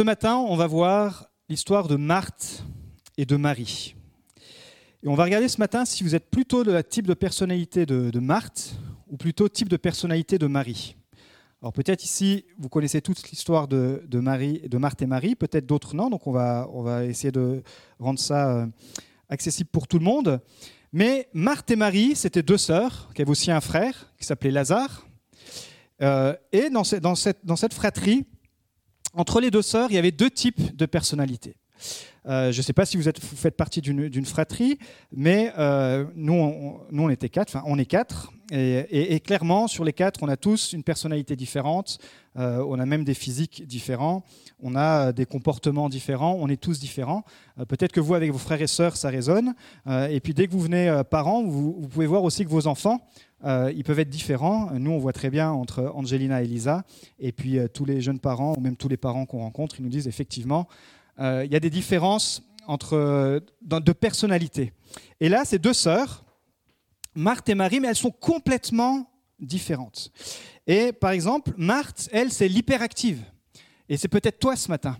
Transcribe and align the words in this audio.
Ce 0.00 0.02
matin, 0.02 0.36
on 0.36 0.56
va 0.56 0.66
voir 0.66 1.26
l'histoire 1.50 1.86
de 1.86 1.96
Marthe 1.96 2.64
et 3.18 3.26
de 3.26 3.36
Marie. 3.36 3.94
Et 5.02 5.08
on 5.08 5.14
va 5.14 5.24
regarder 5.24 5.46
ce 5.46 5.58
matin 5.58 5.84
si 5.84 6.02
vous 6.02 6.14
êtes 6.14 6.30
plutôt 6.30 6.64
de 6.64 6.72
la 6.72 6.82
type 6.82 7.06
de 7.06 7.12
personnalité 7.12 7.84
de, 7.84 8.18
Marthe 8.18 8.76
ou 9.10 9.18
plutôt 9.18 9.46
type 9.50 9.68
de 9.68 9.76
personnalité 9.76 10.38
de 10.38 10.46
Marie. 10.46 10.96
Alors 11.60 11.74
peut-être 11.74 12.02
ici, 12.02 12.46
vous 12.58 12.70
connaissez 12.70 13.02
toute 13.02 13.28
l'histoire 13.28 13.68
de, 13.68 14.00
Marie, 14.14 14.62
de 14.66 14.78
Marthe 14.78 15.02
et 15.02 15.06
Marie, 15.06 15.34
peut-être 15.34 15.66
d'autres 15.66 15.94
non, 15.94 16.08
donc 16.08 16.26
on 16.26 16.32
va, 16.32 16.66
on 16.72 16.80
va 16.80 17.04
essayer 17.04 17.30
de 17.30 17.62
rendre 17.98 18.18
ça 18.18 18.56
euh, 18.56 18.66
accessible 19.28 19.68
pour 19.68 19.86
tout 19.86 19.98
le 19.98 20.04
monde. 20.06 20.40
Mais 20.94 21.28
Marthe 21.34 21.70
et 21.72 21.76
Marie, 21.76 22.16
c'était 22.16 22.42
deux 22.42 22.56
sœurs, 22.56 23.10
qui 23.14 23.20
avaient 23.20 23.30
aussi 23.30 23.50
un 23.50 23.60
frère 23.60 24.14
qui 24.16 24.24
s'appelait 24.24 24.50
Lazare. 24.50 25.06
Euh, 26.00 26.34
et 26.52 26.70
dans, 26.70 26.84
dans, 27.02 27.14
cette, 27.14 27.44
dans 27.44 27.56
cette 27.56 27.74
fratrie, 27.74 28.24
entre 29.12 29.40
les 29.40 29.50
deux 29.50 29.62
sœurs, 29.62 29.90
il 29.90 29.94
y 29.94 29.98
avait 29.98 30.12
deux 30.12 30.30
types 30.30 30.76
de 30.76 30.86
personnalités. 30.86 31.56
Euh, 32.26 32.52
je 32.52 32.58
ne 32.58 32.62
sais 32.62 32.72
pas 32.72 32.84
si 32.84 32.96
vous, 32.96 33.08
êtes, 33.08 33.18
faites 33.18 33.56
partie 33.56 33.80
d'une 33.80 34.26
fratrie, 34.26 34.78
mais 35.12 35.52
euh, 35.58 36.04
nous, 36.14 36.34
on, 36.34 36.80
nous, 36.90 37.02
on 37.04 37.10
était 37.10 37.28
quatre, 37.28 37.48
enfin, 37.48 37.64
on 37.66 37.78
est 37.78 37.86
quatre. 37.86 38.32
Et, 38.52 39.20
clairement, 39.20 39.68
sur 39.68 39.84
les 39.84 39.92
quatre, 39.92 40.24
on 40.24 40.28
a 40.28 40.36
tous 40.36 40.72
une 40.72 40.82
personnalité 40.82 41.36
différente, 41.36 41.98
euh, 42.38 42.64
on 42.68 42.78
a 42.78 42.86
même 42.86 43.04
des 43.04 43.14
physiques 43.14 43.66
différents, 43.66 44.24
on 44.62 44.76
a 44.76 45.12
des 45.12 45.26
comportements 45.26 45.88
différents, 45.88 46.36
on 46.38 46.48
est 46.48 46.60
tous 46.60 46.78
différents. 46.78 47.24
Peut-être 47.68 47.92
que 47.92 48.00
vous, 48.00 48.14
avec 48.14 48.30
vos 48.30 48.38
frères 48.38 48.62
et 48.62 48.66
sœurs, 48.66 48.96
ça 48.96 49.08
résonne. 49.08 49.54
et 49.86 50.20
puis, 50.20 50.32
dès 50.32 50.46
que 50.46 50.52
vous 50.52 50.60
venez 50.60 51.02
parents, 51.10 51.42
vous, 51.42 51.76
vous, 51.78 51.88
pouvez 51.88 52.06
voir 52.06 52.22
aussi 52.22 52.44
que 52.44 52.50
vos 52.50 52.66
enfants, 52.66 53.00
ils 53.44 53.82
peuvent 53.84 53.98
être 53.98 54.08
différents. 54.08 54.70
Nous, 54.72 54.90
on 54.90 54.98
voit 54.98 55.12
très 55.12 55.30
bien 55.30 55.50
entre 55.50 55.92
Angelina 55.94 56.42
et 56.42 56.46
Lisa, 56.46 56.84
et 57.18 57.32
puis 57.32 57.58
tous 57.74 57.84
les 57.84 58.00
jeunes 58.00 58.20
parents, 58.20 58.54
ou 58.56 58.60
même 58.60 58.76
tous 58.76 58.88
les 58.88 58.96
parents 58.96 59.26
qu'on 59.26 59.40
rencontre, 59.40 59.76
ils 59.78 59.82
nous 59.82 59.90
disent 59.90 60.08
effectivement, 60.08 60.68
euh, 61.20 61.44
il 61.44 61.52
y 61.52 61.56
a 61.56 61.60
des 61.60 61.70
différences 61.70 62.42
entre, 62.66 63.42
de 63.62 63.92
personnalité. 63.92 64.72
Et 65.20 65.28
là, 65.28 65.44
c'est 65.44 65.58
deux 65.58 65.72
sœurs, 65.72 66.24
Marthe 67.14 67.48
et 67.48 67.54
Marie, 67.54 67.80
mais 67.80 67.88
elles 67.88 67.96
sont 67.96 68.10
complètement 68.10 69.10
différentes. 69.38 70.12
Et 70.70 70.92
par 70.92 71.10
exemple, 71.10 71.50
Marthe, 71.56 72.08
elle, 72.12 72.30
c'est 72.30 72.46
l'hyperactive. 72.46 73.24
Et 73.88 73.96
c'est 73.96 74.06
peut-être 74.06 74.38
toi 74.38 74.54
ce 74.54 74.68
matin. 74.68 74.96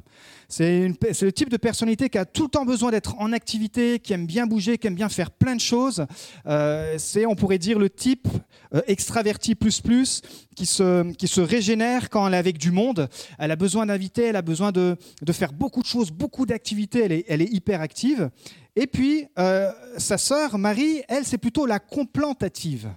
C'est 0.48 0.88
le 0.88 1.30
type 1.30 1.48
de 1.48 1.56
personnalité 1.56 2.08
qui 2.08 2.18
a 2.18 2.24
tout 2.24 2.42
le 2.42 2.48
temps 2.48 2.64
besoin 2.64 2.90
d'être 2.90 3.14
en 3.20 3.32
activité, 3.32 4.00
qui 4.00 4.12
aime 4.12 4.26
bien 4.26 4.48
bouger, 4.48 4.78
qui 4.78 4.88
aime 4.88 4.96
bien 4.96 5.08
faire 5.08 5.30
plein 5.30 5.54
de 5.54 5.60
choses. 5.60 6.06
Euh, 6.46 6.96
c'est, 6.98 7.24
on 7.24 7.36
pourrait 7.36 7.58
dire, 7.58 7.78
le 7.78 7.88
type 7.88 8.26
euh, 8.74 8.80
extraverti 8.88 9.54
plus 9.54 9.80
plus 9.80 10.22
qui 10.56 10.66
se, 10.66 11.40
régénère 11.40 12.10
quand 12.10 12.26
elle 12.26 12.34
est 12.34 12.38
avec 12.38 12.58
du 12.58 12.72
monde. 12.72 13.08
Elle 13.38 13.52
a 13.52 13.56
besoin 13.56 13.86
d'inviter, 13.86 14.24
elle 14.24 14.34
a 14.34 14.42
besoin 14.42 14.72
de, 14.72 14.96
faire 15.30 15.52
beaucoup 15.52 15.82
de 15.82 15.86
choses, 15.86 16.10
beaucoup 16.10 16.46
d'activités. 16.46 17.04
Elle 17.04 17.12
est, 17.12 17.24
elle 17.28 17.42
est 17.42 17.52
hyper 17.52 17.80
active. 17.80 18.28
Et 18.74 18.88
puis, 18.88 19.28
euh, 19.38 19.70
sa 19.98 20.18
sœur 20.18 20.58
Marie, 20.58 21.04
elle, 21.06 21.24
c'est 21.24 21.38
plutôt 21.38 21.64
la 21.64 21.78
complantative. 21.78 22.90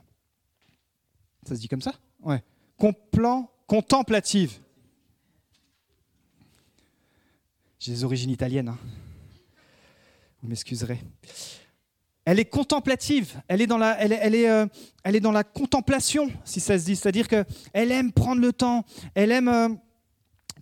Ça 1.47 1.53
se 1.53 1.59
dit 1.59 1.67
comme 1.67 1.81
ça? 1.83 1.93
Ouais. 2.23 2.41
Contemplative. 2.77 4.59
J'ai 7.79 7.91
des 7.91 8.03
origines 8.03 8.29
italiennes. 8.29 8.69
Hein. 8.69 8.77
Vous 10.41 10.49
m'excuserez. 10.49 10.99
Elle 12.25 12.39
est 12.39 12.45
contemplative, 12.45 13.41
elle 13.49 13.61
est 13.61 13.67
dans 13.67 13.77
la, 13.77 13.99
elle, 13.99 14.35
euh, 14.35 14.65
elle 15.03 15.15
est 15.17 15.19
dans 15.19 15.33
la 15.33 15.43
contemplation, 15.43 16.31
si 16.45 16.61
ça 16.61 16.79
se 16.79 16.85
dit. 16.85 16.95
C'est-à-dire 16.95 17.27
qu'elle 17.27 17.91
aime 17.91 18.13
prendre 18.13 18.41
le 18.41 18.53
temps, 18.53 18.85
elle 19.13 19.31
aime 19.33 19.49
euh, 19.49 19.69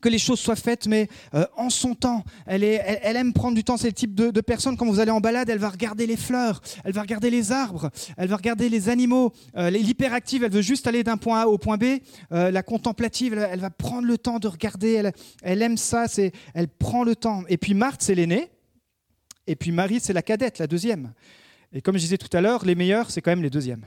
que 0.01 0.09
les 0.09 0.19
choses 0.19 0.39
soient 0.39 0.55
faites, 0.55 0.87
mais 0.87 1.07
euh, 1.33 1.45
en 1.55 1.69
son 1.69 1.95
temps. 1.95 2.23
Elle, 2.45 2.63
aime 2.63 3.33
prendre 3.33 3.55
du 3.55 3.63
temps. 3.63 3.77
C'est 3.77 3.87
le 3.87 3.93
type 3.93 4.15
de, 4.15 4.41
personne, 4.41 4.75
quand 4.75 4.85
vous 4.85 4.99
allez 4.99 5.11
en 5.11 5.21
balade, 5.21 5.49
elle 5.49 5.59
va 5.59 5.69
regarder 5.69 6.07
les 6.07 6.17
fleurs, 6.17 6.61
elle 6.83 6.93
va 6.93 7.01
regarder 7.01 7.29
les 7.29 7.51
arbres, 7.51 7.89
elle 8.17 8.27
va 8.27 8.35
regarder 8.35 8.69
les 8.69 8.89
animaux. 8.89 9.31
Euh, 9.55 9.69
l'hyperactive, 9.69 10.43
elle 10.43 10.51
veut 10.51 10.61
juste 10.61 10.87
aller 10.87 11.03
d'un 11.03 11.17
point 11.17 11.41
A 11.41 11.47
au 11.47 11.57
point 11.57 11.77
B. 11.77 11.99
Euh, 12.31 12.51
la 12.51 12.63
contemplative, 12.63 13.33
elle, 13.33 13.59
va 13.59 13.69
prendre 13.69 14.07
le 14.07 14.17
temps 14.17 14.39
de 14.39 14.47
regarder. 14.47 14.93
Elle, 14.93 15.13
elle 15.43 15.61
aime 15.61 15.77
ça, 15.77 16.05
elle 16.53 16.67
prend 16.67 17.03
le 17.03 17.15
temps. 17.15 17.43
Et 17.47 17.57
puis 17.57 17.73
Marthe, 17.73 18.01
c'est 18.01 18.15
l'aînée. 18.15 18.49
Et 19.47 19.55
puis 19.55 19.71
Marie, 19.71 19.99
c'est 19.99 20.13
la 20.13 20.21
cadette, 20.21 20.59
la 20.59 20.67
deuxième. 20.67 21.13
Et 21.73 21.81
comme 21.81 21.95
je 21.95 22.01
disais 22.01 22.17
tout 22.17 22.35
à 22.35 22.41
l'heure, 22.41 22.65
les 22.65 22.75
meilleurs, 22.75 23.11
c'est 23.11 23.21
quand 23.21 23.31
même 23.31 23.43
les 23.43 23.49
deuxièmes. 23.49 23.85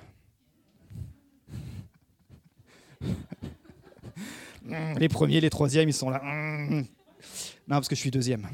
Mm. 4.74 4.98
Les 4.98 5.08
premiers, 5.08 5.40
les 5.40 5.50
troisièmes, 5.50 5.88
ils 5.88 5.94
sont 5.94 6.10
là. 6.10 6.20
Mm. 6.22 6.84
Non, 7.68 7.76
parce 7.76 7.88
que 7.88 7.94
je 7.94 8.00
suis 8.00 8.10
deuxième. 8.10 8.46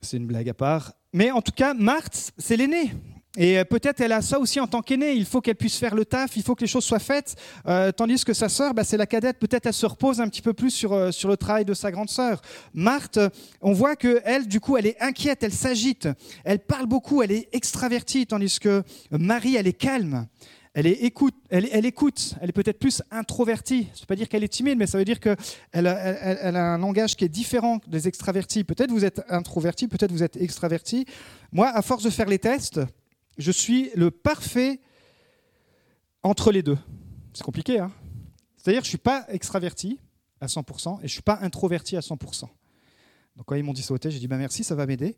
C'est 0.00 0.16
une 0.16 0.26
blague 0.26 0.48
à 0.48 0.54
part. 0.54 0.92
Mais 1.12 1.30
en 1.30 1.42
tout 1.42 1.52
cas, 1.52 1.74
Marthe, 1.74 2.32
c'est 2.38 2.56
l'aînée. 2.56 2.92
Et 3.38 3.58
euh, 3.58 3.64
peut-être 3.64 4.00
elle 4.00 4.12
a 4.12 4.20
ça 4.20 4.38
aussi 4.38 4.60
en 4.60 4.66
tant 4.66 4.82
qu'aînée. 4.82 5.12
Il 5.14 5.24
faut 5.24 5.40
qu'elle 5.40 5.56
puisse 5.56 5.78
faire 5.78 5.94
le 5.94 6.04
taf, 6.04 6.36
il 6.36 6.42
faut 6.42 6.54
que 6.54 6.60
les 6.60 6.66
choses 6.66 6.84
soient 6.84 6.98
faites. 6.98 7.34
Euh, 7.66 7.90
tandis 7.90 8.24
que 8.24 8.34
sa 8.34 8.48
sœur, 8.48 8.74
bah, 8.74 8.84
c'est 8.84 8.98
la 8.98 9.06
cadette. 9.06 9.38
Peut-être 9.38 9.66
elle 9.66 9.72
se 9.72 9.86
repose 9.86 10.20
un 10.20 10.28
petit 10.28 10.42
peu 10.42 10.52
plus 10.52 10.70
sur, 10.70 10.92
euh, 10.92 11.10
sur 11.12 11.28
le 11.28 11.36
travail 11.36 11.64
de 11.64 11.72
sa 11.72 11.90
grande 11.90 12.10
sœur. 12.10 12.42
Marthe, 12.74 13.18
on 13.62 13.72
voit 13.72 13.96
que 13.96 14.20
elle, 14.24 14.48
du 14.48 14.60
coup, 14.60 14.76
elle 14.76 14.86
est 14.86 15.00
inquiète, 15.00 15.42
elle 15.42 15.52
s'agite, 15.52 16.08
elle 16.44 16.58
parle 16.58 16.86
beaucoup, 16.86 17.22
elle 17.22 17.32
est 17.32 17.48
extravertie, 17.52 18.26
tandis 18.26 18.58
que 18.58 18.82
Marie, 19.10 19.56
elle 19.56 19.66
est 19.66 19.72
calme. 19.72 20.26
Elle, 20.74 20.86
écoute, 20.86 21.34
elle, 21.50 21.84
écoute, 21.84 22.34
elle 22.40 22.48
est 22.48 22.54
peut-être 22.54 22.78
plus 22.78 23.02
introvertie. 23.10 23.84
Ça 23.84 23.90
ne 23.90 24.00
veut 24.00 24.06
pas 24.06 24.16
dire 24.16 24.28
qu'elle 24.28 24.42
est 24.42 24.48
timide, 24.48 24.78
mais 24.78 24.86
ça 24.86 24.96
veut 24.96 25.04
dire 25.04 25.20
qu'elle 25.20 25.36
elle, 25.72 25.86
a 25.86 26.74
un 26.74 26.78
langage 26.78 27.14
qui 27.14 27.24
est 27.26 27.28
différent 27.28 27.78
des 27.86 28.08
extravertis. 28.08 28.64
Peut-être 28.64 28.90
vous 28.90 29.04
êtes 29.04 29.22
introverti, 29.28 29.86
peut-être 29.86 30.12
vous 30.12 30.22
êtes 30.22 30.36
extraverti. 30.38 31.04
Moi, 31.52 31.68
à 31.68 31.82
force 31.82 32.02
de 32.02 32.10
faire 32.10 32.26
les 32.26 32.38
tests, 32.38 32.80
je 33.36 33.50
suis 33.50 33.90
le 33.94 34.10
parfait 34.10 34.80
entre 36.22 36.52
les 36.52 36.62
deux. 36.62 36.78
C'est 37.34 37.44
compliqué, 37.44 37.78
hein 37.78 37.92
C'est-à-dire 38.56 38.80
je 38.80 38.86
ne 38.86 38.90
suis 38.90 38.98
pas 38.98 39.26
extraverti 39.28 39.98
à 40.40 40.46
100% 40.46 40.96
et 40.96 40.98
je 41.00 41.04
ne 41.04 41.08
suis 41.08 41.22
pas 41.22 41.38
introverti 41.42 41.98
à 41.98 42.00
100%. 42.00 42.48
Donc 43.36 43.46
quand 43.46 43.54
ils 43.54 43.64
m'ont 43.64 43.72
dit 43.72 43.82
sauter, 43.82 44.10
j'ai 44.10 44.18
dit 44.18 44.28
bah 44.28 44.36
merci, 44.36 44.64
ça 44.64 44.74
va 44.74 44.86
m'aider. 44.86 45.16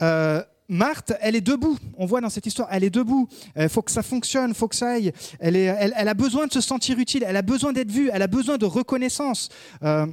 Euh, 0.00 0.42
Marthe, 0.72 1.12
elle 1.20 1.36
est 1.36 1.42
debout. 1.42 1.78
On 1.98 2.06
voit 2.06 2.20
dans 2.22 2.30
cette 2.30 2.46
histoire, 2.46 2.68
elle 2.70 2.82
est 2.82 2.90
debout. 2.90 3.28
Il 3.56 3.68
faut 3.68 3.82
que 3.82 3.90
ça 3.90 4.02
fonctionne, 4.02 4.54
faut 4.54 4.68
que 4.68 4.76
ça 4.76 4.92
aille. 4.92 5.12
Elle, 5.38 6.08
a 6.08 6.14
besoin 6.14 6.46
de 6.46 6.52
se 6.52 6.62
sentir 6.62 6.98
utile, 6.98 7.24
elle 7.26 7.36
a 7.36 7.42
besoin 7.42 7.72
d'être 7.72 7.90
vue, 7.90 8.10
elle 8.12 8.22
a 8.22 8.26
besoin 8.26 8.56
de 8.56 8.64
reconnaissance. 8.64 9.50
Euh, 9.82 10.06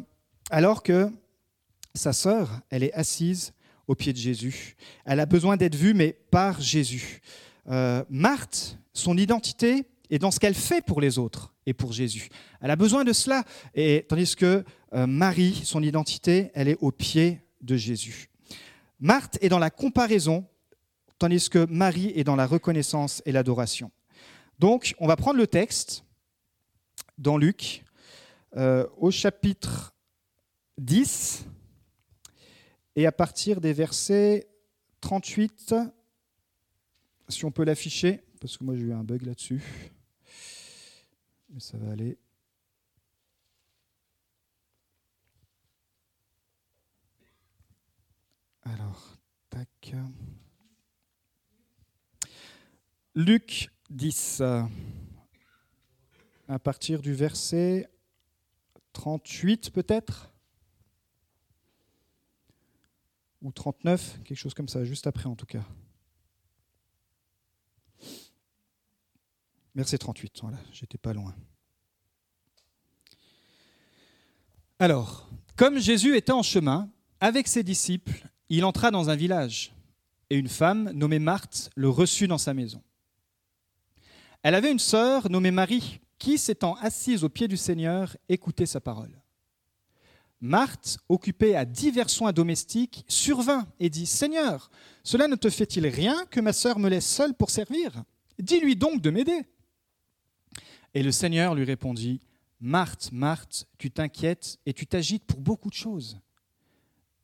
alors 0.49 0.83
que 0.83 1.09
sa 1.95 2.11
sœur, 2.11 2.49
elle 2.69 2.83
est 2.83 2.93
assise 2.93 3.53
au 3.87 3.95
pied 3.95 4.11
de 4.11 4.17
Jésus. 4.17 4.75
Elle 5.05 5.21
a 5.21 5.25
besoin 5.25 5.55
d'être 5.55 5.75
vue, 5.75 5.93
mais 5.93 6.17
par 6.29 6.59
Jésus. 6.59 7.21
Euh, 7.69 8.03
Marthe, 8.09 8.77
son 8.93 9.17
identité 9.17 9.85
est 10.09 10.19
dans 10.19 10.31
ce 10.31 10.39
qu'elle 10.39 10.55
fait 10.55 10.83
pour 10.83 10.99
les 10.99 11.17
autres 11.17 11.53
et 11.65 11.73
pour 11.73 11.93
Jésus. 11.93 12.29
Elle 12.61 12.71
a 12.71 12.75
besoin 12.75 13.05
de 13.05 13.13
cela. 13.13 13.45
Et, 13.75 14.05
tandis 14.09 14.35
que 14.35 14.65
euh, 14.93 15.07
Marie, 15.07 15.61
son 15.63 15.81
identité, 15.81 16.51
elle 16.53 16.67
est 16.67 16.77
au 16.81 16.91
pied 16.91 17.39
de 17.61 17.77
Jésus. 17.77 18.29
Marthe 18.99 19.37
est 19.41 19.49
dans 19.49 19.59
la 19.59 19.69
comparaison, 19.69 20.45
tandis 21.17 21.49
que 21.49 21.65
Marie 21.65 22.11
est 22.15 22.23
dans 22.23 22.35
la 22.35 22.45
reconnaissance 22.45 23.21
et 23.25 23.31
l'adoration. 23.31 23.91
Donc, 24.59 24.95
on 24.99 25.07
va 25.07 25.15
prendre 25.15 25.37
le 25.37 25.47
texte 25.47 26.03
dans 27.17 27.38
Luc, 27.38 27.83
euh, 28.57 28.85
au 28.97 29.11
chapitre 29.11 29.93
10, 30.77 31.45
et 32.95 33.05
à 33.05 33.11
partir 33.11 33.61
des 33.61 33.71
versets 33.71 34.49
38, 35.01 35.75
si 37.29 37.45
on 37.45 37.51
peut 37.51 37.63
l'afficher, 37.63 38.21
parce 38.41 38.57
que 38.57 38.63
moi 38.63 38.75
j'ai 38.75 38.83
eu 38.83 38.93
un 38.93 39.03
bug 39.03 39.25
là-dessus, 39.25 39.61
mais 41.49 41.59
ça 41.59 41.77
va 41.77 41.91
aller. 41.91 42.17
Alors, 48.74 49.18
tac. 49.50 49.95
Luc 53.16 53.71
10, 53.89 54.44
à 56.48 56.60
partir 56.60 57.01
du 57.01 57.16
verset 57.16 57.89
38 58.94 59.71
peut-être? 59.71 60.31
Ou 63.42 63.51
39, 63.51 64.19
quelque 64.24 64.38
chose 64.38 64.54
comme 64.54 64.68
ça, 64.68 64.86
juste 64.86 65.07
après 65.07 65.25
en 65.25 65.36
tout 65.36 65.48
cas. 65.48 65.65
Verset 69.74 69.98
38, 69.98 70.42
voilà, 70.42 70.60
j'étais 70.72 71.00
pas 71.00 71.13
loin. 71.13 71.36
Alors, 74.77 75.27
comme 75.56 75.80
Jésus 75.80 76.15
était 76.15 76.31
en 76.31 76.44
chemin 76.44 76.92
avec 77.19 77.48
ses 77.48 77.63
disciples, 77.63 78.30
il 78.50 78.66
entra 78.66 78.92
dans 78.92 79.10
un 79.10 79.16
village, 79.16 79.74
et 80.30 80.36
une 80.36 80.50
femme 80.50 80.92
nommée 80.92 81.19
Marthe 81.19 81.69
le 81.75 81.90
reçut 81.90 82.28
dans 82.28 82.38
sa 82.38 82.54
maison. 82.54 82.81
Elle 84.42 84.56
avait 84.56 84.72
une 84.72 84.80
sœur 84.80 85.30
nommée 85.30 85.51
Marie, 85.51 86.00
qui, 86.18 86.38
s'étant 86.38 86.75
assise 86.75 87.24
au 87.24 87.30
pied 87.30 87.48
du 87.48 87.57
Seigneur, 87.57 88.16
écoutait 88.28 88.66
sa 88.66 88.81
parole. 88.81 89.22
Marthe, 90.42 91.00
occupée 91.10 91.56
à 91.56 91.66
divers 91.66 92.10
soins 92.10 92.31
domestiques, 92.31 93.04
survint 93.07 93.68
et 93.80 93.90
dit 93.90 94.06
Seigneur, 94.06 94.69
cela 95.04 95.28
ne 95.28 95.36
te 95.36 95.50
fait-il 95.50 95.86
rien 95.88 96.25
que 96.30 96.40
ma 96.40 96.54
sœur 96.54 96.80
me 96.80 96.90
laisse 96.90 97.07
seule 97.07 97.34
pour 97.34 97.50
servir? 97.50 98.04
Dis-lui 98.38 98.75
donc 98.75 99.01
de 99.01 99.10
m'aider. 99.10 99.42
Et 100.94 101.04
le 101.04 101.12
Seigneur 101.12 101.56
lui 101.56 101.66
répondit 101.66 102.22
Marthe, 102.62 103.12
Marthe, 103.12 103.68
tu 103.78 103.92
t'inquiètes 103.92 104.60
et 104.66 104.74
tu 104.74 104.88
t'agites 104.88 105.25
pour 105.25 105.40
beaucoup 105.40 105.69
de 105.69 105.75
choses. 105.75 106.19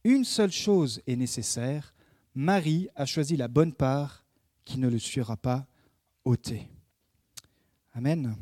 Une 0.06 0.24
seule 0.24 0.52
chose 0.52 1.02
est 1.08 1.16
nécessaire 1.16 1.96
Marie 2.36 2.90
a 2.96 3.08
choisi 3.08 3.36
la 3.36 3.48
bonne 3.48 3.74
part 3.74 4.24
qui 4.64 4.78
ne 4.78 4.88
le 4.88 5.00
sera 5.00 5.36
pas 5.36 5.66
ôtée. 6.26 6.70
Amen. 7.94 8.36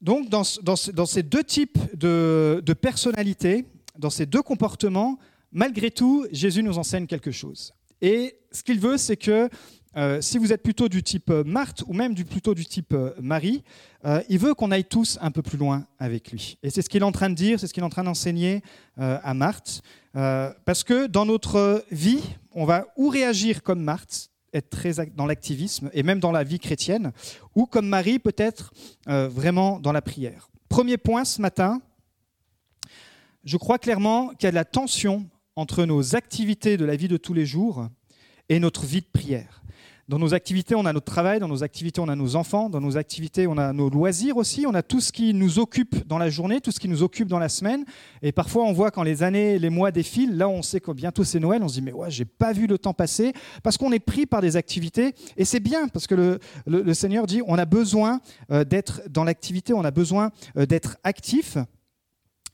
Donc, 0.00 0.28
dans, 0.30 0.42
ces 0.42 1.22
deux 1.22 1.44
types 1.44 1.78
de, 1.94 2.60
de 2.64 2.72
personnalités, 2.72 3.66
dans 3.96 4.10
ces 4.10 4.26
deux 4.26 4.42
comportements, 4.42 5.16
malgré 5.52 5.92
tout, 5.92 6.26
Jésus 6.32 6.64
nous 6.64 6.78
enseigne 6.78 7.06
quelque 7.06 7.30
chose. 7.30 7.72
Et 8.00 8.36
ce 8.50 8.64
qu'il 8.64 8.80
veut, 8.80 8.96
c'est 8.96 9.16
que 9.18 9.48
euh, 9.96 10.20
si 10.20 10.38
vous 10.38 10.52
êtes 10.52 10.62
plutôt 10.62 10.88
du 10.88 11.02
type 11.02 11.30
euh, 11.30 11.42
Marthe 11.44 11.82
ou 11.88 11.94
même 11.94 12.14
plutôt 12.14 12.54
du 12.54 12.64
type 12.64 12.92
euh, 12.92 13.12
Marie, 13.20 13.64
il 14.30 14.38
veut 14.38 14.54
qu'on 14.54 14.70
aille 14.70 14.86
tous 14.86 15.18
un 15.20 15.30
peu 15.30 15.42
plus 15.42 15.58
loin 15.58 15.86
avec 15.98 16.32
lui. 16.32 16.56
Et 16.62 16.70
c'est 16.70 16.80
ce 16.80 16.88
qu'il 16.88 17.02
est 17.02 17.04
en 17.04 17.12
train 17.12 17.28
de 17.28 17.34
dire, 17.34 17.60
c'est 17.60 17.66
ce 17.66 17.74
qu'il 17.74 17.82
est 17.82 17.86
en 17.86 17.90
train 17.90 18.04
d'enseigner 18.04 18.62
à 18.96 19.34
Marthe. 19.34 19.82
parce 20.14 20.84
que 20.84 21.06
dans 21.06 21.26
notre 21.26 21.84
vie, 21.90 22.22
on 22.52 22.64
va 22.64 22.86
ou 22.96 23.10
réagir 23.10 23.62
comme 23.62 23.82
Marthe, 23.82 24.30
être 24.54 24.70
très 24.70 24.94
dans 25.14 25.26
l'activisme 25.26 25.90
et 25.92 26.02
même 26.02 26.18
dans 26.18 26.32
la 26.32 26.44
vie 26.44 26.58
chrétienne, 26.58 27.12
ou 27.54 27.66
comme 27.66 27.86
Marie, 27.86 28.18
peut-être 28.18 28.72
vraiment 29.06 29.78
dans 29.78 29.92
la 29.92 30.00
prière. 30.00 30.48
Premier 30.70 30.96
point 30.96 31.26
ce 31.26 31.42
matin, 31.42 31.82
je 33.44 33.58
crois 33.58 33.78
clairement 33.78 34.28
qu'il 34.28 34.44
y 34.44 34.46
a 34.46 34.52
de 34.52 34.56
la 34.56 34.64
tension 34.64 35.28
entre 35.56 35.84
nos 35.84 36.16
activités 36.16 36.78
de 36.78 36.86
la 36.86 36.96
vie 36.96 37.08
de 37.08 37.18
tous 37.18 37.34
les 37.34 37.44
jours 37.44 37.86
et 38.48 38.58
notre 38.60 38.86
vie 38.86 39.02
de 39.02 39.10
prière. 39.12 39.59
Dans 40.10 40.18
nos 40.18 40.34
activités, 40.34 40.74
on 40.74 40.86
a 40.86 40.92
notre 40.92 41.06
travail, 41.06 41.38
dans 41.38 41.46
nos 41.46 41.62
activités, 41.62 42.00
on 42.00 42.08
a 42.08 42.16
nos 42.16 42.34
enfants, 42.34 42.68
dans 42.68 42.80
nos 42.80 42.96
activités, 42.96 43.46
on 43.46 43.56
a 43.58 43.72
nos 43.72 43.88
loisirs 43.88 44.38
aussi, 44.38 44.66
on 44.66 44.74
a 44.74 44.82
tout 44.82 45.00
ce 45.00 45.12
qui 45.12 45.32
nous 45.34 45.60
occupe 45.60 46.04
dans 46.08 46.18
la 46.18 46.28
journée, 46.28 46.60
tout 46.60 46.72
ce 46.72 46.80
qui 46.80 46.88
nous 46.88 47.04
occupe 47.04 47.28
dans 47.28 47.38
la 47.38 47.48
semaine. 47.48 47.84
Et 48.20 48.32
parfois, 48.32 48.64
on 48.64 48.72
voit 48.72 48.90
quand 48.90 49.04
les 49.04 49.22
années, 49.22 49.60
les 49.60 49.70
mois 49.70 49.92
défilent, 49.92 50.36
là, 50.36 50.48
on 50.48 50.62
sait 50.62 50.80
que 50.80 50.90
bientôt 50.90 51.22
c'est 51.22 51.38
Noël, 51.38 51.62
on 51.62 51.68
se 51.68 51.74
dit, 51.74 51.82
mais 51.82 51.92
ouais, 51.92 52.10
j'ai 52.10 52.24
pas 52.24 52.52
vu 52.52 52.66
le 52.66 52.76
temps 52.76 52.92
passer, 52.92 53.32
parce 53.62 53.78
qu'on 53.78 53.92
est 53.92 54.00
pris 54.00 54.26
par 54.26 54.40
des 54.40 54.56
activités. 54.56 55.14
Et 55.36 55.44
c'est 55.44 55.60
bien, 55.60 55.86
parce 55.86 56.08
que 56.08 56.40
le, 56.66 56.94
Seigneur 56.94 57.28
dit, 57.28 57.40
on 57.46 57.56
a 57.56 57.64
besoin 57.64 58.20
euh, 58.50 58.64
d'être 58.64 59.02
dans 59.08 59.22
l'activité, 59.22 59.74
on 59.74 59.84
a 59.84 59.92
besoin 59.92 60.32
euh, 60.56 60.66
d'être 60.66 60.96
actif. 61.04 61.56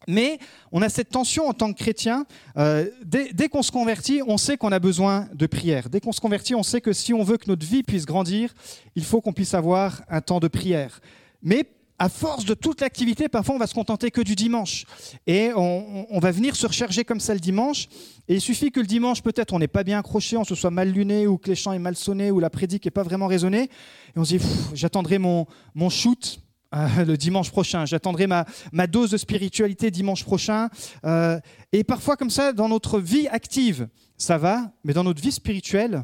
Mais 0.06 0.38
on 0.72 0.82
a 0.82 0.88
cette 0.88 1.10
tension 1.10 1.48
en 1.48 1.52
tant 1.52 1.72
que 1.72 1.78
chrétien. 1.78 2.26
Euh, 2.56 2.88
dès, 3.04 3.48
qu'on 3.48 3.62
se 3.62 3.72
convertit, 3.72 4.20
on 4.26 4.38
sait 4.38 4.56
qu'on 4.56 4.72
a 4.72 4.78
besoin 4.78 5.28
de 5.34 5.46
prière. 5.46 5.88
Dès 5.88 6.00
qu'on 6.00 6.12
se 6.12 6.20
convertit, 6.20 6.54
on 6.54 6.62
sait 6.62 6.80
que 6.80 6.92
si 6.92 7.12
on 7.12 7.22
veut 7.22 7.36
que 7.36 7.48
notre 7.48 7.66
vie 7.66 7.82
puisse 7.82 8.06
grandir, 8.06 8.54
il 8.94 9.04
faut 9.04 9.20
qu'on 9.20 9.32
puisse 9.32 9.54
avoir 9.54 10.02
un 10.08 10.20
temps 10.20 10.40
de 10.40 10.48
prière. 10.48 11.00
Mais 11.42 11.66
à 11.98 12.08
force 12.08 12.44
de 12.44 12.54
toute 12.54 12.82
l'activité, 12.82 13.28
parfois 13.28 13.54
on 13.54 13.58
va 13.58 13.66
se 13.66 13.74
contenter 13.74 14.10
que 14.10 14.20
du 14.20 14.34
dimanche. 14.34 14.84
Et 15.26 15.50
on, 15.54 16.18
va 16.18 16.30
venir 16.30 16.54
se 16.54 16.66
recharger 16.66 17.04
comme 17.04 17.20
ça 17.20 17.32
le 17.32 17.40
dimanche. 17.40 17.88
Et 18.28 18.34
il 18.34 18.40
suffit 18.40 18.70
que 18.70 18.80
le 18.80 18.86
dimanche, 18.86 19.22
peut-être, 19.22 19.54
on 19.54 19.58
n'est 19.58 19.68
pas 19.68 19.82
bien 19.82 19.98
accroché, 19.98 20.36
on 20.36 20.44
se 20.44 20.54
soit 20.54 20.70
mal 20.70 20.90
luné, 20.90 21.26
ou 21.26 21.38
que 21.38 21.48
les 21.48 21.56
chants 21.56 21.72
est 21.72 21.78
mal 21.78 21.96
sonné, 21.96 22.30
ou 22.30 22.40
la 22.40 22.50
prédique 22.50 22.84
n'est 22.84 22.90
pas 22.90 23.02
vraiment 23.02 23.28
raisonnée. 23.28 23.70
Et 24.14 24.18
on 24.18 24.24
se 24.24 24.36
dit, 24.36 24.44
j'attendrai 24.74 25.18
mon 25.18 25.46
shoot 25.88 26.38
euh, 26.74 27.04
le 27.04 27.16
dimanche 27.16 27.50
prochain. 27.50 27.84
J'attendrai 27.86 28.26
ma, 28.26 28.44
ma, 28.72 28.86
dose 28.86 29.10
de 29.10 29.16
spiritualité 29.16 29.90
dimanche 29.90 30.24
prochain. 30.24 30.68
Euh, 31.04 31.38
et 31.72 31.84
parfois, 31.84 32.16
comme 32.16 32.30
ça, 32.30 32.52
dans 32.52 32.68
notre 32.68 32.98
vie 32.98 33.28
active, 33.28 33.88
ça 34.16 34.38
va, 34.38 34.72
mais 34.84 34.92
dans 34.92 35.04
notre 35.04 35.22
vie 35.22 35.32
spirituelle, 35.32 36.02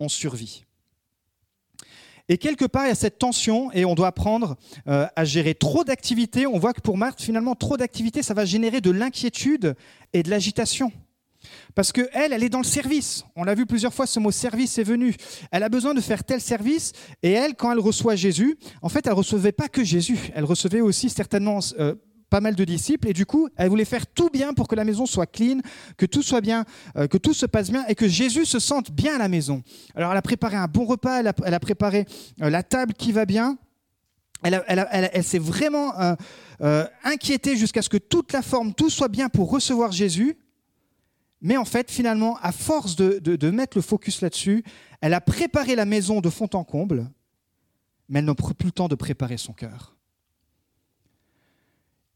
on 0.00 0.08
survit. 0.08 0.64
Et 2.30 2.36
quelque 2.36 2.66
part, 2.66 2.84
il 2.84 2.88
y 2.88 2.92
a 2.92 2.94
cette 2.94 3.18
tension 3.18 3.72
et 3.72 3.84
on 3.84 3.94
doit 3.94 4.08
apprendre 4.08 4.56
euh, 4.86 5.06
à 5.16 5.24
gérer 5.24 5.54
trop 5.54 5.82
d'activités. 5.82 6.46
On 6.46 6.58
voit 6.58 6.74
que 6.74 6.80
pour 6.82 6.98
Marthe, 6.98 7.22
finalement, 7.22 7.54
trop 7.54 7.78
d'activités, 7.78 8.22
ça 8.22 8.34
va 8.34 8.44
générer 8.44 8.82
de 8.82 8.90
l'inquiétude 8.90 9.74
et 10.12 10.22
de 10.22 10.30
l'agitation. 10.30 10.92
Parce 11.74 11.92
qu'elle, 11.92 12.08
elle, 12.12 12.32
elle 12.32 12.42
est 12.42 12.48
dans 12.48 12.58
le 12.58 12.64
service. 12.64 13.24
On 13.36 13.44
l'a 13.44 13.54
vu 13.54 13.66
plusieurs 13.66 13.94
fois, 13.94 14.06
ce 14.06 14.18
mot 14.18 14.30
service 14.30 14.78
est 14.78 14.84
venu. 14.84 15.14
Elle 15.50 15.62
a 15.62 15.68
besoin 15.68 15.94
de 15.94 16.00
faire 16.00 16.24
tel 16.24 16.40
service. 16.40 16.92
Et 17.22 17.32
elle, 17.32 17.54
quand 17.54 17.72
elle 17.72 17.78
reçoit 17.78 18.16
Jésus, 18.16 18.58
en 18.82 18.88
fait, 18.88 19.06
elle 19.06 19.12
recevait 19.12 19.52
pas 19.52 19.68
que 19.68 19.84
Jésus. 19.84 20.30
Elle 20.34 20.44
recevait 20.44 20.80
aussi 20.80 21.08
certainement 21.08 21.60
euh, 21.78 21.94
pas 22.30 22.40
mal 22.40 22.54
de 22.54 22.64
disciples. 22.64 23.08
Et 23.08 23.12
du 23.12 23.26
coup, 23.26 23.48
elle 23.56 23.68
voulait 23.68 23.84
faire 23.84 24.06
tout 24.06 24.30
bien 24.30 24.54
pour 24.54 24.68
que 24.68 24.74
la 24.74 24.84
maison 24.84 25.06
soit 25.06 25.26
clean, 25.26 25.60
que 25.96 26.06
tout 26.06 26.22
soit 26.22 26.40
bien, 26.40 26.64
euh, 26.96 27.06
que 27.06 27.18
tout 27.18 27.34
se 27.34 27.46
passe 27.46 27.70
bien 27.70 27.84
et 27.86 27.94
que 27.94 28.08
Jésus 28.08 28.44
se 28.44 28.58
sente 28.58 28.90
bien 28.90 29.14
à 29.14 29.18
la 29.18 29.28
maison. 29.28 29.62
Alors, 29.94 30.10
elle 30.12 30.18
a 30.18 30.22
préparé 30.22 30.56
un 30.56 30.66
bon 30.66 30.84
repas, 30.84 31.20
elle 31.20 31.54
a, 31.54 31.60
préparé 31.60 32.06
euh, 32.42 32.50
la 32.50 32.62
table 32.62 32.94
qui 32.94 33.12
va 33.12 33.24
bien. 33.24 33.58
Elle, 34.44 35.24
s'est 35.24 35.40
vraiment 35.40 35.94
inquiétée 37.02 37.56
jusqu'à 37.56 37.82
ce 37.82 37.88
que 37.88 37.96
toute 37.96 38.32
la 38.32 38.40
forme, 38.40 38.72
tout 38.72 38.88
soit 38.88 39.08
bien 39.08 39.28
pour 39.28 39.50
recevoir 39.50 39.90
Jésus. 39.90 40.36
Mais 41.40 41.56
en 41.56 41.64
fait, 41.64 41.90
finalement, 41.90 42.36
à 42.42 42.52
force 42.52 42.96
de, 42.96 43.50
mettre 43.50 43.76
le 43.76 43.82
focus 43.82 44.20
là-dessus, 44.22 44.64
elle 45.00 45.14
a 45.14 45.20
préparé 45.20 45.76
la 45.76 45.84
maison 45.84 46.20
de 46.20 46.30
fond 46.30 46.48
en 46.54 46.64
comble, 46.64 47.10
mais 48.08 48.18
elle 48.18 48.24
n'a 48.24 48.34
plus 48.34 48.66
le 48.66 48.72
temps 48.72 48.88
de 48.88 48.94
préparer 48.94 49.36
son 49.36 49.52
cœur. 49.52 49.96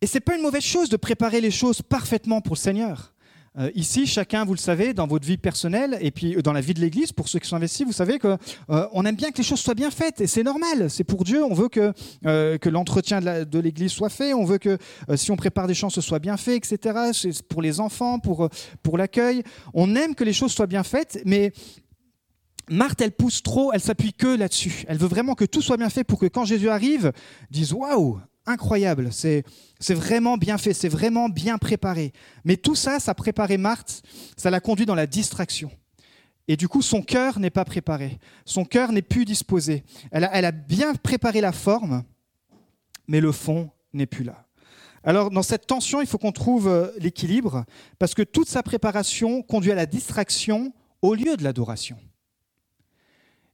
Et 0.01 0.07
ce 0.07 0.15
n'est 0.15 0.21
pas 0.21 0.35
une 0.35 0.43
mauvaise 0.43 0.65
chose 0.65 0.89
de 0.89 0.97
préparer 0.97 1.41
les 1.41 1.53
choses 1.53 1.81
parfaitement 1.81 2.41
pour 2.41 2.55
le 2.57 2.61
Seigneur. 2.61 3.12
Euh, 3.58 3.70
ici, 3.75 4.06
chacun, 4.06 4.46
vous 4.46 4.54
le 4.54 4.58
savez, 4.58 4.94
dans 4.94 5.06
votre 5.06 5.26
vie 5.26 5.37
personnelle 5.37 5.99
et 6.00 6.10
puis 6.10 6.37
euh, 6.37 6.43
dans 6.43 6.54
la 6.54 6.62
vie 6.62 6.72
de 6.72 6.81
l'Église, 6.81 7.12
pour 7.12 7.28
ceux 7.28 7.38
qui 7.38 7.46
sont 7.46 7.56
investis, 7.56 7.87
vous 7.87 7.93
savez 7.93 8.19
qu'on 8.19 8.38
euh, 8.70 9.02
aime 9.04 9.14
bien 9.14 9.31
que 9.31 9.37
les 9.37 9.43
choses 9.43 9.60
soient 9.60 9.75
bien 9.75 9.90
faites 9.90 10.22
et 10.22 10.26
c'est 10.26 10.43
normal. 10.43 10.88
C'est 10.88 11.04
pour 11.04 11.22
Dieu. 11.22 11.44
On 11.44 11.52
veut 11.52 11.69
que, 11.69 11.93
que 12.22 12.69
l'entretien 12.70 13.20
de 13.20 13.58
l'Église 13.58 13.93
soit 13.93 14.08
fait. 14.08 14.32
On 14.32 14.44
veut 14.44 14.58
que 14.58 14.78
si 15.16 15.31
on 15.31 15.37
prépare 15.37 15.66
des 15.66 15.75
chants, 15.75 15.90
ce 15.90 16.00
soit 16.00 16.19
bien 16.19 16.38
fait, 16.38 16.56
etc. 16.56 17.10
C'est 17.12 17.43
pour 17.43 17.60
les 17.60 17.81
enfants, 17.81 18.19
pour, 18.19 18.49
pour 18.82 18.96
l'accueil. 18.96 19.43
On 19.75 19.94
aime 19.96 20.14
que 20.14 20.25
les 20.25 20.32
choses 20.32 20.52
soient 20.52 20.66
bien 20.66 20.82
faites, 20.82 21.20
mais 21.26 21.52
Marthe, 22.70 23.00
elle 23.02 23.12
pousse 23.12 23.43
trop, 23.43 23.72
elle 23.72 23.81
s'appuie 23.81 24.12
que 24.12 24.34
là-dessus. 24.34 24.84
Elle 24.88 24.99
veut 24.99 25.08
vraiment 25.08 25.34
que 25.34 25.44
tout 25.44 25.60
soit 25.60 25.76
bien 25.76 25.90
fait 25.90 26.04
pour 26.04 26.19
que 26.19 26.26
quand 26.26 26.44
Jésus 26.44 26.70
arrive, 26.70 27.12
dise 27.50 27.72
waouh, 27.72 28.20
incroyable, 28.47 29.11
c'est 29.12 29.44
vraiment 29.91 30.37
bien 30.37 30.59
fait, 30.59 30.75
c'est 30.75 30.89
vraiment 30.89 31.29
bien 31.29 31.59
préparé. 31.59 32.12
Mais 32.44 32.56
tout 32.56 32.75
ça, 32.75 33.00
ça 33.00 33.12
a 33.12 33.14
préparé 33.14 33.59
Marthe, 33.59 34.02
ça 34.37 34.50
l'a 34.50 34.61
conduit 34.61 34.87
dans 34.87 34.95
la 34.95 35.07
distraction. 35.07 35.71
Et 36.49 36.57
du 36.57 36.69
coup, 36.69 36.83
son 36.83 37.02
cœur 37.02 37.38
n'est 37.38 37.50
pas 37.50 37.64
préparé, 37.64 38.19
son 38.45 38.64
cœur 38.64 38.93
n'est 38.93 39.02
plus 39.02 39.25
disposé. 39.25 39.85
Elle 40.11 40.25
a, 40.25 40.35
elle 40.35 40.45
a 40.45 40.52
bien 40.52 40.95
préparé 40.95 41.40
la 41.40 41.52
forme, 41.52 42.02
mais 43.07 43.21
le 43.21 43.33
fond 43.33 43.71
n'est 43.93 44.07
plus 44.07 44.25
là. 44.25 44.47
Alors, 45.05 45.31
dans 45.31 45.43
cette 45.43 45.66
tension, 45.66 46.00
il 46.00 46.07
faut 46.07 46.19
qu'on 46.19 46.33
trouve 46.33 46.69
euh, 46.69 46.90
l'équilibre, 46.99 47.64
parce 47.99 48.14
que 48.14 48.23
toute 48.23 48.49
sa 48.49 48.62
préparation 48.62 49.43
conduit 49.43 49.73
à 49.73 49.75
la 49.75 49.87
distraction 49.87 50.73
au 51.00 51.14
lieu 51.14 51.37
de 51.37 51.43
l'adoration. 51.43 51.99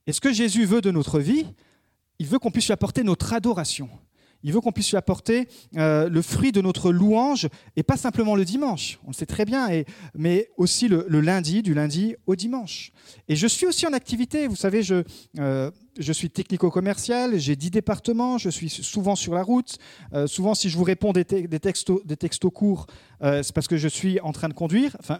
Et 0.06 0.12
ce 0.12 0.20
que 0.20 0.32
Jésus 0.32 0.64
veut 0.64 0.80
de 0.80 0.90
notre 0.90 1.20
vie, 1.20 1.46
il 2.18 2.26
veut 2.26 2.38
qu'on 2.38 2.50
puisse 2.50 2.66
lui 2.66 2.72
apporter 2.72 3.02
notre 3.02 3.32
adoration. 3.32 3.88
Il 4.44 4.52
veut 4.52 4.60
qu'on 4.60 4.72
puisse 4.72 4.90
lui 4.90 4.96
apporter 4.96 5.48
euh, 5.76 6.08
le 6.08 6.22
fruit 6.22 6.52
de 6.52 6.60
notre 6.60 6.92
louange, 6.92 7.48
et 7.76 7.82
pas 7.82 7.96
simplement 7.96 8.36
le 8.36 8.44
dimanche, 8.44 9.00
on 9.04 9.08
le 9.08 9.12
sait 9.12 9.26
très 9.26 9.44
bien, 9.44 9.68
mais 10.14 10.48
aussi 10.56 10.88
le, 10.88 11.04
lundi, 11.08 11.62
du 11.62 11.74
lundi 11.74 12.14
au 12.26 12.36
dimanche. 12.36 12.92
Et 13.28 13.34
je 13.34 13.46
suis 13.46 13.66
aussi 13.66 13.86
en 13.86 13.92
activité, 13.92 14.46
vous 14.46 14.56
savez, 14.56 14.82
je, 14.82 15.02
euh, 15.40 15.70
suis 16.12 16.30
technico-commercial, 16.30 17.38
j'ai 17.38 17.56
10 17.56 17.70
départements, 17.70 18.38
je 18.38 18.48
suis 18.48 18.70
souvent 18.70 19.16
sur 19.16 19.34
la 19.34 19.42
route. 19.42 19.78
Euh, 20.12 20.26
souvent, 20.26 20.54
si 20.54 20.70
je 20.70 20.76
vous 20.76 20.84
réponds 20.84 21.12
des, 21.12 21.24
des, 21.24 21.60
textos, 21.60 22.04
des 22.04 22.16
textos 22.16 22.52
courts, 22.52 22.86
c'est 23.20 23.52
parce 23.52 23.66
que 23.66 23.76
je 23.76 23.88
suis 23.88 24.20
en 24.20 24.32
train 24.32 24.48
de 24.48 24.54
conduire. 24.54 24.96
Enfin, 25.00 25.18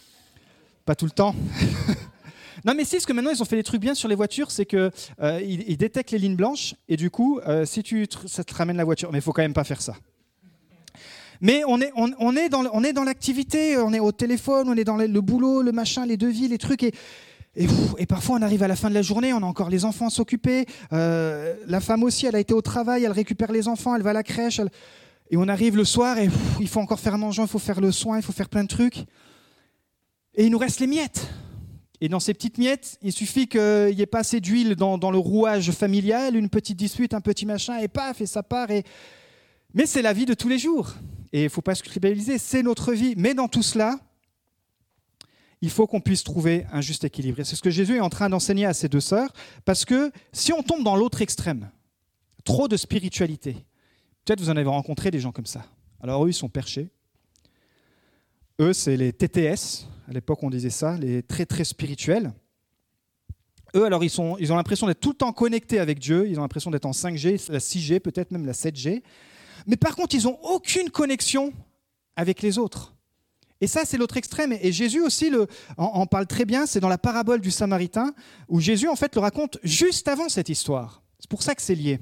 pas 0.84 0.94
tout 0.94 1.06
le 1.06 1.12
temps. 1.12 1.34
Non, 2.64 2.74
mais 2.74 2.84
si, 2.84 3.00
ce 3.00 3.06
que 3.06 3.12
maintenant 3.12 3.30
ils 3.30 3.42
ont 3.42 3.46
fait 3.46 3.56
des 3.56 3.62
trucs 3.62 3.80
bien 3.80 3.94
sur 3.94 4.08
les 4.08 4.14
voitures, 4.14 4.50
c'est 4.50 4.66
qu'ils 4.66 4.90
euh, 5.20 5.40
ils 5.42 5.76
détectent 5.76 6.10
les 6.10 6.18
lignes 6.18 6.36
blanches 6.36 6.74
et 6.88 6.96
du 6.96 7.10
coup, 7.10 7.40
euh, 7.46 7.64
si 7.64 7.82
tu 7.82 8.06
ça 8.26 8.44
te 8.44 8.54
ramène 8.54 8.76
la 8.76 8.84
voiture, 8.84 9.10
mais 9.12 9.18
il 9.18 9.22
faut 9.22 9.32
quand 9.32 9.42
même 9.42 9.52
pas 9.52 9.64
faire 9.64 9.82
ça. 9.82 9.94
Mais 11.40 11.62
on 11.66 11.80
est, 11.80 11.92
on, 11.96 12.10
on 12.18 12.34
est 12.36 12.48
dans 12.48 13.04
l'activité, 13.04 13.76
on 13.76 13.92
est 13.92 14.00
au 14.00 14.12
téléphone, 14.12 14.68
on 14.68 14.76
est 14.76 14.84
dans 14.84 14.96
le, 14.96 15.20
boulot, 15.20 15.62
le 15.62 15.72
machin, 15.72 16.06
les 16.06 16.16
devis, 16.16 16.48
les 16.48 16.58
trucs. 16.58 16.82
Et, 16.82 16.92
et, 17.56 18.06
parfois, 18.06 18.36
on 18.36 18.42
arrive 18.42 18.62
à 18.62 18.68
la 18.68 18.76
fin 18.76 18.88
de 18.88 18.94
la 18.94 19.02
journée, 19.02 19.32
on 19.32 19.42
a 19.42 19.46
encore 19.46 19.70
les 19.70 19.84
enfants 19.84 20.06
à 20.06 20.10
s'occuper. 20.10 20.66
Euh, 20.92 21.54
la 21.66 21.80
femme 21.80 22.02
aussi, 22.02 22.26
elle 22.26 22.36
a 22.36 22.40
été 22.40 22.54
au 22.54 22.62
travail, 22.62 23.04
elle 23.04 23.12
récupère 23.12 23.52
les 23.52 23.68
enfants, 23.68 23.94
elle 23.94 24.02
va 24.02 24.10
à 24.10 24.14
la 24.14 24.22
crèche. 24.22 24.60
Et 25.30 25.36
on 25.36 25.48
arrive 25.48 25.76
le 25.76 25.84
soir 25.84 26.18
et 26.18 26.28
il 26.60 26.68
faut 26.68 26.80
encore 26.80 27.00
faire 27.00 27.18
manger, 27.18 27.42
il 27.42 27.48
faut 27.48 27.58
faire 27.58 27.80
le 27.80 27.92
soin, 27.92 28.18
il 28.18 28.22
faut 28.22 28.32
faire 28.32 28.48
plein 28.48 28.62
de 28.62 28.68
trucs. 28.68 29.04
Et 30.34 30.44
il 30.44 30.50
nous 30.50 30.58
reste 30.58 30.80
les 30.80 30.86
miettes. 30.86 31.28
Et 32.06 32.08
dans 32.08 32.20
ces 32.20 32.34
petites 32.34 32.58
miettes, 32.58 33.00
il 33.02 33.10
suffit 33.10 33.48
qu'il 33.48 33.92
n'y 33.96 34.00
ait 34.00 34.06
pas 34.06 34.20
assez 34.20 34.38
d'huile 34.38 34.76
dans, 34.76 35.10
le 35.10 35.18
rouage 35.18 35.72
familial, 35.72 36.36
une 36.36 36.48
petite 36.48 36.76
dispute, 36.76 37.14
un 37.14 37.20
petit 37.20 37.46
machin, 37.46 37.78
et 37.78 37.88
paf, 37.88 38.20
et 38.20 38.26
ça 38.26 38.44
part. 38.44 38.68
Mais 39.74 39.86
c'est 39.86 40.02
la 40.02 40.12
vie 40.12 40.24
de 40.24 40.32
tous 40.32 40.48
les 40.48 40.60
jours. 40.60 40.94
Et 41.32 41.40
il 41.40 41.44
ne 41.46 41.48
faut 41.48 41.62
pas 41.62 41.74
se 41.74 41.82
culpabiliser, 41.82 42.38
c'est 42.38 42.62
notre 42.62 42.92
vie. 42.92 43.14
Mais 43.16 43.34
dans 43.34 43.48
tout 43.48 43.64
cela, 43.64 43.98
il 45.60 45.68
faut 45.68 45.88
qu'on 45.88 46.00
puisse 46.00 46.22
trouver 46.22 46.64
un 46.70 46.80
juste 46.80 47.02
équilibre. 47.02 47.40
Et 47.40 47.44
c'est 47.44 47.56
ce 47.56 47.62
que 47.62 47.70
Jésus 47.70 47.96
est 47.96 48.00
en 48.00 48.08
train 48.08 48.28
d'enseigner 48.28 48.66
à 48.66 48.72
ses 48.72 48.88
deux 48.88 49.00
sœurs, 49.00 49.32
parce 49.64 49.84
que 49.84 50.12
si 50.32 50.52
on 50.52 50.62
tombe 50.62 50.84
dans 50.84 50.94
l'autre 50.94 51.22
extrême, 51.22 51.68
trop 52.44 52.68
de 52.68 52.76
spiritualité, 52.76 53.56
peut-être 54.24 54.40
vous 54.40 54.50
en 54.50 54.56
avez 54.56 54.68
rencontré 54.68 55.10
des 55.10 55.18
gens 55.18 55.32
comme 55.32 55.44
ça. 55.44 55.66
Alors 56.00 56.24
eux, 56.24 56.28
ils 56.28 56.34
sont 56.34 56.48
perchés. 56.48 56.88
Eux, 58.60 58.72
c'est 58.72 58.96
les 58.96 59.12
TTS, 59.12 59.88
à 60.08 60.12
l'époque 60.12 60.42
on 60.42 60.50
disait 60.50 60.70
ça, 60.70 60.96
les 60.96 61.22
très 61.22 61.46
très 61.46 61.64
spirituels. 61.64 62.32
Eux, 63.74 63.84
alors, 63.84 64.04
ils, 64.04 64.12
ils 64.38 64.52
ont 64.52 64.56
l'impression 64.56 64.86
d'être 64.86 65.00
tout 65.00 65.10
le 65.10 65.16
temps 65.16 65.32
connectés 65.32 65.78
avec 65.80 65.98
Dieu, 65.98 66.28
ils 66.28 66.38
ont 66.38 66.42
l'impression 66.42 66.70
d'être 66.70 66.86
en 66.86 66.92
5G, 66.92 67.50
la 67.50 67.58
6G, 67.58 68.00
peut-être 68.00 68.30
même 68.30 68.46
la 68.46 68.52
7G. 68.52 69.02
Mais 69.66 69.76
par 69.76 69.96
contre, 69.96 70.14
ils 70.14 70.24
n'ont 70.24 70.38
aucune 70.42 70.90
connexion 70.90 71.52
avec 72.14 72.42
les 72.42 72.58
autres. 72.58 72.94
Et 73.60 73.66
ça, 73.66 73.84
c'est 73.84 73.96
l'autre 73.96 74.16
extrême. 74.16 74.52
Et 74.60 74.70
Jésus 74.70 75.00
aussi 75.00 75.32
en, 75.78 76.06
parle 76.06 76.26
très 76.26 76.44
bien. 76.44 76.66
C'est 76.66 76.80
dans 76.80 76.88
la 76.88 76.98
parabole 76.98 77.40
du 77.40 77.50
Samaritain, 77.50 78.14
où 78.48 78.60
Jésus, 78.60 78.88
en 78.88 78.96
fait, 78.96 79.14
le 79.14 79.20
raconte 79.20 79.58
juste 79.62 80.08
avant 80.08 80.28
cette 80.28 80.48
histoire. 80.48 81.02
C'est 81.18 81.30
pour 81.30 81.42
ça 81.42 81.54
que 81.54 81.62
c'est 81.62 81.74
lié. 81.74 82.00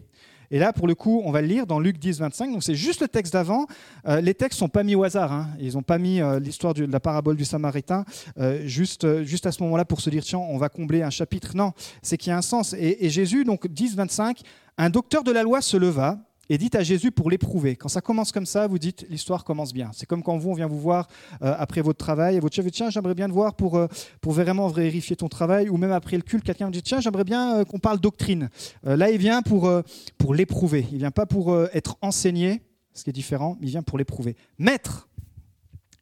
Et 0.50 0.58
là, 0.58 0.72
pour 0.72 0.86
le 0.86 0.94
coup, 0.94 1.22
on 1.24 1.30
va 1.30 1.40
le 1.40 1.48
lire 1.48 1.66
dans 1.66 1.80
Luc 1.80 1.98
10, 1.98 2.20
25. 2.20 2.52
Donc, 2.52 2.62
c'est 2.62 2.74
juste 2.74 3.00
le 3.00 3.08
texte 3.08 3.32
d'avant. 3.32 3.66
Euh, 4.06 4.20
les 4.20 4.34
textes 4.34 4.58
sont 4.58 4.68
pas 4.68 4.82
mis 4.82 4.94
au 4.94 5.04
hasard. 5.04 5.32
Hein. 5.32 5.48
Ils 5.60 5.74
n'ont 5.74 5.82
pas 5.82 5.98
mis 5.98 6.20
euh, 6.20 6.38
l'histoire 6.38 6.74
de 6.74 6.84
la 6.84 7.00
parabole 7.00 7.36
du 7.36 7.44
Samaritain 7.44 8.04
euh, 8.38 8.66
juste, 8.66 9.24
juste 9.24 9.46
à 9.46 9.52
ce 9.52 9.62
moment-là 9.62 9.84
pour 9.84 10.00
se 10.00 10.10
dire 10.10 10.22
tiens, 10.22 10.38
on 10.38 10.58
va 10.58 10.68
combler 10.68 11.02
un 11.02 11.10
chapitre. 11.10 11.52
Non, 11.54 11.72
c'est 12.02 12.16
qu'il 12.16 12.30
y 12.30 12.32
a 12.32 12.36
un 12.36 12.42
sens. 12.42 12.74
Et, 12.74 13.06
et 13.06 13.10
Jésus, 13.10 13.44
donc 13.44 13.66
10, 13.66 13.96
25, 13.96 14.40
un 14.78 14.90
docteur 14.90 15.24
de 15.24 15.32
la 15.32 15.42
loi 15.42 15.60
se 15.60 15.76
leva 15.76 16.18
et 16.48 16.58
dites 16.58 16.74
à 16.74 16.82
Jésus 16.82 17.10
pour 17.10 17.30
l'éprouver. 17.30 17.76
Quand 17.76 17.88
ça 17.88 18.00
commence 18.00 18.32
comme 18.32 18.46
ça, 18.46 18.66
vous 18.66 18.78
dites 18.78 19.06
l'histoire 19.08 19.44
commence 19.44 19.72
bien. 19.72 19.90
C'est 19.92 20.06
comme 20.06 20.22
quand 20.22 20.36
vous, 20.36 20.50
on 20.50 20.54
vient 20.54 20.66
vous 20.66 20.80
voir 20.80 21.08
euh, 21.42 21.54
après 21.58 21.80
votre 21.80 21.98
travail 21.98 22.36
et 22.36 22.40
votre 22.40 22.54
chef 22.54 22.64
dit 22.64 22.72
tiens, 22.72 22.90
j'aimerais 22.90 23.14
bien 23.14 23.28
te 23.28 23.32
voir 23.32 23.54
pour, 23.54 23.76
euh, 23.76 23.86
pour 24.20 24.32
vraiment 24.32 24.68
vérifier 24.68 25.16
ton 25.16 25.28
travail. 25.28 25.68
Ou 25.68 25.76
même 25.76 25.92
après 25.92 26.16
le 26.16 26.22
culte, 26.22 26.44
quelqu'un 26.44 26.66
vous 26.66 26.72
dit 26.72 26.82
tiens, 26.82 27.00
j'aimerais 27.00 27.24
bien 27.24 27.58
euh, 27.58 27.64
qu'on 27.64 27.78
parle 27.78 28.00
doctrine. 28.00 28.50
là, 28.82 29.10
il 29.10 29.18
vient 29.18 29.42
pour, 29.42 29.70
pour 30.18 30.34
l'éprouver. 30.34 30.86
Il 30.92 30.98
vient 30.98 31.10
pas 31.10 31.26
pour 31.26 31.56
être 31.72 31.96
enseigné, 32.02 32.62
ce 32.92 33.04
qui 33.04 33.10
est 33.10 33.14
différent, 33.14 33.56
il 33.60 33.68
vient 33.68 33.82
pour 33.82 33.98
l'éprouver. 33.98 34.36
Maître 34.58 35.08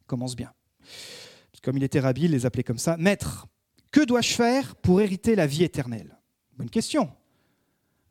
commence 0.07 0.35
bien. 0.35 0.51
Comme 1.63 1.77
il 1.77 1.83
était 1.83 2.01
rabbi, 2.01 2.23
il 2.23 2.31
les 2.31 2.45
appelait 2.45 2.63
comme 2.63 2.77
ça. 2.77 2.97
Maître, 2.97 3.47
que 3.89 4.03
dois-je 4.03 4.33
faire 4.33 4.75
pour 4.75 4.99
hériter 4.99 5.35
la 5.35 5.47
vie 5.47 5.63
éternelle? 5.63 6.19
Bonne 6.57 6.69
question. 6.69 7.09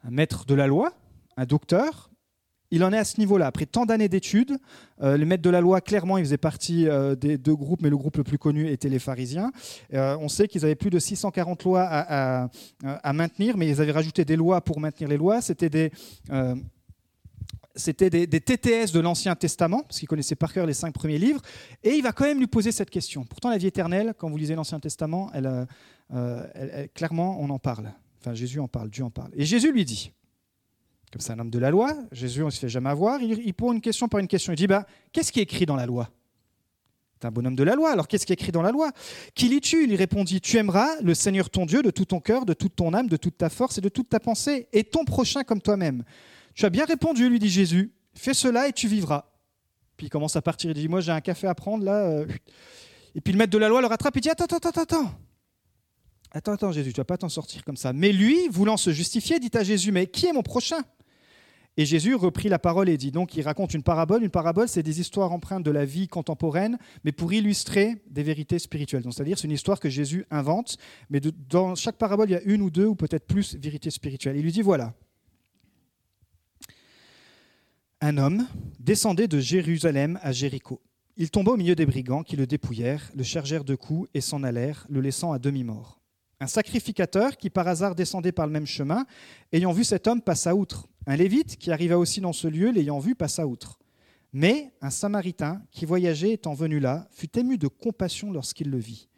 Un 0.04 0.10
maître 0.10 0.46
de 0.46 0.54
la 0.54 0.66
loi, 0.66 0.94
un 1.36 1.44
docteur, 1.44 2.10
il 2.72 2.82
en 2.84 2.92
est 2.92 2.98
à 2.98 3.04
ce 3.04 3.20
niveau-là. 3.20 3.46
Après 3.46 3.66
tant 3.66 3.84
d'années 3.84 4.08
d'études, 4.08 4.56
euh, 5.02 5.18
les 5.18 5.26
maîtres 5.26 5.42
de 5.42 5.50
la 5.50 5.60
loi, 5.60 5.82
clairement, 5.82 6.16
ils 6.16 6.24
faisaient 6.24 6.38
partie 6.38 6.88
euh, 6.88 7.14
des 7.14 7.36
deux 7.36 7.54
groupes, 7.54 7.82
mais 7.82 7.90
le 7.90 7.98
groupe 7.98 8.16
le 8.16 8.24
plus 8.24 8.38
connu 8.38 8.66
était 8.66 8.88
les 8.88 8.98
pharisiens. 8.98 9.52
Euh, 9.92 10.16
on 10.18 10.28
sait 10.28 10.48
qu'ils 10.48 10.64
avaient 10.64 10.74
plus 10.74 10.88
de 10.88 10.98
640 10.98 11.62
lois 11.64 11.82
à, 11.84 12.48
maintenir, 13.12 13.58
mais 13.58 13.68
ils 13.68 13.80
avaient 13.80 13.92
rajouté 13.92 14.24
des 14.24 14.36
lois 14.36 14.62
pour 14.62 14.80
maintenir 14.80 15.08
les 15.10 15.18
lois. 15.18 15.42
C'était 15.42 15.68
des 15.68 15.90
TTS 18.40 18.92
de 18.92 19.00
l'Ancien 19.00 19.36
Testament, 19.36 19.82
parce 19.82 19.98
qu'il 19.98 20.08
connaissait 20.08 20.34
par 20.34 20.50
cœur 20.50 20.64
les 20.64 20.72
cinq 20.72 20.94
premiers 20.94 21.18
livres, 21.18 21.42
et 21.84 21.90
il 21.90 22.02
va 22.02 22.12
quand 22.12 22.24
même 22.24 22.38
lui 22.38 22.46
poser 22.46 22.72
cette 22.72 22.90
question. 22.90 23.24
Pourtant, 23.24 23.50
la 23.50 23.58
vie 23.58 23.66
éternelle, 23.66 24.14
quand 24.16 24.30
vous 24.30 24.38
lisez 24.38 24.54
l'Ancien 24.54 24.80
Testament, 24.80 25.30
elle, 25.34 25.66
clairement, 26.94 27.38
on 27.38 27.50
en 27.50 27.58
parle. 27.58 27.92
Enfin, 28.20 28.32
Jésus 28.32 28.60
en 28.60 28.68
parle, 28.68 28.88
Dieu 28.88 29.04
en 29.04 29.10
parle. 29.10 29.30
Et 29.34 29.44
Jésus 29.44 29.72
lui 29.72 29.84
dit, 29.84 30.12
comme 31.12 31.20
c'est 31.20 31.32
un 31.32 31.38
homme 31.38 31.50
de 31.50 31.58
la 31.58 31.70
loi, 31.70 31.94
Jésus, 32.10 32.42
on 32.42 32.46
ne 32.46 32.50
se 32.50 32.58
fait 32.58 32.70
jamais 32.70 32.88
avoir, 32.88 33.20
il, 33.20 33.52
pose 33.52 33.74
une 33.74 33.82
question 33.82 34.08
par 34.08 34.18
une 34.18 34.26
question. 34.26 34.52
Il 34.54 34.56
dit, 34.56 34.66
bah, 34.66 34.86
qu'est-ce 35.12 35.30
qui 35.30 35.40
est 35.40 35.42
écrit 35.42 35.66
dans 35.66 35.76
la 35.76 35.84
loi? 35.84 36.08
Un 37.24 37.30
bonhomme 37.30 37.54
de 37.54 37.62
la 37.62 37.76
loi, 37.76 37.92
alors 37.92 38.08
qu'est-ce 38.08 38.26
qui 38.26 38.32
est 38.32 38.34
écrit 38.40 38.50
dans 38.50 38.62
la 38.62 38.72
loi? 38.72 38.90
Qui 39.36 39.48
lis-tu? 39.48 39.84
Il 39.84 39.90
lui 39.90 39.96
répondit, 39.96 40.40
tu 40.40 40.56
aimeras 40.56 40.88
le 41.02 41.14
Seigneur 41.14 41.50
ton 41.50 41.66
Dieu 41.66 41.82
de 41.82 41.90
tout 41.90 42.06
ton 42.06 42.18
cœur, 42.18 42.44
de 42.44 42.52
toute 42.52 42.74
ton 42.74 42.94
âme, 42.94 43.06
de 43.06 43.16
toute 43.16 43.38
ta 43.38 43.48
force 43.48 43.78
et 43.78 43.80
de 43.80 43.88
toute 43.88 44.08
ta 44.08 44.18
pensée, 44.18 44.66
et 44.72 44.82
ton 44.82 45.04
prochain 45.04 45.44
comme 45.44 45.60
toi-même. 45.60 46.02
Tu 46.54 46.64
as 46.64 46.70
bien 46.70 46.84
répondu, 46.84 47.28
lui 47.28 47.38
dit 47.38 47.48
Jésus, 47.48 47.92
fais 48.14 48.34
cela 48.34 48.66
et 48.66 48.72
tu 48.72 48.88
vivras. 48.88 49.26
Puis 49.96 50.06
il 50.08 50.10
commence 50.10 50.34
à 50.34 50.42
partir, 50.42 50.70
il 50.70 50.74
dit, 50.74 50.88
moi 50.88 51.00
j'ai 51.00 51.12
un 51.12 51.20
café 51.20 51.46
à 51.46 51.54
prendre 51.54 51.84
là. 51.84 52.06
Euh. 52.08 52.26
Et 53.14 53.20
puis 53.20 53.32
le 53.32 53.38
maître 53.38 53.52
de 53.52 53.58
la 53.58 53.68
loi 53.68 53.80
le 53.82 53.86
rattrape 53.86 54.16
et 54.16 54.20
dit, 54.20 54.30
attends, 54.30 54.46
attends, 54.46 54.56
attends, 54.56 54.82
attends. 54.82 55.14
Attends, 56.32 56.52
attends, 56.52 56.72
Jésus, 56.72 56.92
tu 56.92 57.00
vas 57.00 57.04
pas 57.04 57.18
t'en 57.18 57.28
sortir 57.28 57.62
comme 57.62 57.76
ça. 57.76 57.92
Mais 57.92 58.10
lui, 58.10 58.48
voulant 58.48 58.78
se 58.78 58.90
justifier, 58.90 59.38
dit 59.38 59.50
à 59.54 59.62
Jésus, 59.62 59.92
mais 59.92 60.08
qui 60.08 60.26
est 60.26 60.32
mon 60.32 60.42
prochain? 60.42 60.82
Et 61.78 61.86
Jésus 61.86 62.14
reprit 62.14 62.50
la 62.50 62.58
parole 62.58 62.90
et 62.90 62.98
dit, 62.98 63.10
donc 63.10 63.34
il 63.34 63.42
raconte 63.42 63.72
une 63.72 63.82
parabole. 63.82 64.22
Une 64.22 64.30
parabole, 64.30 64.68
c'est 64.68 64.82
des 64.82 65.00
histoires 65.00 65.32
empreintes 65.32 65.62
de 65.62 65.70
la 65.70 65.86
vie 65.86 66.06
contemporaine, 66.06 66.78
mais 67.02 67.12
pour 67.12 67.32
illustrer 67.32 67.96
des 68.10 68.22
vérités 68.22 68.58
spirituelles. 68.58 69.02
c'est-à-dire, 69.04 69.38
c'est 69.38 69.46
une 69.46 69.54
histoire 69.54 69.80
que 69.80 69.88
Jésus 69.88 70.26
invente, 70.30 70.76
mais 71.08 71.20
dans 71.48 71.74
chaque 71.74 71.96
parabole, 71.96 72.28
il 72.28 72.32
y 72.32 72.36
a 72.36 72.42
une 72.42 72.60
ou 72.60 72.70
deux 72.70 72.86
ou 72.86 72.94
peut-être 72.94 73.26
plus 73.26 73.56
vérités 73.56 73.90
spirituelles. 73.90 74.36
Il 74.36 74.42
lui 74.42 74.52
dit, 74.52 74.60
voilà, 74.60 74.92
un 78.02 78.18
homme 78.18 78.46
descendait 78.78 79.28
de 79.28 79.40
Jérusalem 79.40 80.18
à 80.22 80.32
Jéricho. 80.32 80.82
Il 81.16 81.30
tomba 81.30 81.52
au 81.52 81.56
milieu 81.56 81.74
des 81.74 81.86
brigands 81.86 82.22
qui 82.22 82.36
le 82.36 82.46
dépouillèrent, 82.46 83.10
le 83.14 83.22
chargèrent 83.22 83.64
de 83.64 83.76
coups 83.76 84.10
et 84.12 84.20
s'en 84.20 84.42
allèrent, 84.42 84.86
le 84.90 85.00
laissant 85.00 85.32
à 85.32 85.38
demi-mort. 85.38 86.01
Un 86.42 86.48
sacrificateur 86.48 87.36
qui 87.36 87.50
par 87.50 87.68
hasard 87.68 87.94
descendait 87.94 88.32
par 88.32 88.48
le 88.48 88.52
même 88.52 88.66
chemin, 88.66 89.06
ayant 89.52 89.70
vu 89.70 89.84
cet 89.84 90.08
homme, 90.08 90.20
passa 90.20 90.56
outre. 90.56 90.88
Un 91.06 91.14
lévite 91.14 91.56
qui 91.56 91.70
arriva 91.70 92.00
aussi 92.00 92.20
dans 92.20 92.32
ce 92.32 92.48
lieu, 92.48 92.72
l'ayant 92.72 92.98
vu, 92.98 93.14
passa 93.14 93.46
outre. 93.46 93.78
Mais 94.32 94.72
un 94.80 94.90
samaritain 94.90 95.62
qui 95.70 95.86
voyageait 95.86 96.32
étant 96.32 96.54
venu 96.54 96.80
là, 96.80 97.06
fut 97.12 97.38
ému 97.38 97.58
de 97.58 97.68
compassion 97.68 98.32
lorsqu'il 98.32 98.70
le 98.70 98.78
vit. 98.78 99.08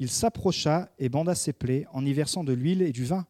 Il 0.00 0.10
s'approcha 0.10 0.90
et 0.98 1.08
banda 1.08 1.36
ses 1.36 1.52
plaies 1.52 1.86
en 1.92 2.04
y 2.04 2.12
versant 2.12 2.42
de 2.42 2.52
l'huile 2.52 2.82
et 2.82 2.90
du 2.90 3.04
vin. 3.04 3.26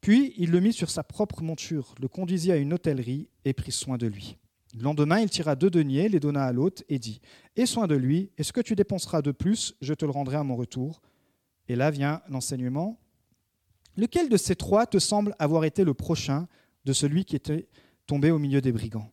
Puis 0.00 0.32
il 0.36 0.52
le 0.52 0.60
mit 0.60 0.72
sur 0.72 0.88
sa 0.88 1.02
propre 1.02 1.42
monture, 1.42 1.96
le 2.00 2.06
conduisit 2.06 2.52
à 2.52 2.56
une 2.56 2.72
hôtellerie 2.72 3.28
et 3.44 3.52
prit 3.52 3.72
soin 3.72 3.98
de 3.98 4.06
lui. 4.06 4.36
Le 4.76 4.84
lendemain, 4.84 5.18
il 5.18 5.28
tira 5.28 5.56
deux 5.56 5.70
deniers, 5.70 6.08
les 6.08 6.20
donna 6.20 6.44
à 6.44 6.52
l'hôte 6.52 6.84
et 6.88 7.00
dit 7.00 7.20
Aie 7.56 7.66
soin 7.66 7.88
de 7.88 7.96
lui, 7.96 8.30
et 8.38 8.44
ce 8.44 8.52
que 8.52 8.60
tu 8.60 8.76
dépenseras 8.76 9.22
de 9.22 9.32
plus, 9.32 9.74
je 9.80 9.92
te 9.92 10.04
le 10.04 10.12
rendrai 10.12 10.36
à 10.36 10.44
mon 10.44 10.54
retour. 10.54 11.02
Et 11.68 11.76
là 11.76 11.90
vient 11.90 12.22
l'enseignement. 12.28 12.98
Lequel 13.96 14.28
de 14.28 14.36
ces 14.36 14.56
trois 14.56 14.86
te 14.86 14.98
semble 14.98 15.34
avoir 15.38 15.64
été 15.64 15.84
le 15.84 15.94
prochain 15.94 16.48
de 16.84 16.92
celui 16.92 17.24
qui 17.24 17.36
était 17.36 17.68
tombé 18.06 18.30
au 18.30 18.38
milieu 18.38 18.60
des 18.60 18.72
brigands? 18.72 19.10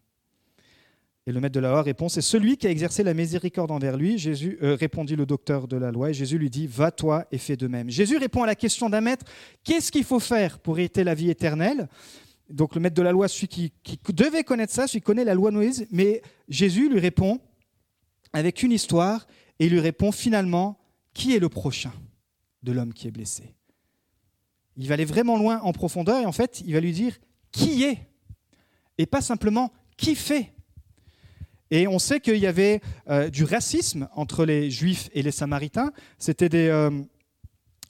Et 1.29 1.31
le 1.31 1.39
maître 1.41 1.53
de 1.53 1.59
la 1.59 1.69
loi 1.69 1.83
répond, 1.83 2.09
c'est 2.09 2.21
celui 2.21 2.57
qui 2.57 2.65
a 2.65 2.71
exercé 2.71 3.03
la 3.03 3.13
miséricorde 3.13 3.69
envers 3.69 3.97
lui. 3.97 4.17
Jésus 4.17 4.57
euh, 4.63 4.73
répondit 4.73 5.15
le 5.15 5.27
docteur 5.27 5.67
de 5.67 5.77
la 5.77 5.91
loi, 5.91 6.09
et 6.09 6.13
Jésus 6.13 6.39
lui 6.39 6.49
dit, 6.49 6.65
va-toi 6.65 7.27
et 7.31 7.37
fais 7.37 7.55
de 7.55 7.67
même. 7.67 7.87
Jésus 7.89 8.17
répond 8.17 8.41
à 8.41 8.47
la 8.47 8.55
question 8.55 8.89
d'un 8.89 9.01
maître, 9.01 9.25
qu'est-ce 9.63 9.91
qu'il 9.91 10.05
faut 10.05 10.19
faire 10.19 10.57
pour 10.57 10.79
hériter 10.79 11.03
la 11.03 11.13
vie 11.13 11.29
éternelle? 11.29 11.87
Donc 12.49 12.73
le 12.73 12.81
maître 12.81 12.95
de 12.95 13.03
la 13.03 13.11
loi, 13.11 13.27
celui 13.27 13.47
qui, 13.47 13.71
devait 14.11 14.43
connaître 14.43 14.73
ça, 14.73 14.87
celui 14.87 15.01
qui 15.01 15.05
connaît 15.05 15.23
la 15.23 15.35
loi 15.35 15.51
Moïse, 15.51 15.85
mais 15.91 16.23
Jésus 16.47 16.89
lui 16.89 16.99
répond 16.99 17.39
avec 18.33 18.63
une 18.63 18.71
histoire, 18.71 19.27
et 19.59 19.67
il 19.67 19.71
lui 19.71 19.81
répond 19.81 20.11
finalement, 20.11 20.79
qui 21.13 21.35
est 21.35 21.39
le 21.39 21.49
prochain? 21.49 21.91
De 22.63 22.71
l'homme 22.71 22.93
qui 22.93 23.07
est 23.07 23.11
blessé. 23.11 23.55
Il 24.77 24.87
va 24.87 24.93
aller 24.93 25.05
vraiment 25.05 25.37
loin 25.37 25.59
en 25.61 25.73
profondeur 25.73 26.21
et 26.21 26.25
en 26.25 26.31
fait, 26.31 26.61
il 26.65 26.73
va 26.73 26.79
lui 26.79 26.93
dire 26.93 27.17
qui 27.51 27.83
est? 27.83 28.07
Et 28.97 29.05
pas 29.05 29.21
simplement 29.21 29.71
qui 29.97 30.15
fait? 30.15 30.53
Et 31.71 31.87
on 31.87 31.99
sait 31.99 32.19
qu'il 32.19 32.37
y 32.37 32.47
avait 32.47 32.81
euh, 33.09 33.29
du 33.29 33.43
racisme 33.43 34.07
entre 34.15 34.45
les 34.45 34.71
Juifs 34.71 35.09
et 35.13 35.21
les 35.21 35.31
Samaritains. 35.31 35.91
C'était 36.17 36.49
des, 36.49 36.67
euh, 36.67 36.89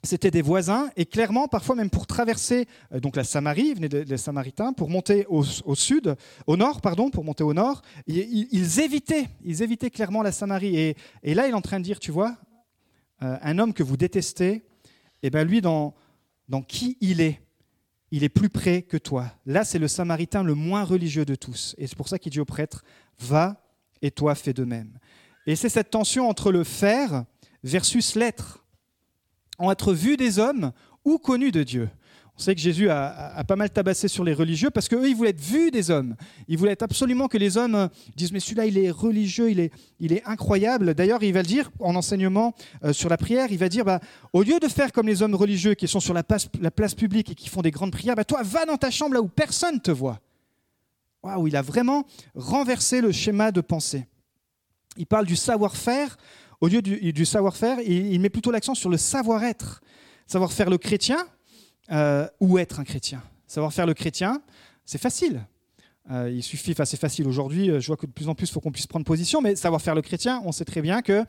c'était 0.02 0.30
des 0.30 0.42
voisins 0.42 0.90
et 0.96 1.06
clairement, 1.06 1.48
parfois 1.48 1.76
même 1.76 1.90
pour 1.90 2.06
traverser 2.06 2.66
euh, 2.92 3.00
donc 3.00 3.16
la 3.16 3.24
Samarie, 3.24 3.74
venaient 3.74 3.88
des, 3.88 4.16
Samaritains, 4.16 4.72
pour 4.72 4.90
monter 4.90 5.26
au, 5.28 5.44
sud, 5.74 6.14
au 6.46 6.56
nord, 6.56 6.80
pardon, 6.80 7.10
pour 7.10 7.24
monter 7.24 7.44
au 7.44 7.54
nord, 7.54 7.82
ils, 8.06 8.48
ils, 8.50 8.80
évitaient, 8.80 9.28
ils 9.44 9.62
évitaient 9.62 9.90
clairement 9.90 10.22
la 10.22 10.32
Samarie. 10.32 10.76
Et, 10.76 10.96
et 11.22 11.34
là, 11.34 11.46
il 11.46 11.50
est 11.50 11.54
en 11.54 11.62
train 11.62 11.78
de 11.78 11.84
dire, 11.84 12.00
tu 12.00 12.10
vois, 12.10 12.36
euh, 13.22 13.36
un 13.42 13.58
homme 13.58 13.74
que 13.74 13.82
vous 13.82 13.96
détestez, 13.96 14.52
et 14.52 14.64
eh 15.24 15.30
bien 15.30 15.44
lui, 15.44 15.60
dans, 15.60 15.94
dans 16.48 16.62
qui 16.62 16.96
il 17.00 17.20
est, 17.20 17.40
il 18.10 18.24
est 18.24 18.28
plus 18.28 18.48
près 18.48 18.82
que 18.82 18.96
toi. 18.96 19.32
Là, 19.46 19.64
c'est 19.64 19.78
le 19.78 19.88
samaritain 19.88 20.42
le 20.42 20.54
moins 20.54 20.84
religieux 20.84 21.24
de 21.24 21.34
tous. 21.34 21.74
Et 21.78 21.86
c'est 21.86 21.96
pour 21.96 22.08
ça 22.08 22.18
qu'il 22.18 22.32
dit 22.32 22.40
au 22.40 22.44
prêtre, 22.44 22.82
va 23.18 23.62
et 24.02 24.10
toi 24.10 24.34
fais 24.34 24.52
de 24.52 24.64
même. 24.64 24.98
Et 25.46 25.56
c'est 25.56 25.68
cette 25.68 25.90
tension 25.90 26.28
entre 26.28 26.52
le 26.52 26.64
faire 26.64 27.24
versus 27.62 28.14
l'être, 28.14 28.64
en 29.58 29.70
être 29.70 29.92
vu 29.92 30.16
des 30.16 30.38
hommes 30.38 30.72
ou 31.04 31.18
connu 31.18 31.50
de 31.50 31.62
Dieu. 31.62 31.90
On 32.40 32.42
sait 32.42 32.54
que 32.54 32.60
Jésus 32.62 32.88
a, 32.88 33.44
pas 33.46 33.54
mal 33.54 33.68
tabassé 33.68 34.08
sur 34.08 34.24
les 34.24 34.32
religieux 34.32 34.70
parce 34.70 34.88
qu'eux, 34.88 35.06
ils 35.06 35.14
voulaient 35.14 35.28
être 35.28 35.42
vus 35.42 35.70
des 35.70 35.90
hommes. 35.90 36.16
Ils 36.48 36.56
voulaient 36.56 36.82
absolument 36.82 37.28
que 37.28 37.36
les 37.36 37.58
hommes 37.58 37.90
disent 38.16 38.32
Mais 38.32 38.40
celui-là, 38.40 38.64
il 38.64 38.78
est 38.78 38.90
religieux, 38.90 39.50
il 39.50 39.60
est, 39.60 40.22
incroyable. 40.24 40.94
D'ailleurs, 40.94 41.22
il 41.22 41.34
va 41.34 41.42
le 41.42 41.46
dire 41.46 41.70
en 41.80 41.94
enseignement 41.94 42.54
euh, 42.82 42.94
sur 42.94 43.10
la 43.10 43.18
prière 43.18 43.48
il 43.50 43.58
va 43.58 43.68
dire 43.68 43.84
bah, 43.84 44.00
Au 44.32 44.42
lieu 44.42 44.58
de 44.58 44.68
faire 44.68 44.90
comme 44.90 45.06
les 45.06 45.20
hommes 45.20 45.34
religieux 45.34 45.74
qui 45.74 45.86
sont 45.86 46.00
sur 46.00 46.14
la 46.14 46.22
place, 46.22 46.48
la 46.62 46.70
place 46.70 46.94
publique 46.94 47.28
et 47.28 47.34
qui 47.34 47.50
font 47.50 47.60
des 47.60 47.70
grandes 47.70 47.92
prières, 47.92 48.16
bah, 48.16 48.24
toi, 48.24 48.40
va 48.42 48.64
dans 48.64 48.78
ta 48.78 48.90
chambre 48.90 49.12
là 49.12 49.20
où 49.20 49.28
personne 49.28 49.78
te 49.78 49.90
voit. 49.90 50.18
Waouh, 51.22 51.48
il 51.48 51.56
a 51.56 51.62
vraiment 51.62 52.06
renversé 52.34 53.02
le 53.02 53.12
schéma 53.12 53.52
de 53.52 53.60
pensée. 53.60 54.06
Il 54.96 55.04
parle 55.04 55.26
du 55.26 55.36
savoir-faire. 55.36 56.16
Au 56.62 56.68
lieu 56.68 56.80
du, 56.80 57.26
savoir-faire, 57.26 57.80
il, 57.80 58.18
met 58.18 58.30
plutôt 58.30 58.50
l'accent 58.50 58.74
sur 58.74 58.88
le 58.88 58.96
savoir-être. 58.96 59.82
Savoir 60.26 60.52
faire 60.52 60.70
le 60.70 60.78
chrétien 60.78 61.18
euh, 61.92 62.26
ou 62.40 62.58
être 62.58 62.80
un 62.80 62.84
chrétien. 62.84 63.22
Savoir 63.46 63.72
faire 63.72 63.86
le 63.86 63.94
chrétien, 63.94 64.42
c'est 64.84 65.00
facile. 65.00 65.44
Euh, 66.10 66.30
il 66.30 66.42
suffit, 66.42 66.72
enfin 66.72 66.84
c'est 66.84 66.98
facile 66.98 67.28
aujourd'hui, 67.28 67.70
euh, 67.70 67.78
je 67.78 67.86
vois 67.86 67.96
que 67.96 68.06
de 68.06 68.10
plus 68.10 68.28
en 68.28 68.34
plus 68.34 68.48
il 68.48 68.52
faut 68.52 68.60
qu'on 68.60 68.72
puisse 68.72 68.86
prendre 68.86 69.04
position, 69.04 69.40
mais 69.40 69.54
savoir 69.54 69.80
faire 69.80 69.94
le 69.94 70.02
chrétien, 70.02 70.42
on 70.44 70.50
sait 70.50 70.64
très 70.64 70.82
bien 70.82 71.02
que 71.02 71.24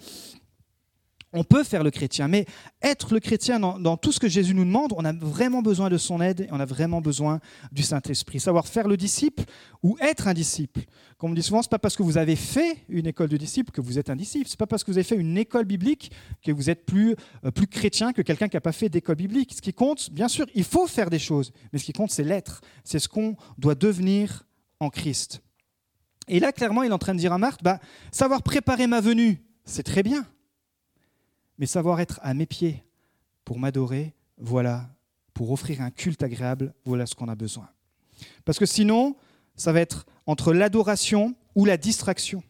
on 1.34 1.44
peut 1.44 1.64
faire 1.64 1.84
le 1.84 1.92
chrétien, 1.92 2.28
mais 2.28 2.46
être 2.82 3.14
le 3.14 3.20
chrétien 3.20 3.60
dans, 3.60 3.98
tout 3.98 4.12
ce 4.12 4.20
que 4.20 4.28
Jésus 4.28 4.54
nous 4.54 4.66
demande, 4.66 4.94
on 4.98 5.06
a 5.06 5.14
vraiment 5.14 5.62
besoin 5.62 5.90
de 5.90 5.98
son 5.98 6.22
aide 6.22 6.42
et 6.42 6.48
on 6.52 6.60
a 6.60 6.66
vraiment 6.66 7.00
besoin 7.00 7.40
du 7.72 7.84
Saint-Esprit. 7.84 8.40
Savoir 8.40 8.68
faire 8.68 8.88
le 8.88 8.98
disciple 8.98 9.44
ou 9.82 9.98
être 10.02 10.28
un 10.28 10.34
disciple. 10.34 10.82
Comme 11.18 11.32
on 11.32 11.34
dit 11.34 11.44
souvent, 11.44 11.62
ce 11.62 11.68
n'est 11.68 11.72
pas 11.72 11.80
parce 11.80 11.96
que 11.96 12.04
vous 12.04 12.18
avez 12.18 12.36
fait 12.36 12.84
une 12.90 13.08
école 13.08 13.30
de 13.30 13.38
disciples 13.38 13.72
que 13.72 13.80
vous 13.80 13.98
êtes 13.98 14.10
un 14.10 14.16
disciple. 14.16 14.48
Ce 14.48 14.54
n'est 14.54 14.58
pas 14.58 14.68
parce 14.68 14.84
que 14.84 14.92
vous 14.92 14.98
avez 14.98 15.06
fait 15.06 15.16
une 15.16 15.38
école 15.38 15.66
biblique 15.66 16.12
que 16.44 16.52
vous 16.52 16.70
êtes 16.70 16.86
plus, 16.86 17.16
euh, 17.46 17.52
plus 17.52 17.68
chrétien 17.68 18.12
que 18.12 18.22
quelqu'un 18.22 18.50
qui 18.50 18.58
n'a 18.58 18.62
pas 18.62 18.74
fait 18.74 18.90
d'école 18.90 19.16
biblique. 19.16 19.54
Ce 19.54 19.62
qui 19.62 19.74
compte, 19.74 20.12
bien 20.12 20.28
sûr, 20.28 20.46
il 20.54 20.66
faut 20.66 20.88
faire 20.88 21.10
des 21.10 21.20
choses, 21.20 21.54
mais 21.72 21.80
ce 21.80 21.86
qui 21.86 21.94
compte, 21.94 22.12
c'est 22.12 22.24
l'être. 22.24 22.62
C'est 22.84 23.00
ce 23.00 23.08
qu'on 23.08 23.38
doit 23.58 23.76
devenir 23.76 24.46
en 24.82 24.90
Christ. 24.90 25.42
Et 26.28 26.40
là, 26.40 26.52
clairement, 26.52 26.84
il 26.84 26.90
est 26.90 26.94
en 26.94 27.00
train 27.00 27.14
de 27.14 27.20
dire 27.20 27.34
à 27.34 27.38
Marthe, 27.38 27.64
bah, 27.64 27.80
savoir 28.12 28.44
préparer 28.44 28.88
ma 28.88 29.00
venue, 29.00 29.42
c'est 29.64 29.84
très 29.84 30.04
bien 30.04 30.26
mais 31.62 31.68
savoir 31.68 32.00
être 32.02 32.20
à 32.24 32.34
mes 32.34 32.48
pieds 32.48 32.84
pour 33.46 33.60
m'adorer, 33.60 34.16
voilà, 34.40 34.90
pour 35.36 35.52
offrir 35.52 35.80
un 35.82 35.92
culte 35.92 36.24
agréable, 36.24 36.74
voilà 36.86 37.06
ce 37.06 37.14
qu'on 37.14 37.30
a 37.30 37.36
besoin. 37.36 37.70
Parce 38.46 38.58
que 38.58 38.66
sinon, 38.66 39.16
ça 39.56 39.72
va 39.72 39.80
être 39.80 40.08
entre 40.26 40.54
l'adoration 40.54 41.36
ou 41.54 41.66
la 41.66 41.78
distraction. 41.78 42.42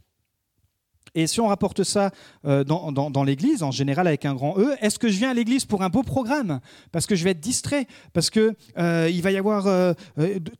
Et 1.13 1.27
si 1.27 1.41
on 1.41 1.47
rapporte 1.47 1.83
ça 1.83 2.11
euh, 2.45 2.63
dans, 2.63 3.23
l'Église, 3.25 3.63
en 3.63 3.71
général 3.71 4.07
avec 4.07 4.23
un 4.23 4.33
grand 4.33 4.57
E, 4.57 4.77
est-ce 4.79 4.97
que 4.97 5.09
je 5.09 5.17
viens 5.17 5.31
à 5.31 5.33
l'Église 5.33 5.65
pour 5.65 5.83
un 5.83 5.89
beau 5.89 6.03
programme? 6.03 6.61
Parce 6.93 7.05
que 7.05 7.15
je 7.15 7.25
vais 7.25 7.31
être 7.31 7.41
distrait, 7.41 7.87
parce 8.13 8.29
qu'il 8.29 8.55
euh, 8.77 9.11
va 9.21 9.31
y 9.31 9.37
avoir 9.37 9.67
euh, 9.67 9.93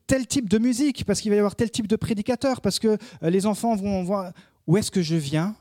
tel 0.06 0.26
type 0.26 0.50
de 0.50 0.58
musique, 0.58 1.06
parce 1.06 1.22
qu'il 1.22 1.30
va 1.30 1.36
y 1.36 1.38
avoir 1.38 1.56
tel 1.56 1.70
type 1.70 1.86
de 1.86 1.96
prédicateur, 1.96 2.60
parce 2.60 2.78
que 2.78 2.98
les 3.22 3.46
enfants 3.46 3.74
vont 3.76 4.02
voir... 4.02 4.32
Où 4.68 4.76
est-ce 4.76 4.92
que 4.92 5.02
je 5.02 5.16
viens? 5.16 5.56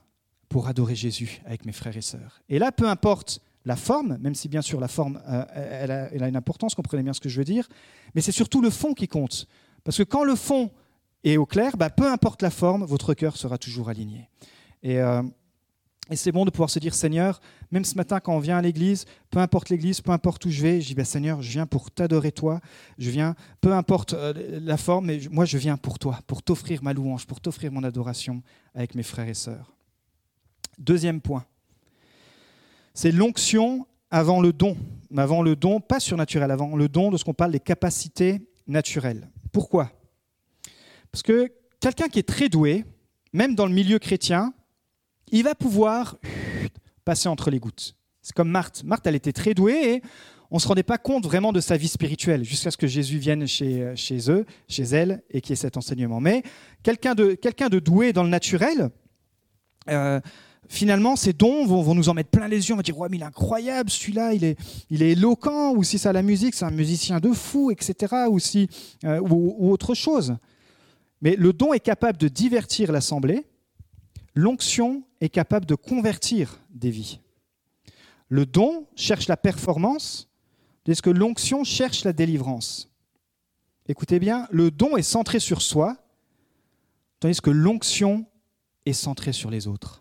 Pour 0.51 0.67
adorer 0.67 0.96
Jésus 0.96 1.41
avec 1.46 1.65
mes 1.65 1.72
frères 1.72 1.96
et 1.96 2.01
sœurs. 2.01 2.41
Et 2.50 2.60
là, 2.60 2.74
peu 2.74 2.88
importe 2.88 3.39
la 3.63 3.77
forme, 3.77 4.17
même 4.17 4.36
si 4.36 4.50
bien 4.50 4.62
sûr 4.62 4.81
la 4.81 4.89
forme, 4.89 5.22
euh, 5.27 5.46
elle, 5.53 5.91
a, 6.24 6.27
une 6.27 6.36
importance, 6.36 6.75
comprenez 6.75 7.03
bien 7.03 7.13
ce 7.13 7.22
que 7.22 7.29
je 7.29 7.38
veux 7.38 7.46
dire, 7.46 7.70
mais 8.13 8.22
c'est 8.22 8.34
surtout 8.34 8.62
le 8.62 8.70
fond 8.70 8.93
qui 8.93 9.08
compte. 9.08 9.48
Parce 9.86 9.98
que 9.98 10.03
quand 10.03 10.25
le 10.25 10.36
fond 10.36 10.70
est 11.24 11.38
au 11.38 11.46
clair, 11.46 11.77
bah, 11.77 11.89
peu 11.89 12.05
importe 12.12 12.41
la 12.41 12.50
forme, 12.50 12.84
votre 12.84 13.13
cœur 13.13 13.38
sera 13.38 13.58
toujours 13.58 13.88
aligné. 13.88 14.29
Et, 14.84 15.00
euh, 15.00 15.24
et 16.10 16.17
c'est 16.17 16.34
bon 16.34 16.43
de 16.43 16.50
pouvoir 16.50 16.70
se 16.70 16.79
dire, 16.79 16.93
Seigneur, 16.93 17.39
même 17.72 17.86
ce 17.86 17.96
matin 17.96 18.20
quand 18.20 18.36
on 18.36 18.39
vient 18.39 18.58
à 18.58 18.62
l'église, 18.62 19.05
peu 19.29 19.39
importe 19.39 19.70
l'église, 19.70 20.01
peu 20.01 20.12
importe 20.12 20.46
où 20.46 20.50
je 20.50 20.62
vais, 20.62 20.81
je 20.81 20.88
dis, 20.88 20.96
bah, 20.96 21.05
Seigneur, 21.05 21.41
je 21.41 21.50
viens 21.50 21.65
pour 21.65 21.91
t'adorer 21.91 22.34
toi, 22.34 22.60
je 22.98 23.10
viens, 23.10 23.36
peu 23.62 23.72
importe 23.72 24.13
euh, 24.13 24.60
la 24.62 24.75
forme, 24.75 25.05
mais 25.05 25.22
moi 25.31 25.46
je 25.46 25.58
viens 25.58 25.77
pour 25.77 25.98
toi, 25.98 26.20
pour 26.27 26.43
t'offrir 26.43 26.84
ma 26.84 26.91
louange, 26.91 27.25
pour 27.25 27.39
t'offrir 27.39 27.72
mon 27.72 27.84
adoration 27.84 28.43
avec 28.75 28.96
mes 28.96 29.03
frères 29.03 29.29
et 29.29 29.34
sœurs. 29.34 29.74
Deuxième 30.78 31.22
point, 31.22 31.46
c'est 32.94 33.12
l'onction 33.12 33.86
avant 34.10 34.42
le 34.42 34.54
don. 34.54 34.78
Avant 35.16 35.42
le 35.42 35.56
don, 35.56 35.80
pas 35.80 36.00
surnaturel, 36.00 36.51
avant 36.51 36.75
le 36.75 36.88
don 36.88 37.12
de 37.12 37.18
ce 37.18 37.24
qu'on 37.24 37.34
parle 37.34 37.51
des 37.51 37.60
capacités 37.60 38.48
naturelles. 38.68 39.30
Pourquoi? 39.51 39.92
Parce 41.12 41.24
que 41.24 41.51
quelqu'un 41.80 42.08
qui 42.08 42.20
est 42.20 42.28
très 42.28 42.48
doué, 42.48 42.86
même 43.34 43.56
dans 43.56 43.66
le 43.66 43.74
milieu 43.74 44.00
chrétien, 44.00 44.54
il 45.32 45.44
va 45.44 45.56
pouvoir 45.56 46.18
passer 47.04 47.28
entre 47.28 47.50
les 47.50 47.60
gouttes. 47.60 47.96
C'est 48.22 48.36
comme 48.36 48.50
Marthe. 48.50 48.84
Marthe, 48.84 49.08
elle 49.08 49.15
était 49.15 49.34
très 49.34 49.54
douée 49.54 49.95
et 49.95 50.02
on 50.52 50.58
ne 50.58 50.60
se 50.62 50.67
rendait 50.67 50.84
pas 50.84 50.98
compte 50.98 51.26
vraiment 51.26 51.54
de 51.54 51.62
sa 51.62 51.78
vie 51.78 51.88
spirituelle 51.88 52.43
jusqu'à 52.43 52.72
ce 52.72 52.78
que 52.78 52.88
Jésus 52.88 53.17
vienne 53.17 53.48
chez, 53.48 53.95
eux, 54.30 54.45
chez 54.67 54.84
elle, 54.84 55.24
et 55.30 55.39
qu'il 55.39 55.52
y 55.52 55.54
ait 55.54 55.56
cet 55.56 55.78
enseignement. 55.78 56.19
Mais 56.19 56.43
quelqu'un 56.84 57.15
de, 57.15 57.38
de 57.41 57.80
doué 57.80 58.12
dans 58.12 58.24
le 58.24 58.30
naturel, 58.30 58.89
euh, 59.89 60.19
finalement, 60.71 61.17
ces 61.17 61.34
dons 61.34 61.65
vont, 61.65 61.93
nous 61.93 62.07
en 62.07 62.13
mettre 62.13 62.29
plein 62.29 62.47
les 62.47 62.69
yeux. 62.69 62.73
On 62.73 62.77
va 62.77 62.84
dire, 62.84 62.97
ouais, 62.97 63.10
mais 63.10 63.17
il 63.17 63.23
est 63.23 63.25
incroyable, 63.25 63.89
celui-là, 63.89 64.34
il 64.34 64.45
est, 64.45 64.57
il 64.89 65.03
est 65.03 65.12
éloquent, 65.12 65.75
ou 65.75 65.84
si 65.84 65.99
c'est 65.99 66.12
la 66.13 66.21
musique, 66.21 66.55
c'est 66.55 66.65
un 66.65 66.71
musicien 66.71 67.19
de 67.19 67.34
fou, 67.34 67.71
etc., 67.71 68.15
ou, 68.29 68.39
euh, 69.03 69.19
ou, 69.19 69.69
autre 69.69 69.93
chose. 69.93 70.38
Mais 71.21 71.36
le 71.36 71.51
don 71.51 71.73
est 71.73 71.81
capable 71.81 72.17
de 72.17 72.29
divertir 72.29 72.93
l'assemblée, 72.93 73.45
l'onction 74.34 75.03
est 75.19 75.29
capable 75.29 75.65
de 75.65 75.75
convertir 75.75 76.62
des 76.73 76.89
vies. 76.89 77.19
Le 78.29 78.45
don 78.45 78.88
cherche 78.95 79.27
la 79.27 79.36
performance, 79.36 80.29
tandis 80.86 81.01
que 81.01 81.10
l'onction 81.10 81.65
cherche 81.65 82.05
la 82.05 82.13
délivrance? 82.13 82.89
Écoutez 83.89 84.19
bien, 84.19 84.47
le 84.51 84.71
don 84.71 84.95
est 84.95 85.03
centré 85.03 85.41
sur 85.41 85.62
soi, 85.62 85.97
tandis 87.19 87.41
que 87.41 87.49
l'onction 87.49 88.25
est 88.86 88.93
centrée 88.93 89.34
sur 89.34 89.51
les 89.51 89.67
autres. 89.67 90.01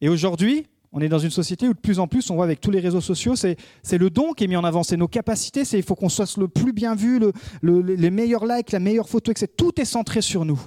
Et 0.00 0.08
aujourd'hui, 0.08 0.66
on 0.92 1.00
est 1.00 1.08
dans 1.08 1.18
une 1.18 1.30
société 1.30 1.68
où 1.68 1.74
de 1.74 1.78
plus 1.78 1.98
en 1.98 2.06
plus, 2.06 2.30
on 2.30 2.34
voit 2.34 2.44
avec 2.44 2.60
tous 2.60 2.70
les 2.70 2.80
réseaux 2.80 3.00
sociaux, 3.00 3.34
c'est 3.36 3.56
le 3.92 4.10
don 4.10 4.32
qui 4.32 4.44
est 4.44 4.46
mis 4.46 4.56
en 4.56 4.64
avant, 4.64 4.82
c'est 4.82 4.96
nos 4.96 5.08
capacités, 5.08 5.64
c'est 5.64 5.78
il 5.78 5.84
faut 5.84 5.94
qu'on 5.94 6.08
soit 6.08 6.36
le 6.38 6.48
plus 6.48 6.72
bien 6.72 6.94
vu, 6.94 7.20
le, 7.60 7.80
les 7.80 8.10
meilleurs 8.10 8.46
likes, 8.46 8.72
la 8.72 8.80
meilleure 8.80 9.08
photo, 9.08 9.30
etc. 9.30 9.52
Tout 9.56 9.80
est 9.80 9.84
centré 9.84 10.22
sur 10.22 10.44
nous. 10.44 10.60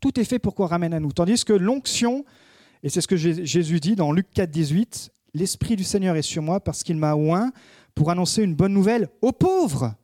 Tout 0.00 0.18
est 0.18 0.24
fait 0.24 0.38
pour 0.38 0.54
qu'on 0.54 0.66
ramène 0.66 0.94
à 0.94 1.00
nous. 1.00 1.12
Tandis 1.12 1.44
que 1.44 1.52
l'onction, 1.52 2.24
et 2.82 2.88
c'est 2.88 3.00
ce 3.00 3.08
que 3.08 3.16
Jésus 3.16 3.80
dit 3.80 3.96
dans 3.96 4.12
Luc 4.12 4.30
4, 4.32 4.50
18, 4.50 5.10
l'Esprit 5.34 5.76
du 5.76 5.84
Seigneur 5.84 6.16
est 6.16 6.22
sur 6.22 6.42
moi 6.42 6.60
parce 6.60 6.82
qu'il 6.82 6.96
m'a 6.96 7.14
oint 7.14 7.52
pour 7.94 8.10
annoncer 8.10 8.42
une 8.42 8.54
bonne 8.54 8.72
nouvelle 8.72 9.08
aux 9.22 9.32
pauvres. 9.32 9.94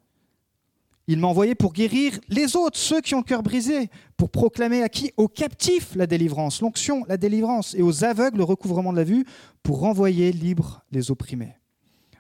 Il 1.07 1.19
m'a 1.19 1.27
envoyé 1.27 1.55
pour 1.55 1.73
guérir 1.73 2.21
les 2.29 2.55
autres, 2.55 2.79
ceux 2.79 3.01
qui 3.01 3.15
ont 3.15 3.19
le 3.19 3.25
cœur 3.25 3.43
brisé, 3.43 3.91
pour 4.17 4.31
proclamer 4.31 4.83
à 4.83 4.89
qui? 4.89 5.13
Aux 5.17 5.27
captifs 5.29 5.95
la 5.97 6.07
délivrance, 6.07 6.61
l'onction, 6.61 7.05
la 7.09 7.17
délivrance, 7.17 7.75
et 7.75 7.83
aux 7.83 8.05
aveugles 8.05 8.39
le 8.39 8.45
recouvrement 8.45 8.93
de 8.93 8.99
la 8.99 9.05
vue, 9.05 9.27
pour 9.63 9.81
renvoyer 9.81 10.31
libres 10.31 10.85
les 10.93 11.11
opprimés. 11.11 11.57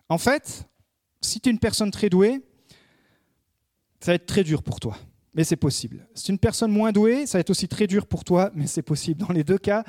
En 0.08 0.18
fait, 0.18 0.68
si 1.20 1.40
tu 1.40 1.48
es 1.48 1.52
une 1.52 1.60
personne 1.60 1.92
très 1.92 2.08
douée, 2.08 2.40
ça 4.00 4.10
va 4.10 4.14
être 4.14 4.26
très 4.26 4.42
dur 4.42 4.62
pour 4.62 4.80
toi, 4.80 4.96
mais 5.34 5.44
c'est 5.44 5.56
possible. 5.56 6.08
Si 6.14 6.24
tu 6.24 6.32
es 6.32 6.34
une 6.34 6.38
personne 6.38 6.72
moins 6.72 6.90
douée, 6.90 7.26
ça 7.26 7.38
va 7.38 7.40
être 7.40 7.50
aussi 7.50 7.68
très 7.68 7.86
dur 7.86 8.06
pour 8.06 8.24
toi, 8.24 8.50
mais 8.54 8.66
c'est 8.66 8.82
possible. 8.82 9.20
Dans 9.20 9.32
les 9.32 9.44
deux 9.44 9.58
cas, 9.58 9.84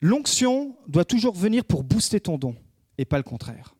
l'onction 0.00 0.76
doit 0.88 1.04
toujours 1.04 1.34
venir 1.34 1.64
pour 1.64 1.84
booster 1.84 2.20
ton 2.20 2.38
don, 2.38 2.56
et 2.96 3.04
pas 3.04 3.18
le 3.18 3.22
contraire. 3.22 3.75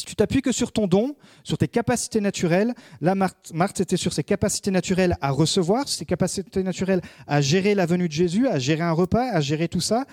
Si 0.00 0.06
tu 0.06 0.16
t'appuies 0.16 0.40
que 0.40 0.50
sur 0.50 0.72
ton 0.72 0.86
don, 0.86 1.14
sur 1.44 1.58
tes 1.58 1.68
capacités 1.68 2.22
naturelles, 2.22 2.72
là, 3.02 3.14
Marthe, 3.14 3.80
était 3.80 3.98
sur 3.98 4.14
ses 4.14 4.24
capacités 4.24 4.70
naturelles 4.70 5.18
à 5.20 5.30
recevoir, 5.30 5.86
ses 5.90 6.06
capacités 6.06 6.62
naturelles 6.62 7.02
à 7.26 7.42
gérer 7.42 7.74
la 7.74 7.84
venue 7.84 8.08
de 8.08 8.12
Jésus, 8.12 8.48
à 8.48 8.58
gérer 8.58 8.80
un 8.80 8.92
repas, 8.92 9.30
à 9.30 9.42
gérer 9.42 9.68
tout 9.68 9.82
ça. 9.82 10.06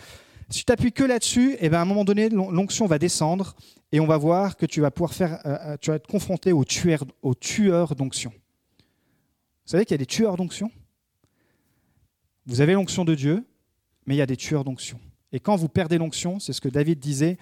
Si 0.49 0.59
tu 0.59 0.65
t'appuies 0.65 0.91
que 0.91 1.05
là-dessus, 1.05 1.53
et 1.53 1.57
eh 1.61 1.69
ben 1.69 1.77
à 1.77 1.81
un 1.83 1.85
moment 1.85 2.03
donné, 2.03 2.27
l'onction 2.27 2.85
va 2.85 2.99
descendre 2.99 3.55
et 3.93 4.01
on 4.01 4.05
va 4.05 4.17
voir 4.17 4.57
que 4.57 4.65
tu 4.65 4.81
vas 4.81 4.91
pouvoir 4.91 5.13
faire, 5.13 5.39
euh, 5.45 5.57
euh, 5.61 5.77
tu 5.79 5.89
vas 5.89 5.95
être 5.95 6.07
confronté 6.07 6.51
aux 6.51 6.65
tueurs, 6.65 7.05
aux 7.21 7.33
tueurs 7.33 7.95
d'onction. 7.95 8.31
Vous 8.31 9.71
savez 9.71 9.85
qu'il 9.85 9.93
y 9.93 9.95
a 9.95 9.99
des 9.99 10.05
tueurs 10.05 10.35
d'onction? 10.35 10.69
Vous 12.45 12.59
avez 12.59 12.73
l'onction 12.73 13.05
de 13.05 13.15
Dieu, 13.15 13.45
mais 14.05 14.15
il 14.15 14.17
y 14.17 14.21
a 14.21 14.25
des 14.25 14.35
tueurs 14.35 14.65
d'onction. 14.65 14.99
Et 15.31 15.39
quand 15.39 15.55
vous 15.55 15.69
perdez 15.69 15.97
l'onction, 15.97 16.41
c'est 16.41 16.51
ce 16.51 16.59
que 16.59 16.67
David 16.67 16.99
disait, 16.99 17.37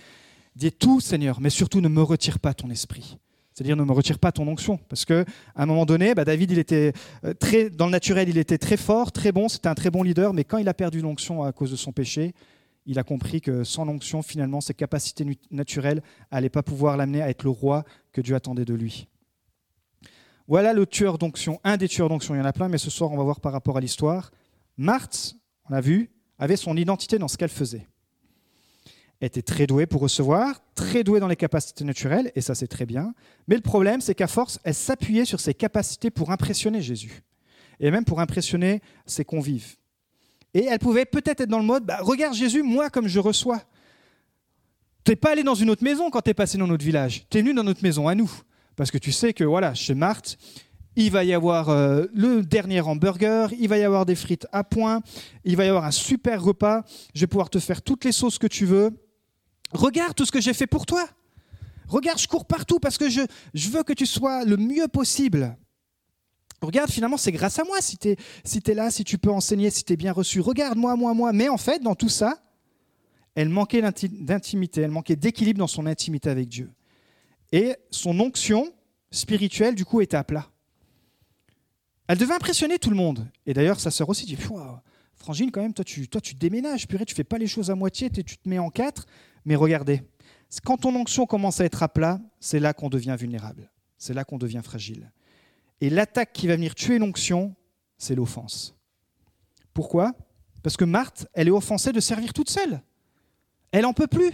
Dis 0.56 0.72
tout, 0.72 1.02
Seigneur, 1.02 1.42
mais 1.42 1.50
surtout 1.50 1.82
ne 1.82 1.90
me 1.90 2.02
retire 2.02 2.40
pas 2.40 2.54
ton 2.54 2.70
esprit. 2.70 3.18
C'est-à-dire 3.54 3.76
ne 3.76 3.84
me 3.84 3.92
retire 3.92 4.20
pas 4.20 4.32
ton 4.32 4.48
onction. 4.48 4.78
Parce 4.90 5.06
qu'à 5.06 5.26
un 5.56 5.66
moment 5.66 5.86
donné, 5.86 6.14
bah, 6.14 6.26
David, 6.26 6.52
il 6.52 6.60
était 6.60 6.94
euh, 7.24 7.34
très, 7.34 7.70
dans 7.70 7.86
le 7.86 7.92
naturel, 7.92 8.30
il 8.30 8.38
était 8.38 8.58
très 8.58 8.78
fort, 8.78 9.12
très 9.12 9.32
bon, 9.32 9.48
c'était 9.50 9.70
un 9.70 9.76
très 9.76 9.90
bon 9.90 10.04
leader, 10.04 10.34
mais 10.34 10.44
quand 10.44 10.58
il 10.58 10.68
a 10.68 10.74
perdu 10.74 11.02
l'onction 11.02 11.44
à 11.44 11.52
cause 11.52 11.72
de 11.72 11.76
son 11.76 11.92
péché, 11.92 12.34
il 12.86 13.00
a 13.00 13.04
compris 13.04 13.42
que 13.42 13.64
sans 13.64 13.86
l'onction, 13.86 14.22
finalement, 14.22 14.62
ses 14.62 14.74
capacités 14.74 15.26
naturelles 15.52 16.02
n'allaient 16.32 16.50
pas 16.50 16.64
pouvoir 16.64 16.98
l'amener 16.98 17.22
à 17.22 17.30
être 17.30 17.44
le 17.44 17.50
roi 17.50 17.84
que 18.12 18.22
Dieu 18.22 18.36
attendait 18.36 18.66
de 18.66 18.74
lui. 18.74 19.08
Voilà 20.48 20.74
le 20.74 20.86
tueur 20.86 21.18
d'onction, 21.18 21.60
un 21.64 21.78
des 21.78 21.88
tueurs 21.88 22.10
d'onction. 22.10 22.36
Il 22.36 22.38
y 22.38 22.42
en 22.42 22.46
a 22.46 22.54
plein, 22.54 22.68
mais 22.68 22.78
ce 22.78 22.92
soir, 22.92 23.12
on 23.12 23.18
va 23.18 23.24
voir 23.24 23.40
par 23.40 23.52
rapport 23.52 23.78
à 23.78 23.80
l'histoire. 23.80 24.32
Marthe, 24.78 25.36
on 25.68 25.74
l'a 25.74 25.82
vu, 25.82 26.12
avait 26.38 26.58
son 26.58 26.78
identité 26.78 27.18
dans 27.18 27.28
ce 27.28 27.38
qu'elle 27.38 27.50
faisait 27.50 27.88
était 29.26 29.42
très 29.42 29.68
douée 29.68 29.86
pour 29.86 30.02
recevoir, 30.02 30.62
très 30.76 31.04
douée 31.04 31.20
dans 31.20 31.28
les 31.28 31.36
capacités 31.36 31.84
naturelles, 31.84 32.32
et 32.36 32.42
ça 32.42 32.56
c'est 32.56 32.68
très 32.68 32.86
bien. 32.86 33.14
Mais 33.48 33.56
le 33.56 33.62
problème, 33.62 34.02
c'est 34.02 34.16
qu'à 34.16 34.28
force, 34.28 34.60
elle 34.64 34.74
s'appuyait 34.74 35.26
sur 35.26 35.40
ses 35.40 35.54
capacités 35.54 36.10
pour 36.10 36.32
impressionner 36.32 36.82
Jésus, 36.82 37.24
et 37.80 37.92
même 37.92 38.06
pour 38.06 38.20
impressionner 38.20 38.82
ses 39.06 39.26
convives. 39.26 39.76
Et 40.54 40.66
elle 40.66 40.80
pouvait 40.80 41.06
peut-être 41.06 41.42
être 41.42 41.50
dans 41.50 41.60
le 41.60 41.66
mode, 41.66 41.86
bah, 41.86 42.00
regarde 42.02 42.34
Jésus, 42.34 42.64
moi 42.64 42.90
comme 42.90 43.08
je 43.08 43.20
reçois. 43.20 43.62
Tu 45.04 45.12
n'es 45.12 45.16
pas 45.16 45.32
allé 45.32 45.44
dans 45.44 45.56
une 45.56 45.70
autre 45.70 45.84
maison 45.84 46.10
quand 46.10 46.22
tu 46.22 46.30
es 46.32 46.34
passé 46.34 46.58
dans 46.58 46.68
notre 46.68 46.86
village, 46.86 47.26
tu 47.30 47.38
es 47.38 47.42
venu 47.42 47.54
dans 47.54 47.64
notre 47.64 47.84
maison 47.84 48.08
à 48.08 48.16
nous. 48.16 48.32
Parce 48.76 48.92
que 48.92 48.98
tu 48.98 49.12
sais 49.12 49.34
que 49.34 49.44
voilà, 49.44 49.74
chez 49.74 49.94
Marthe, 49.94 50.38
il 50.96 51.12
va 51.12 51.24
y 51.24 51.34
avoir 51.34 51.70
euh, 51.70 52.06
le 52.14 52.42
dernier 52.42 52.82
hamburger, 52.82 53.52
il 53.60 53.68
va 53.68 53.78
y 53.78 53.84
avoir 53.84 54.06
des 54.06 54.16
frites 54.16 54.48
à 54.52 54.64
point, 54.64 55.02
il 55.44 55.58
va 55.58 55.66
y 55.66 55.68
avoir 55.68 55.86
un 55.86 55.92
super 55.92 56.42
repas, 56.42 56.84
je 57.14 57.22
vais 57.22 57.28
pouvoir 57.28 57.50
te 57.50 57.60
faire 57.60 57.82
toutes 57.82 58.06
les 58.06 58.12
sauces 58.12 58.38
que 58.38 58.48
tu 58.48 58.66
veux. 58.66 58.92
Regarde 59.76 60.16
tout 60.16 60.26
ce 60.26 60.32
que 60.32 60.42
j'ai 60.42 60.54
fait 60.54 60.68
pour 60.68 60.86
toi. 60.86 61.08
Regarde, 61.88 62.20
je 62.20 62.28
cours 62.28 62.46
partout 62.46 62.80
parce 62.80 62.98
que 62.98 63.10
je, 63.10 63.22
je 63.54 63.70
veux 63.70 63.84
que 63.84 63.94
tu 63.94 64.06
sois 64.06 64.44
le 64.44 64.58
mieux 64.58 64.88
possible. 64.88 65.56
Regarde, 66.62 66.90
finalement, 66.90 67.18
c'est 67.18 67.32
grâce 67.32 67.60
à 67.60 67.64
moi 67.64 67.82
si 67.82 67.98
tu 67.98 68.10
es, 68.10 68.18
si 68.44 68.60
là, 68.74 68.90
si 68.90 69.04
tu 69.04 69.18
peux 69.18 69.30
enseigner, 69.30 69.70
si 69.70 69.84
tu 69.84 69.94
es 69.94 69.98
bien 69.98 70.14
reçu. 70.14 70.40
Regarde, 70.40 70.78
moi, 70.78 70.96
moi, 70.96 71.14
moi. 71.14 71.32
Mais 71.32 71.50
en 71.50 71.58
fait, 71.58 71.82
dans 71.82 71.96
tout 71.96 72.10
ça, 72.10 72.42
elle 73.36 73.50
manquait 73.50 73.82
d'intimité, 73.82 74.82
elle 74.82 74.92
manquait 74.92 75.16
d'équilibre 75.16 75.60
dans 75.60 75.68
son 75.68 75.86
intimité 75.86 76.30
avec 76.30 76.48
Dieu. 76.48 76.72
Et 77.52 77.76
son 77.92 78.20
onction 78.20 78.74
spirituelle, 79.12 79.76
du 79.76 79.86
coup, 79.86 80.02
était 80.02 80.18
à 80.18 80.24
plat. 80.24 80.50
Elle 82.08 82.18
devait 82.18 82.34
impressionner 82.34 82.80
tout 82.80 82.90
le 82.90 82.96
monde. 82.96 83.28
Et 83.46 83.54
d'ailleurs, 83.54 83.80
sa 83.80 83.92
sœur 83.92 84.10
aussi 84.10 84.26
dit 84.26 84.38
Frangine, 85.16 85.52
quand 85.52 85.62
même, 85.62 85.74
toi 85.74 85.86
tu, 85.86 86.08
toi, 86.08 86.22
tu 86.22 86.36
déménages, 86.36 86.88
purée, 86.88 87.06
tu 87.06 87.16
fais 87.16 87.24
pas 87.24 87.38
les 87.38 87.48
choses 87.48 87.72
à 87.72 87.76
moitié, 87.76 88.10
tu 88.10 88.24
te 88.24 88.50
mets 88.50 88.60
en 88.60 88.70
quatre. 88.70 89.06
Mais 89.46 89.56
regardez, 89.56 90.02
quand 90.64 90.78
ton 90.78 90.96
onction 90.96 91.26
commence 91.26 91.62
à 91.62 91.66
être 91.66 91.84
à 91.84 91.90
plat, 91.90 92.20
c'est 92.40 92.60
là 92.60 92.74
qu'on 92.74 92.90
devient 92.90 93.16
vulnérable. 93.18 93.72
C'est 93.98 94.14
là 94.14 94.24
qu'on 94.24 94.38
devient 94.38 94.62
fragile. 94.64 95.12
Et 95.82 95.90
l'attaque 95.90 96.34
qui 96.34 96.48
va 96.48 96.56
venir 96.56 96.76
tuer 96.76 96.98
l'onction, 96.98 97.56
c'est 97.98 98.16
l'offense. 98.16 98.76
Pourquoi? 99.74 100.14
Parce 100.64 100.78
que 100.78 100.86
Marthe, 100.86 101.28
elle 101.34 101.48
est 101.48 101.52
offensée 101.52 101.92
de 101.92 102.00
servir 102.00 102.34
toute 102.34 102.50
seule. 102.50 102.82
Elle 103.72 103.86
en 103.86 103.94
peut 103.94 104.08
plus. 104.08 104.32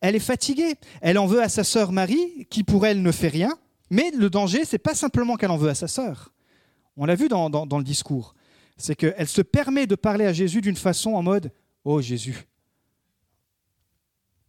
Elle 0.00 0.14
est 0.14 0.20
fatiguée. 0.20 0.74
Elle 1.00 1.18
en 1.18 1.26
veut 1.26 1.42
à 1.42 1.48
sa 1.48 1.64
sœur 1.64 1.92
Marie, 1.92 2.46
qui 2.48 2.62
pour 2.62 2.86
elle 2.86 3.02
ne 3.02 3.12
fait 3.12 3.28
rien. 3.28 3.58
Mais 3.90 4.10
le 4.12 4.30
danger, 4.30 4.64
c'est 4.64 4.78
pas 4.78 4.94
simplement 4.94 5.36
qu'elle 5.36 5.50
en 5.50 5.56
veut 5.56 5.68
à 5.68 5.74
sa 5.74 5.88
sœur. 5.88 6.32
On 6.96 7.06
l'a 7.06 7.16
vu 7.16 7.28
dans, 7.28 7.50
dans, 7.50 7.78
le 7.78 7.84
discours. 7.84 8.34
C'est 8.76 8.94
qu'elle 8.94 9.28
se 9.28 9.42
permet 9.42 9.86
de 9.86 9.94
parler 9.96 10.26
à 10.26 10.32
Jésus 10.32 10.60
d'une 10.60 10.76
façon 10.76 11.14
en 11.14 11.22
mode 11.22 11.52
Oh 11.84 12.00
Jésus, 12.00 12.44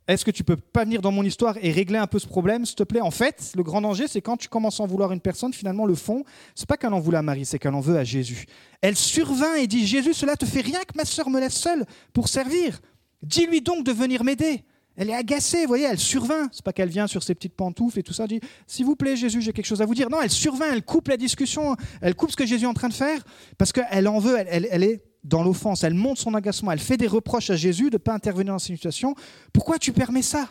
est-ce 0.08 0.24
que 0.24 0.32
tu 0.32 0.44
peux 0.44 0.56
pas 0.56 0.84
venir 0.84 1.02
dans 1.02 1.12
mon 1.12 1.24
histoire 1.24 1.58
et 1.62 1.72
régler 1.72 1.98
un 1.98 2.06
peu 2.06 2.20
ce 2.20 2.28
problème, 2.28 2.66
s'il 2.66 2.76
te 2.76 2.84
plaît? 2.84 3.02
En 3.02 3.12
fait, 3.12 3.52
le 3.56 3.64
grand 3.64 3.82
danger, 3.82 4.08
c'est 4.08 4.22
quand 4.22 4.38
tu 4.38 4.50
commences 4.50 4.80
à 4.80 4.84
en 4.84 4.88
vouloir 4.88 5.12
une 5.12 5.20
personne, 5.20 5.52
finalement, 5.52 5.86
le 5.86 5.96
fond, 5.96 6.24
c'est 6.54 6.68
pas 6.68 6.78
qu'elle 6.78 6.94
en 6.94 7.00
voulait 7.00 7.18
à 7.18 7.24
Marie, 7.24 7.46
c'est 7.46 7.58
qu'elle 7.58 7.74
en 7.74 7.82
veut 7.82 7.98
à 7.98 8.04
Jésus. 8.04 8.46
Elle 8.82 8.96
survint 8.96 9.56
et 9.56 9.66
dit 9.66 9.88
Jésus, 9.88 10.14
cela 10.14 10.36
te 10.36 10.46
fait 10.46 10.62
rien 10.62 10.80
que 10.82 10.96
ma 10.96 11.06
sœur 11.06 11.30
me 11.30 11.40
laisse 11.40 11.56
seule 11.56 11.86
pour 12.14 12.28
servir. 12.28 12.80
Dis-lui 13.24 13.62
donc 13.62 13.84
de 13.84 13.92
venir 13.92 14.24
m'aider. 14.24 14.64
Elle 14.96 15.10
est 15.10 15.16
agacée, 15.16 15.62
vous 15.62 15.68
voyez, 15.68 15.86
elle 15.86 16.00
survint. 16.00 16.50
C'est 16.52 16.64
pas 16.64 16.72
qu'elle 16.72 16.90
vient 16.90 17.08
sur 17.08 17.24
ses 17.24 17.34
petites 17.34 17.56
pantoufles 17.56 18.00
et 18.00 18.04
tout 18.04 18.14
ça, 18.14 18.28
dit 18.28 18.40
S'il 18.68 18.86
vous 18.86 18.96
plaît, 18.96 19.16
Jésus, 19.16 19.42
j'ai 19.42 19.54
quelque 19.54 19.66
chose 19.66 19.82
à 19.82 19.86
vous 19.86 19.96
dire. 19.96 20.10
Non, 20.10 20.22
elle 20.22 20.30
survint, 20.30 20.72
elle 20.72 20.84
coupe 20.84 21.08
la 21.08 21.18
discussion, 21.18 21.76
elle 22.02 22.16
coupe 22.16 22.32
ce 22.32 22.38
que 22.38 22.46
Jésus 22.46 22.66
est 22.66 22.68
en 22.68 22.74
train 22.74 22.90
de 22.90 22.94
faire, 22.94 23.24
parce 23.58 23.74
qu'elle 23.74 24.08
en 24.08 24.20
veut, 24.20 24.38
elle, 24.38 24.68
elle 24.70 24.84
est 24.84 25.04
dans 25.26 25.44
l'offense, 25.44 25.84
elle 25.84 25.96
montre 25.96 26.22
son 26.22 26.36
agacement, 26.36 26.72
elle 26.72 26.80
fait 26.80 26.98
des 26.98 27.08
reproches 27.08 27.50
à 27.50 27.56
Jésus 27.56 27.90
de 27.90 27.96
ne 27.96 27.98
pas 27.98 28.14
intervenir 28.14 28.54
dans 28.54 28.60
cette 28.60 28.76
situation. 28.76 29.16
Pourquoi 29.52 29.80
tu 29.80 29.92
permets 29.92 30.22
ça? 30.22 30.48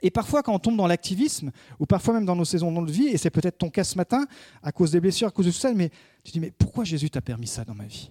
Et 0.00 0.10
parfois, 0.10 0.42
quand 0.42 0.54
on 0.54 0.58
tombe 0.58 0.76
dans 0.76 0.86
l'activisme, 0.86 1.52
ou 1.78 1.86
parfois 1.86 2.14
même 2.14 2.24
dans 2.24 2.34
nos 2.34 2.46
saisons 2.46 2.82
de 2.82 2.90
vie, 2.90 3.06
et 3.06 3.18
c'est 3.18 3.30
peut-être 3.30 3.58
ton 3.58 3.70
cas 3.70 3.84
ce 3.84 3.96
matin, 3.96 4.26
à 4.62 4.72
cause 4.72 4.90
des 4.90 5.00
blessures, 5.00 5.28
à 5.28 5.30
cause 5.30 5.46
de 5.46 5.52
tout 5.52 5.58
ça, 5.58 5.72
mais 5.74 5.90
tu 6.24 6.32
dis, 6.32 6.40
mais 6.40 6.50
pourquoi 6.50 6.82
Jésus 6.84 7.10
t'a 7.10 7.20
permis 7.20 7.46
ça 7.46 7.64
dans 7.64 7.74
ma 7.74 7.84
vie? 7.84 8.10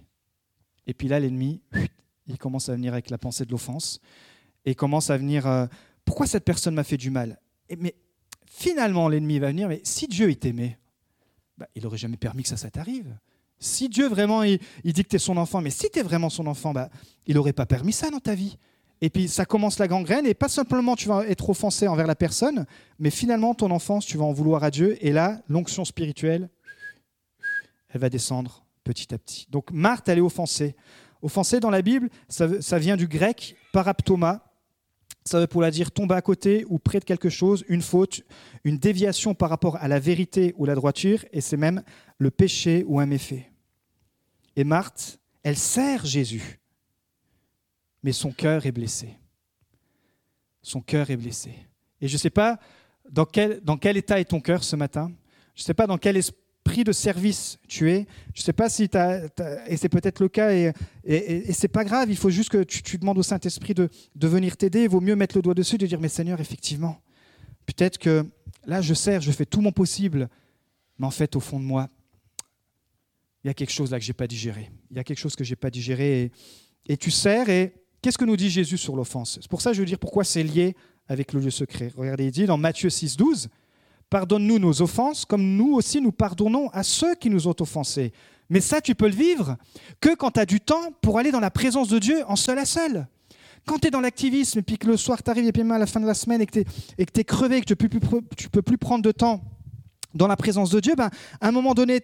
Et 0.88 0.94
puis 0.94 1.08
là, 1.08 1.20
l'ennemi, 1.20 1.62
il 2.28 2.38
commence 2.38 2.70
à 2.70 2.76
venir 2.76 2.94
avec 2.94 3.10
la 3.10 3.18
pensée 3.18 3.44
de 3.46 3.52
l'offense, 3.52 4.00
et 4.64 4.76
commence 4.76 5.10
à 5.10 5.18
venir, 5.18 5.48
euh, 5.48 5.66
pourquoi 6.06 6.28
cette 6.28 6.46
personne 6.46 6.76
m'a 6.76 6.84
fait 6.84 6.98
du 6.98 7.10
mal? 7.10 7.42
Mais 7.78 7.96
finalement, 8.46 9.10
l'ennemi 9.10 9.40
va 9.40 9.48
venir, 9.48 9.68
mais 9.68 9.82
si 9.84 10.08
Dieu 10.08 10.34
t'aimait, 10.36 10.78
bah, 11.58 11.68
il 11.76 11.84
n'aurait 11.84 11.98
jamais 11.98 12.18
permis 12.18 12.44
que 12.44 12.50
ça, 12.50 12.58
ça 12.58 12.70
t'arrive. 12.70 13.18
Si 13.62 13.90
Dieu 13.90 14.10
vraiment, 14.10 14.42
il, 14.42 14.60
dit 14.84 15.04
que 15.04 15.10
tu 15.10 15.16
es 15.18 15.20
son 15.20 15.38
enfant, 15.38 15.62
mais 15.62 15.70
si 15.70 15.88
tu 15.92 16.00
es 16.00 16.02
vraiment 16.02 16.32
son 16.32 16.48
enfant, 16.48 16.74
bah, 16.74 16.90
il 17.28 17.36
n'aurait 17.36 17.54
pas 17.54 17.68
permis 17.68 17.94
ça 17.94 18.10
dans 18.10 18.20
ta 18.20 18.34
vie. 18.34 18.58
Et 19.02 19.12
puis 19.12 19.28
ça 19.28 19.46
commence 19.46 19.78
la 19.78 19.88
gangrène, 19.88 20.26
et 20.26 20.34
pas 20.34 20.50
simplement 20.50 20.96
tu 20.96 21.08
vas 21.08 21.26
être 21.28 21.48
offensé 21.50 21.88
envers 21.88 22.08
la 22.08 22.16
personne, 22.16 22.66
mais 22.98 23.12
finalement 23.12 23.54
ton 23.54 23.70
enfance, 23.70 24.06
tu 24.06 24.18
vas 24.18 24.26
en 24.26 24.34
vouloir 24.34 24.64
à 24.64 24.72
Dieu, 24.72 24.98
et 25.06 25.12
là, 25.12 25.42
l'onction 25.48 25.86
spirituelle, 25.86 26.50
elle 27.90 28.02
va 28.02 28.10
descendre 28.10 28.66
petit 28.84 29.14
à 29.14 29.20
petit. 29.20 29.46
Donc 29.52 29.72
Marthe, 29.72 30.10
elle 30.10 30.18
est 30.18 30.22
offensée. 30.22 30.76
Offensée 31.22 31.60
dans 31.60 31.70
la 31.70 31.84
Bible, 31.84 32.10
ça, 32.30 32.48
ça 32.62 32.80
vient 32.80 32.98
du 32.98 33.08
grec 33.08 33.56
paraptoma, 33.74 34.44
ça 35.24 35.40
veut 35.40 35.48
pour 35.48 35.62
la 35.62 35.70
dire 35.70 35.92
tomber 35.92 36.16
à 36.16 36.22
côté 36.22 36.66
ou 36.68 36.80
près 36.80 37.00
de 37.00 37.06
quelque 37.06 37.30
chose, 37.30 37.64
une 37.70 37.84
faute, 37.84 38.24
une 38.64 38.80
déviation 38.80 39.36
par 39.36 39.52
rapport 39.52 39.76
à 39.78 39.88
la 39.88 40.00
vérité 40.00 40.56
ou 40.58 40.66
la 40.66 40.74
droiture, 40.74 41.24
et 41.32 41.42
c'est 41.42 41.58
même 41.58 41.84
le 42.18 42.32
péché 42.32 42.84
ou 42.88 43.00
un 43.00 43.06
méfait. 43.06 43.51
Et 44.56 44.64
Marthe, 44.64 45.20
elle 45.44 45.58
sert 45.58 46.06
Jésus, 46.06 46.60
mais 48.04 48.12
son 48.12 48.32
cœur 48.32 48.66
est 48.66 48.72
blessé. 48.72 49.18
Son 50.62 50.82
cœur 50.82 51.10
est 51.10 51.18
blessé. 51.18 51.54
Et 52.02 52.08
je 52.08 52.14
ne 52.14 52.20
sais 52.20 52.30
pas 52.30 52.60
dans 53.10 53.26
quel, 53.26 53.62
dans 53.62 53.78
quel 53.78 53.98
état 53.98 54.20
est 54.20 54.26
ton 54.26 54.40
cœur 54.40 54.64
ce 54.64 54.76
matin. 54.76 55.12
Je 55.56 55.62
ne 55.62 55.66
sais 55.66 55.74
pas 55.74 55.88
dans 55.88 55.98
quel 55.98 56.18
esprit 56.18 56.84
de 56.84 56.92
service 56.92 57.60
tu 57.68 57.92
es. 57.92 58.06
Je 58.34 58.42
ne 58.42 58.44
sais 58.44 58.54
pas 58.54 58.70
si 58.70 58.88
tu 58.88 58.98
as, 58.98 59.26
et 59.68 59.78
c'est 59.78 59.90
peut-être 59.90 60.20
le 60.20 60.30
cas, 60.30 60.54
et, 60.54 60.72
et, 61.04 61.50
et, 61.50 61.54
c'est 61.54 61.68
pas 61.68 61.84
grave, 61.84 62.10
il 62.10 62.18
faut 62.18 62.30
juste 62.30 62.50
que 62.50 62.64
tu, 62.64 62.98
demandes 62.98 63.18
au 63.18 63.24
Saint-Esprit 63.24 63.74
de, 63.74 63.90
de 64.16 64.28
venir 64.28 64.58
t'aider. 64.58 64.84
Il 64.84 64.90
vaut 64.90 65.02
mieux 65.02 65.16
mettre 65.16 65.36
le 65.38 65.42
doigt 65.42 65.54
dessus, 65.54 65.78
de 65.78 65.88
dire, 65.88 66.00
mais 66.00 66.10
Seigneur, 66.10 66.40
effectivement, 66.40 67.02
peut-être 67.66 67.98
que 67.98 68.26
là, 68.66 68.82
je 68.82 68.94
sers, 68.94 69.22
je 69.22 69.32
fais 69.32 69.46
tout 69.46 69.62
mon 69.62 69.72
possible, 69.72 70.30
mais 71.00 71.08
en 71.08 71.12
fait, 71.12 71.36
au 71.36 71.40
fond 71.40 71.60
de 71.60 71.66
moi, 71.66 71.90
il 73.44 73.48
y 73.48 73.50
a 73.50 73.54
quelque 73.54 73.72
chose 73.72 73.92
là 73.92 74.00
que 74.00 74.06
j'ai 74.06 74.14
pas 74.14 74.28
digéré. 74.28 74.72
Il 74.92 74.98
y 74.98 75.00
a 75.00 75.04
quelque 75.04 75.20
chose 75.20 75.36
que 75.36 75.44
j'ai 75.44 75.56
pas 75.56 75.70
digéré. 75.70 76.32
Et, 76.88 76.98
tu 76.98 77.12
sers, 77.12 77.50
et 77.50 77.74
qu'est-ce 78.02 78.18
que 78.18 78.26
nous 78.26 78.38
dit 78.38 78.50
Jésus 78.50 78.78
sur 78.78 78.96
l'offense? 78.96 79.40
C'est 79.42 79.50
pour 79.50 79.62
ça 79.62 79.72
que 79.72 79.76
je 79.76 79.82
veux 79.82 79.88
dire 79.88 80.00
pourquoi 80.00 80.24
c'est 80.24 80.44
lié 80.44 80.76
avec 81.08 81.34
le 81.34 81.40
lieu 81.40 81.50
secret. 81.50 81.92
Regardez, 81.98 82.26
il 82.26 82.32
dit 82.32 82.46
dans 82.46 82.58
Matthieu 82.58 82.90
6, 82.90 83.18
12, 83.18 83.50
Pardonne-nous 84.10 84.60
nos 84.60 84.82
offenses, 84.82 85.24
comme 85.24 85.56
nous 85.56 85.74
aussi 85.74 86.02
nous 86.02 86.12
pardonnons 86.12 86.70
à 86.72 86.84
ceux 86.84 87.16
qui 87.16 87.30
nous 87.30 87.48
ont 87.48 87.56
offensés. 87.60 88.12
Mais 88.50 88.60
ça, 88.60 88.82
tu 88.82 88.94
peux 88.94 89.08
le 89.08 89.16
vivre 89.16 89.56
que 90.02 90.14
quand 90.16 90.32
tu 90.32 90.40
as 90.42 90.46
du 90.46 90.60
temps 90.60 90.92
pour 91.02 91.18
aller 91.18 91.32
dans 91.32 91.40
la 91.40 91.50
présence 91.50 91.88
de 91.88 91.98
Dieu 91.98 92.22
en 92.28 92.36
seul 92.36 92.60
à 92.60 92.66
seul. 92.66 93.08
Quand 93.66 93.80
tu 93.80 93.88
es 93.88 93.92
dans 93.92 94.02
l'activisme 94.02 94.60
et 94.60 94.62
puis 94.62 94.78
que 94.78 94.88
le 94.88 94.98
soir 94.98 95.24
tu 95.24 95.32
et 95.32 95.52
puis 95.54 95.62
à 95.62 95.78
la 95.78 95.86
fin 95.86 96.02
de 96.02 96.06
la 96.06 96.14
semaine 96.14 96.42
et 96.42 96.46
que 96.46 96.60
tu 96.60 96.66
es, 96.98 97.24
crevé, 97.24 97.62
que 97.62 97.74
tu 97.74 97.74
ne 97.74 98.50
peux 98.50 98.62
plus 98.62 98.78
prendre 98.78 99.04
de 99.04 99.12
temps 99.12 99.42
dans 100.14 100.28
la 100.28 100.36
présence 100.36 100.70
de 100.70 100.80
Dieu, 100.80 100.96
ben, 100.96 101.10
à 101.40 101.48
un 101.48 101.52
moment 101.52 101.74
donné, 101.74 102.00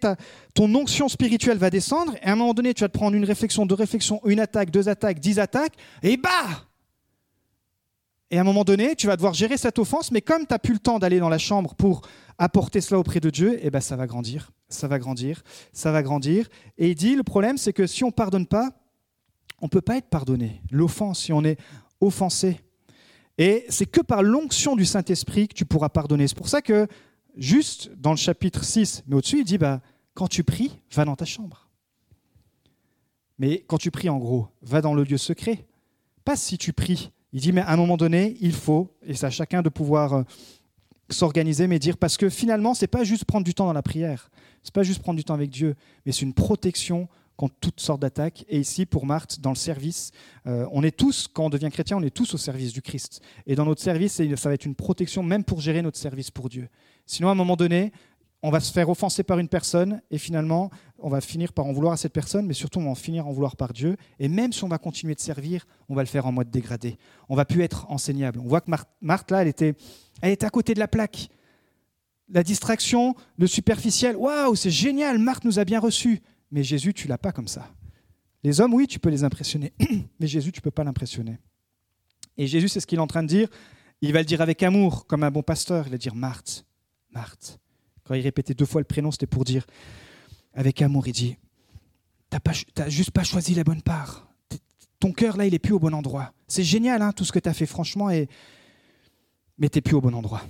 ton 0.54 0.74
onction 0.76 1.08
spirituelle 1.08 1.58
va 1.58 1.70
descendre, 1.70 2.16
et 2.22 2.28
à 2.28 2.34
un 2.34 2.36
moment 2.36 2.54
donné, 2.54 2.74
tu 2.74 2.82
vas 2.82 2.90
te 2.90 2.98
prendre 2.98 3.16
une 3.16 3.26
réflexion, 3.26 3.66
deux 3.66 3.76
réflexions, 3.76 4.22
une 4.26 4.40
attaque, 4.40 4.72
deux 4.72 4.90
attaques, 4.90 5.20
dix 5.20 5.40
attaques, 5.40 5.74
et 6.04 6.18
bah 6.18 6.30
Et 8.30 8.38
à 8.38 8.42
un 8.42 8.44
moment 8.44 8.64
donné, 8.64 8.96
tu 8.96 9.08
vas 9.08 9.16
devoir 9.16 9.34
gérer 9.34 9.58
cette 9.58 9.80
offense, 9.80 10.12
mais 10.12 10.22
comme 10.22 10.42
tu 10.42 10.52
n'as 10.52 10.60
plus 10.60 10.74
le 10.74 10.80
temps 10.80 11.00
d'aller 11.00 11.20
dans 11.20 11.30
la 11.30 11.38
chambre 11.38 11.76
pour 11.76 12.02
apporter 12.38 12.82
cela 12.82 13.00
auprès 13.00 13.20
de 13.20 13.30
Dieu, 13.30 13.56
et 13.56 13.68
eh 13.68 13.70
ben, 13.70 13.82
ça 13.82 13.96
va 13.96 14.08
grandir, 14.08 14.52
ça 14.70 14.88
va 14.88 15.00
grandir, 15.00 15.44
ça 15.74 15.92
va 15.92 16.04
grandir. 16.04 16.48
Et 16.78 16.90
il 16.90 16.96
dit, 16.96 17.16
le 17.16 17.24
problème, 17.24 17.58
c'est 17.58 17.74
que 17.74 17.88
si 17.88 18.04
on 18.04 18.08
ne 18.08 18.12
pardonne 18.12 18.46
pas, 18.46 18.72
on 19.62 19.66
ne 19.66 19.70
peut 19.70 19.82
pas 19.82 19.98
être 19.98 20.10
pardonné. 20.10 20.62
L'offense, 20.72 21.24
si 21.24 21.34
on 21.34 21.44
est 21.44 21.58
offensé. 22.00 22.60
Et 23.38 23.66
c'est 23.70 23.86
que 23.86 24.02
par 24.02 24.24
l'onction 24.24 24.76
du 24.76 24.86
Saint-Esprit 24.86 25.48
que 25.48 25.54
tu 25.54 25.66
pourras 25.66 25.90
pardonner. 25.90 26.28
C'est 26.28 26.38
pour 26.38 26.50
ça 26.50 26.62
que 26.62 26.88
juste 27.38 27.92
dans 27.96 28.12
le 28.12 28.18
chapitre 28.18 28.64
6, 28.64 29.04
mais 29.08 29.16
au-dessus, 29.16 29.40
il 29.40 29.46
dit, 29.46 29.58
bah, 29.58 29.82
quand 30.14 30.28
tu 30.28 30.44
pries, 30.44 30.72
va 30.92 31.06
dans 31.06 31.16
ta 31.16 31.26
chambre. 31.26 31.70
Mais 33.40 33.64
quand 33.68 33.78
tu 33.78 33.92
pries, 33.92 34.10
en 34.10 34.18
gros, 34.18 34.48
va 34.62 34.82
dans 34.82 34.94
le 34.94 35.04
lieu 35.04 35.18
secret. 35.18 35.66
Pas 36.26 36.36
si 36.36 36.58
tu 36.58 36.74
pries. 36.74 37.12
Il 37.34 37.42
dit, 37.42 37.52
mais 37.52 37.62
à 37.62 37.72
un 37.72 37.78
moment 37.78 37.98
donné, 37.98 38.36
il 38.42 38.54
faut, 38.54 38.96
et 39.06 39.14
c'est 39.14 39.26
à 39.26 39.30
chacun 39.30 39.62
de 39.62 39.70
pouvoir 39.70 40.14
euh, 40.14 40.24
s'organiser, 41.10 41.68
mais 41.68 41.80
dire, 41.80 41.98
parce 41.98 42.18
que 42.18 42.30
finalement, 42.30 42.74
c'est 42.74 42.88
pas 42.88 43.04
juste 43.04 43.26
prendre 43.26 43.46
du 43.46 43.54
temps 43.54 43.66
dans 43.66 43.74
la 43.74 43.84
prière, 43.84 44.32
c'est 44.64 44.74
pas 44.74 44.84
juste 44.84 45.02
prendre 45.02 45.18
du 45.18 45.24
temps 45.24 45.34
avec 45.34 45.50
Dieu, 45.50 45.76
mais 46.06 46.12
c'est 46.12 46.24
une 46.24 46.34
protection 46.34 47.08
contre 47.36 47.56
toutes 47.62 47.80
sortes 47.80 48.02
d'attaques. 48.02 48.44
Et 48.50 48.60
ici, 48.60 48.86
pour 48.86 49.06
Marthe, 49.06 49.40
dans 49.40 49.52
le 49.52 49.56
service, 49.56 50.12
euh, 50.48 50.68
on 50.72 50.84
est 50.84 50.96
tous, 50.96 51.28
quand 51.32 51.46
on 51.46 51.50
devient 51.50 51.70
chrétien, 51.72 51.98
on 51.98 52.02
est 52.02 52.10
tous 52.10 52.34
au 52.34 52.38
service 52.38 52.74
du 52.74 52.82
Christ. 52.82 53.22
Et 53.46 53.56
dans 53.56 53.66
notre 53.66 53.82
service, 53.82 54.14
ça 54.14 54.50
va 54.50 54.56
être 54.56 54.66
une 54.66 54.76
protection 54.76 55.22
même 55.22 55.44
pour 55.44 55.62
gérer 55.62 55.82
notre 55.82 55.98
service 55.98 56.32
pour 56.32 56.50
Dieu. 56.50 56.68
Sinon, 57.08 57.30
à 57.30 57.32
un 57.32 57.36
moment 57.36 57.56
donné, 57.56 57.92
on 58.44 58.52
va 58.52 58.60
se 58.60 58.72
faire 58.72 58.90
offenser 58.90 59.24
par 59.24 59.40
une 59.40 59.48
personne 59.48 60.02
et 60.12 60.20
finalement, 60.20 60.70
on 61.00 61.10
va 61.10 61.22
finir 61.22 61.54
par 61.54 61.66
en 61.66 61.74
vouloir 61.74 61.94
à 61.94 61.98
cette 61.98 62.14
personne, 62.14 62.46
mais 62.46 62.54
surtout, 62.54 62.80
on 62.80 62.84
va 62.84 62.90
en 62.92 62.96
finir 62.96 63.28
en 63.28 63.32
vouloir 63.32 63.56
par 63.56 63.74
Dieu. 63.74 63.98
Et 64.20 64.28
même 64.28 64.54
si 64.54 64.64
on 64.64 64.68
va 64.68 64.78
continuer 64.78 65.16
de 65.16 65.20
servir, 65.20 65.66
on 65.90 65.96
va 65.96 66.04
le 66.04 66.08
faire 66.08 66.28
en 66.28 66.32
mode 66.32 66.52
dégradé. 66.52 66.98
On 67.30 67.36
va 67.36 67.46
plus 67.46 67.64
être 67.64 67.90
enseignable. 67.90 68.40
On 68.40 68.48
voit 68.48 68.62
que 68.62 68.70
Marthe, 69.02 69.32
là, 69.32 69.42
elle 69.42 69.48
était, 69.48 69.74
elle 70.22 70.32
était 70.32 70.46
à 70.46 70.50
côté 70.50 70.74
de 70.74 70.80
la 70.80 70.88
plaque. 70.88 71.30
La 72.30 72.44
distraction, 72.44 73.16
le 73.38 73.48
superficiel, 73.48 74.16
waouh, 74.18 74.56
c'est 74.56 74.70
génial, 74.70 75.18
Marthe 75.18 75.46
nous 75.46 75.60
a 75.60 75.66
bien 75.66 75.80
reçus. 75.80 76.22
Mais 76.52 76.64
Jésus, 76.64 76.94
tu 76.94 77.08
l'as 77.08 77.18
pas 77.18 77.32
comme 77.32 77.48
ça. 77.48 77.70
Les 78.44 78.62
hommes, 78.62 78.74
oui, 78.74 78.86
tu 78.88 79.00
peux 79.00 79.10
les 79.10 79.24
impressionner, 79.24 79.74
mais 80.20 80.28
Jésus, 80.28 80.52
tu 80.52 80.62
peux 80.62 80.72
pas 80.72 80.84
l'impressionner. 80.84 81.40
Et 82.38 82.48
Jésus, 82.48 82.70
c'est 82.70 82.80
ce 82.80 82.88
qu'il 82.88 83.00
est 83.00 83.02
en 83.02 83.08
train 83.08 83.24
de 83.24 83.28
dire. 83.28 83.48
Il 84.02 84.14
va 84.14 84.20
le 84.20 84.26
dire 84.26 84.42
avec 84.42 84.62
amour, 84.62 85.08
comme 85.08 85.24
un 85.24 85.32
bon 85.32 85.42
pasteur. 85.42 85.88
Il 85.88 85.92
va 85.92 85.98
dire 85.98 86.14
Marthe, 86.14 86.67
Quand 88.04 88.14
il 88.14 88.22
répétait 88.22 88.54
deux 88.54 88.66
fois 88.66 88.82
le 88.82 88.86
prénom, 88.86 89.12
c'était 89.12 89.28
pour 89.28 89.44
dire, 89.44 89.66
avec 90.54 90.82
amour, 90.82 91.08
il 91.08 91.14
dit, 91.14 91.38
t'as, 92.30 92.40
pas, 92.40 92.54
juste 92.88 93.12
pas 93.12 93.24
choisi 93.24 93.54
la 93.54 93.64
bonne 93.64 93.82
part. 93.82 94.28
Ton 95.00 95.12
cœur, 95.12 95.38
là, 95.38 95.46
il 95.46 95.54
est 95.54 95.60
plus 95.60 95.74
au 95.74 95.80
bon 95.80 95.94
endroit. 95.94 96.34
C'est 96.48 96.64
génial, 96.64 97.02
hein, 97.02 97.12
tout 97.12 97.26
ce 97.26 97.32
que 97.32 97.40
tu 97.40 97.50
as 97.50 97.54
fait, 97.54 97.66
franchement, 97.66 98.10
et... 98.10 98.28
mais 99.58 99.70
tu 99.70 99.82
plus 99.82 99.96
au 99.96 100.02
bon 100.02 100.14
endroit. 100.16 100.42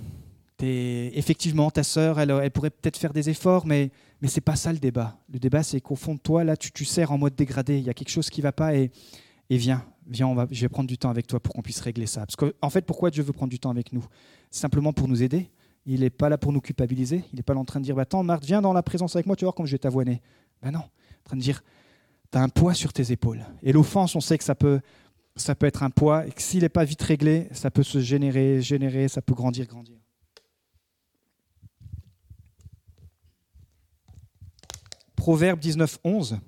Effectivement, 0.60 1.70
ta 1.70 1.84
sœur, 1.84 2.18
elle, 2.18 2.30
elle 2.30 2.50
pourrait 2.50 2.70
peut-être 2.70 2.96
faire 2.96 3.12
des 3.12 3.28
efforts, 3.28 3.66
mais, 3.66 3.90
mais 4.20 4.28
c'est 4.28 4.40
pas 4.40 4.56
ça 4.56 4.72
le 4.72 4.78
débat. 4.78 5.18
Le 5.32 5.38
débat, 5.38 5.62
c'est 5.62 5.80
qu'au 5.80 5.96
fond 5.96 6.14
de 6.14 6.20
toi, 6.20 6.42
là, 6.44 6.56
tu, 6.56 6.72
tu 6.72 6.84
sers 6.84 7.12
en 7.12 7.18
mode 7.18 7.36
dégradé. 7.36 7.78
Il 7.78 7.84
y 7.84 7.90
a 7.90 7.94
quelque 7.94 8.10
chose 8.10 8.30
qui 8.30 8.40
va 8.40 8.50
pas, 8.50 8.74
et, 8.74 8.90
et 9.50 9.56
viens, 9.56 9.84
viens, 10.06 10.34
va, 10.34 10.46
je 10.50 10.60
vais 10.60 10.68
prendre 10.68 10.88
du 10.88 10.98
temps 10.98 11.10
avec 11.10 11.26
toi 11.26 11.38
pour 11.38 11.54
qu'on 11.54 11.62
puisse 11.62 11.80
régler 11.80 12.06
ça. 12.06 12.20
Parce 12.26 12.36
qu'en 12.36 12.50
en 12.60 12.70
fait, 12.70 12.86
pourquoi 12.86 13.10
Dieu 13.10 13.22
veut 13.22 13.32
prendre 13.32 13.50
du 13.50 13.58
temps 13.60 13.70
avec 13.70 13.92
nous? 13.92 14.04
Simplement 14.50 14.92
pour 14.92 15.06
nous 15.06 15.22
aider. 15.22 15.50
Il 15.86 16.00
n'est 16.00 16.10
pas 16.10 16.28
là 16.28 16.38
pour 16.38 16.52
nous 16.52 16.60
culpabiliser. 16.60 17.24
Il 17.32 17.36
n'est 17.36 17.42
pas 17.42 17.54
là 17.54 17.60
en 17.60 17.64
train 17.64 17.80
de 17.80 17.84
dire, 17.84 17.94
bah, 17.94 18.02
attends, 18.02 18.22
Marthe, 18.22 18.44
viens 18.44 18.60
dans 18.60 18.72
la 18.72 18.82
présence 18.82 19.16
avec 19.16 19.26
moi, 19.26 19.36
tu 19.36 19.44
vas 19.44 19.46
voir 19.46 19.54
comme 19.54 19.66
je 19.66 19.72
vais 19.72 19.78
t'avoiner. 19.78 20.20
Ben 20.62 20.70
non, 20.70 20.80
en 20.80 21.24
train 21.24 21.36
de 21.36 21.42
dire, 21.42 21.62
tu 22.30 22.38
as 22.38 22.42
un 22.42 22.48
poids 22.48 22.74
sur 22.74 22.92
tes 22.92 23.12
épaules. 23.12 23.44
Et 23.62 23.72
l'offense, 23.72 24.14
on 24.14 24.20
sait 24.20 24.36
que 24.38 24.44
ça 24.44 24.54
peut, 24.54 24.80
ça 25.36 25.54
peut 25.54 25.66
être 25.66 25.82
un 25.82 25.90
poids, 25.90 26.26
et 26.26 26.30
que 26.30 26.42
s'il 26.42 26.60
n'est 26.60 26.68
pas 26.68 26.84
vite 26.84 27.02
réglé, 27.02 27.48
ça 27.52 27.70
peut 27.70 27.82
se 27.82 28.00
générer, 28.00 28.60
générer, 28.60 29.08
ça 29.08 29.22
peut 29.22 29.34
grandir, 29.34 29.66
grandir. 29.66 29.96
Proverbe 35.16 35.58
19, 35.58 35.98
11. 36.04 36.38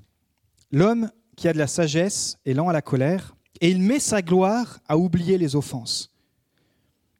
L'homme 0.70 1.10
qui 1.36 1.48
a 1.48 1.52
de 1.52 1.58
la 1.58 1.66
sagesse 1.66 2.38
est 2.44 2.54
lent 2.54 2.68
à 2.68 2.72
la 2.72 2.82
colère, 2.82 3.34
et 3.60 3.70
il 3.70 3.80
met 3.80 3.98
sa 3.98 4.22
gloire 4.22 4.80
à 4.88 4.96
oublier 4.96 5.38
les 5.38 5.56
offenses. 5.56 6.12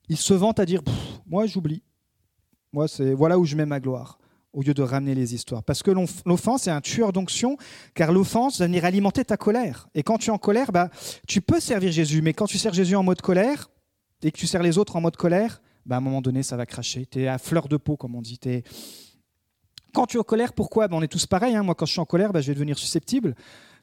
Il 0.09 0.17
se 0.17 0.35
vante 0.35 0.59
à 0.59 0.67
dire 0.67 0.83
Moi, 1.27 1.47
j'oublie. 1.47 1.83
Moi, 2.73 2.89
c'est 2.89 3.15
voilà 3.15 3.39
où 3.39 3.45
je 3.45 3.57
mets 3.57 3.67
ma 3.67 3.81
gloire, 3.81 4.19
au 4.53 4.63
lieu 4.63 4.75
de 4.75 4.83
ramener 4.83 5.15
les 5.15 5.35
histoires. 5.35 5.63
Parce 5.65 5.83
que 5.83 5.91
l'offense 6.25 6.67
est 6.67 6.71
un 6.71 6.81
tueur 6.81 7.13
d'onction, 7.13 7.57
car 7.95 8.13
l'offense 8.13 8.59
va 8.59 8.67
venir 8.67 8.85
alimenter 8.85 9.25
ta 9.25 9.37
colère. 9.37 9.89
Et 9.95 10.03
quand 10.03 10.19
tu 10.19 10.29
es 10.29 10.33
en 10.33 10.39
colère, 10.39 10.73
bah, 10.73 10.91
tu 11.27 11.41
peux 11.41 11.61
servir 11.61 11.91
Jésus, 11.91 12.23
mais 12.23 12.33
quand 12.33 12.47
tu 12.47 12.59
sers 12.59 12.73
Jésus 12.73 12.97
en 12.97 13.03
mode 13.03 13.21
colère, 13.21 13.71
et 14.23 14.31
que 14.31 14.39
tu 14.39 14.47
sers 14.47 14.63
les 14.63 14.79
autres 14.79 14.97
en 14.97 15.01
mode 15.01 15.17
colère, 15.17 15.63
bah, 15.87 15.97
à 15.97 15.99
un 15.99 16.03
moment 16.03 16.21
donné, 16.21 16.43
ça 16.43 16.57
va 16.57 16.67
cracher. 16.67 17.07
Tu 17.07 17.23
es 17.23 17.29
à 17.29 17.39
fleur 17.39 17.69
de 17.69 17.77
peau, 17.77 17.97
comme 17.97 18.15
on 18.15 18.23
dit. 18.23 18.39
Quand 19.93 20.07
tu 20.07 20.17
es 20.19 20.21
en 20.21 20.25
colère, 20.25 20.53
pourquoi? 20.53 20.89
Bah, 20.89 20.97
On 20.97 21.03
est 21.03 21.09
tous 21.09 21.27
pareils. 21.27 21.57
Hein. 21.57 21.63
Moi, 21.63 21.75
quand 21.75 21.87
je 21.87 21.93
suis 21.93 22.01
en 22.01 22.07
colère, 22.07 22.33
bah, 22.33 22.41
je 22.41 22.49
vais 22.49 22.55
devenir 22.55 22.79
susceptible. 22.79 23.35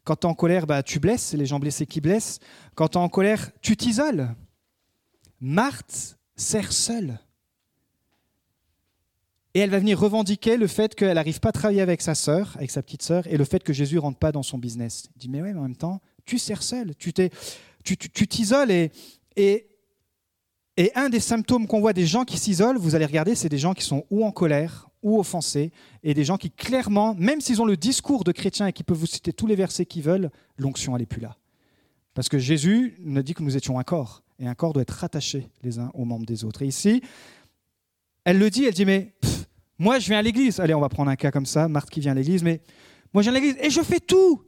Quand 0.04 0.16
tu 0.16 0.28
es 0.28 0.30
en 0.30 0.36
colère, 0.36 0.68
bah, 0.68 0.84
tu 0.84 1.00
blesses, 1.00 1.34
les 1.34 1.46
gens 1.46 1.60
blessés 1.60 1.86
qui 1.86 2.00
blessent. 2.00 2.40
Quand 2.76 2.88
tu 2.88 2.98
es 2.98 3.02
en 3.02 3.10
colère, 3.10 3.52
tu 3.62 3.76
t'isoles. 3.76 4.30
Marthe 5.42 6.18
sert 6.36 6.72
seule. 6.72 7.20
Et 9.58 9.60
elle 9.60 9.72
va 9.72 9.80
venir 9.80 10.00
revendiquer 10.00 10.56
le 10.56 10.68
fait 10.68 10.94
qu'elle 10.94 11.16
n'arrive 11.16 11.40
pas 11.40 11.50
à 11.50 11.52
travailler 11.52 11.82
avec 11.82 12.04
sa 12.04 12.14
sœur, 12.14 12.54
avec 12.58 12.70
sa 12.70 12.84
petite 12.84 13.02
sœur, 13.02 13.26
et 13.26 13.38
le 13.38 13.44
fait 13.44 13.64
que 13.64 13.74
Jésus 13.74 13.96
ne 13.96 14.02
rentre 14.02 14.20
pas 14.20 14.32
dans 14.32 14.44
son 14.44 14.60
business. 14.60 15.10
Il 15.16 15.20
dit, 15.20 15.30
mais 15.30 15.42
oui, 15.42 15.52
mais 15.52 15.58
en 15.58 15.64
même 15.64 15.76
temps, 15.76 16.00
tu 16.26 16.38
sers 16.38 16.62
seul, 16.62 16.94
tu 16.96 17.12
t'isoles. 17.12 18.70
et, 18.70 18.92
et, 19.36 19.68
et 20.78 20.92
un 20.94 21.10
des 21.10 21.20
symptômes 21.20 21.66
qu'on 21.66 21.80
voit 21.80 21.94
des 21.94 22.06
gens 22.06 22.24
qui 22.24 22.38
s'isolent, 22.38 22.78
vous 22.78 22.94
allez 22.94 23.08
regarder, 23.08 23.34
c'est 23.34 23.50
des 23.50 23.58
gens 23.58 23.74
qui 23.74 23.84
sont 23.84 24.06
ou 24.12 24.24
en 24.24 24.32
colère, 24.32 24.92
ou 25.02 25.20
offensés, 25.20 25.72
et 26.04 26.14
des 26.14 26.24
gens 26.24 26.38
qui 26.38 26.52
clairement, 26.52 27.16
même 27.16 27.42
s'ils 27.42 27.60
ont 27.60 27.66
le 27.66 27.78
discours 27.78 28.24
de 28.24 28.34
chrétien 28.34 28.68
et 28.68 28.74
qui 28.74 28.84
peuvent 28.84 28.96
vous 28.96 29.08
citer 29.08 29.34
tous 29.34 29.48
les 29.48 29.56
versets 29.56 29.88
qu'ils 29.88 30.04
veulent, 30.04 30.30
l'onction, 30.60 30.96
n'est 30.96 31.08
plus 31.08 31.22
là. 31.22 31.36
Parce 32.14 32.30
que 32.30 32.38
Jésus 32.38 32.94
nous 33.00 33.18
a 33.18 33.24
dit 33.24 33.34
que 33.34 33.42
nous 33.42 33.58
étions 33.58 33.80
un 33.80 33.84
corps, 33.84 34.22
et 34.38 34.48
un 34.48 34.54
corps 34.54 34.74
doit 34.74 34.84
être 34.84 34.92
rattaché 34.92 35.50
les 35.64 35.80
uns 35.80 35.90
aux 35.96 36.06
membres 36.06 36.28
des 36.28 36.46
autres. 36.46 36.62
Et 36.62 36.68
ici, 36.68 37.02
elle 38.24 38.38
le 38.38 38.52
dit, 38.52 38.66
elle 38.66 38.76
dit, 38.76 38.86
mais 38.86 39.16
moi 39.80 40.00
je 40.00 40.08
viens 40.08 40.20
à 40.20 40.22
l'église. 40.22 40.60
Allez, 40.60 40.74
on 40.74 40.82
va 40.82 40.90
prendre 40.90 41.12
un 41.12 41.16
cas 41.16 41.32
comme 41.32 41.46
ça, 41.46 41.68
Marthe 41.68 41.90
qui 41.90 42.00
vient 42.00 42.12
à 42.12 42.16
l'église, 42.16 42.44
mais 42.44 42.62
moi 43.14 43.24
je 43.24 43.30
viens 43.30 43.38
à 43.38 43.42
l'église 43.42 43.58
et 43.62 43.70
je 43.70 43.82
fais 43.82 44.00
tout 44.00 44.44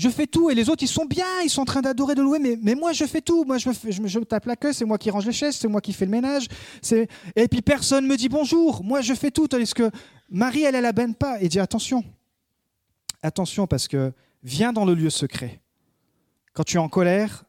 je 0.00 0.08
fais 0.08 0.26
tout 0.26 0.50
et 0.50 0.54
les 0.54 0.68
autres 0.70 0.82
ils 0.82 0.88
sont 0.88 1.04
bien, 1.04 1.26
ils 1.44 1.50
sont 1.50 1.62
en 1.62 1.66
train 1.66 1.82
d'adorer, 1.82 2.14
de 2.14 2.22
louer, 2.22 2.38
mais, 2.38 2.74
moi 2.74 2.92
je 2.92 3.04
fais 3.04 3.20
tout. 3.20 3.44
Moi 3.44 3.58
je 3.58 3.68
me, 3.68 4.24
tape 4.24 4.46
la 4.46 4.56
queue, 4.56 4.72
c'est 4.72 4.84
moi 4.84 4.98
qui 4.98 5.10
range 5.10 5.26
les 5.26 5.32
chaises, 5.32 5.56
c'est 5.56 5.68
moi 5.68 5.80
qui 5.80 5.92
fais 5.92 6.06
le 6.06 6.10
ménage. 6.10 6.46
Et 7.36 7.48
puis 7.48 7.60
personne 7.62 8.06
me 8.06 8.16
dit 8.16 8.28
bonjour, 8.28 8.82
moi 8.82 9.02
je 9.02 9.14
fais 9.14 9.30
tout. 9.30 9.46
Tandis 9.46 9.74
que 9.74 9.90
Marie, 10.30 10.62
elle, 10.62 10.74
elle 10.74 10.82
la 10.82 10.92
benne 10.92 11.14
pas 11.14 11.40
et 11.40 11.48
dit 11.48 11.60
attention, 11.60 12.02
attention 13.22 13.66
parce 13.66 13.88
que 13.88 14.12
viens 14.42 14.72
dans 14.72 14.84
le 14.84 14.94
lieu 14.94 15.10
secret. 15.10 15.60
Quand 16.54 16.64
tu 16.64 16.76
es 16.76 16.80
en 16.80 16.88
colère, 16.88 17.44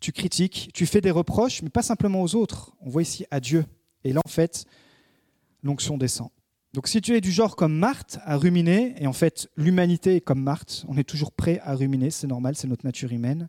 tu 0.00 0.12
critiques, 0.12 0.70
tu 0.74 0.86
fais 0.86 1.00
des 1.00 1.10
reproches, 1.10 1.62
mais 1.62 1.70
pas 1.70 1.82
simplement 1.82 2.22
aux 2.22 2.34
autres. 2.34 2.72
On 2.80 2.90
voit 2.90 3.02
ici 3.02 3.24
à 3.30 3.40
Dieu. 3.40 3.64
Et 4.02 4.12
là 4.12 4.20
en 4.24 4.28
fait, 4.28 4.66
l'onction 5.64 5.98
descend. 5.98 6.28
Donc 6.74 6.88
si 6.88 7.00
tu 7.00 7.16
es 7.16 7.20
du 7.20 7.32
genre 7.32 7.56
comme 7.56 7.76
Marthe 7.76 8.18
à 8.24 8.36
ruminer, 8.36 8.94
et 8.98 9.06
en 9.06 9.12
fait 9.12 9.48
l'humanité 9.56 10.16
est 10.16 10.20
comme 10.20 10.42
Marthe, 10.42 10.84
on 10.88 10.96
est 10.96 11.04
toujours 11.04 11.32
prêt 11.32 11.60
à 11.64 11.74
ruminer, 11.74 12.10
c'est 12.10 12.26
normal, 12.26 12.54
c'est 12.56 12.68
notre 12.68 12.84
nature 12.84 13.12
humaine, 13.12 13.48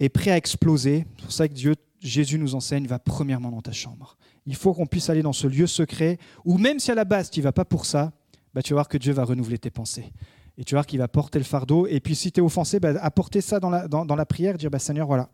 et 0.00 0.08
prêt 0.08 0.30
à 0.30 0.36
exploser. 0.36 1.06
C'est 1.16 1.22
pour 1.22 1.32
ça 1.32 1.48
que 1.48 1.54
Dieu, 1.54 1.74
Jésus 2.00 2.38
nous 2.38 2.54
enseigne, 2.54 2.86
va 2.86 2.98
premièrement 2.98 3.50
dans 3.50 3.62
ta 3.62 3.72
chambre. 3.72 4.16
Il 4.46 4.54
faut 4.54 4.72
qu'on 4.74 4.86
puisse 4.86 5.10
aller 5.10 5.22
dans 5.22 5.32
ce 5.32 5.46
lieu 5.46 5.66
secret, 5.66 6.18
où 6.44 6.56
même 6.58 6.78
si 6.78 6.90
à 6.90 6.94
la 6.94 7.04
base 7.04 7.30
tu 7.30 7.40
vas 7.40 7.52
pas 7.52 7.64
pour 7.64 7.84
ça, 7.84 8.12
bah, 8.54 8.62
tu 8.62 8.72
vas 8.72 8.76
voir 8.76 8.88
que 8.88 8.96
Dieu 8.96 9.12
va 9.12 9.24
renouveler 9.24 9.58
tes 9.58 9.70
pensées. 9.70 10.12
Et 10.56 10.64
tu 10.64 10.74
vas 10.74 10.78
voir 10.78 10.86
qu'il 10.86 10.98
va 10.98 11.08
porter 11.08 11.38
le 11.38 11.44
fardeau. 11.44 11.86
Et 11.86 12.00
puis 12.00 12.14
si 12.14 12.32
tu 12.32 12.40
es 12.40 12.42
offensé, 12.42 12.80
bah, 12.80 12.94
apporter 13.02 13.40
ça 13.40 13.60
dans 13.60 13.70
la, 13.70 13.88
dans, 13.88 14.04
la 14.04 14.26
prière, 14.26 14.56
dire 14.56 14.70
bah, 14.70 14.78
Seigneur, 14.78 15.06
voilà, 15.06 15.28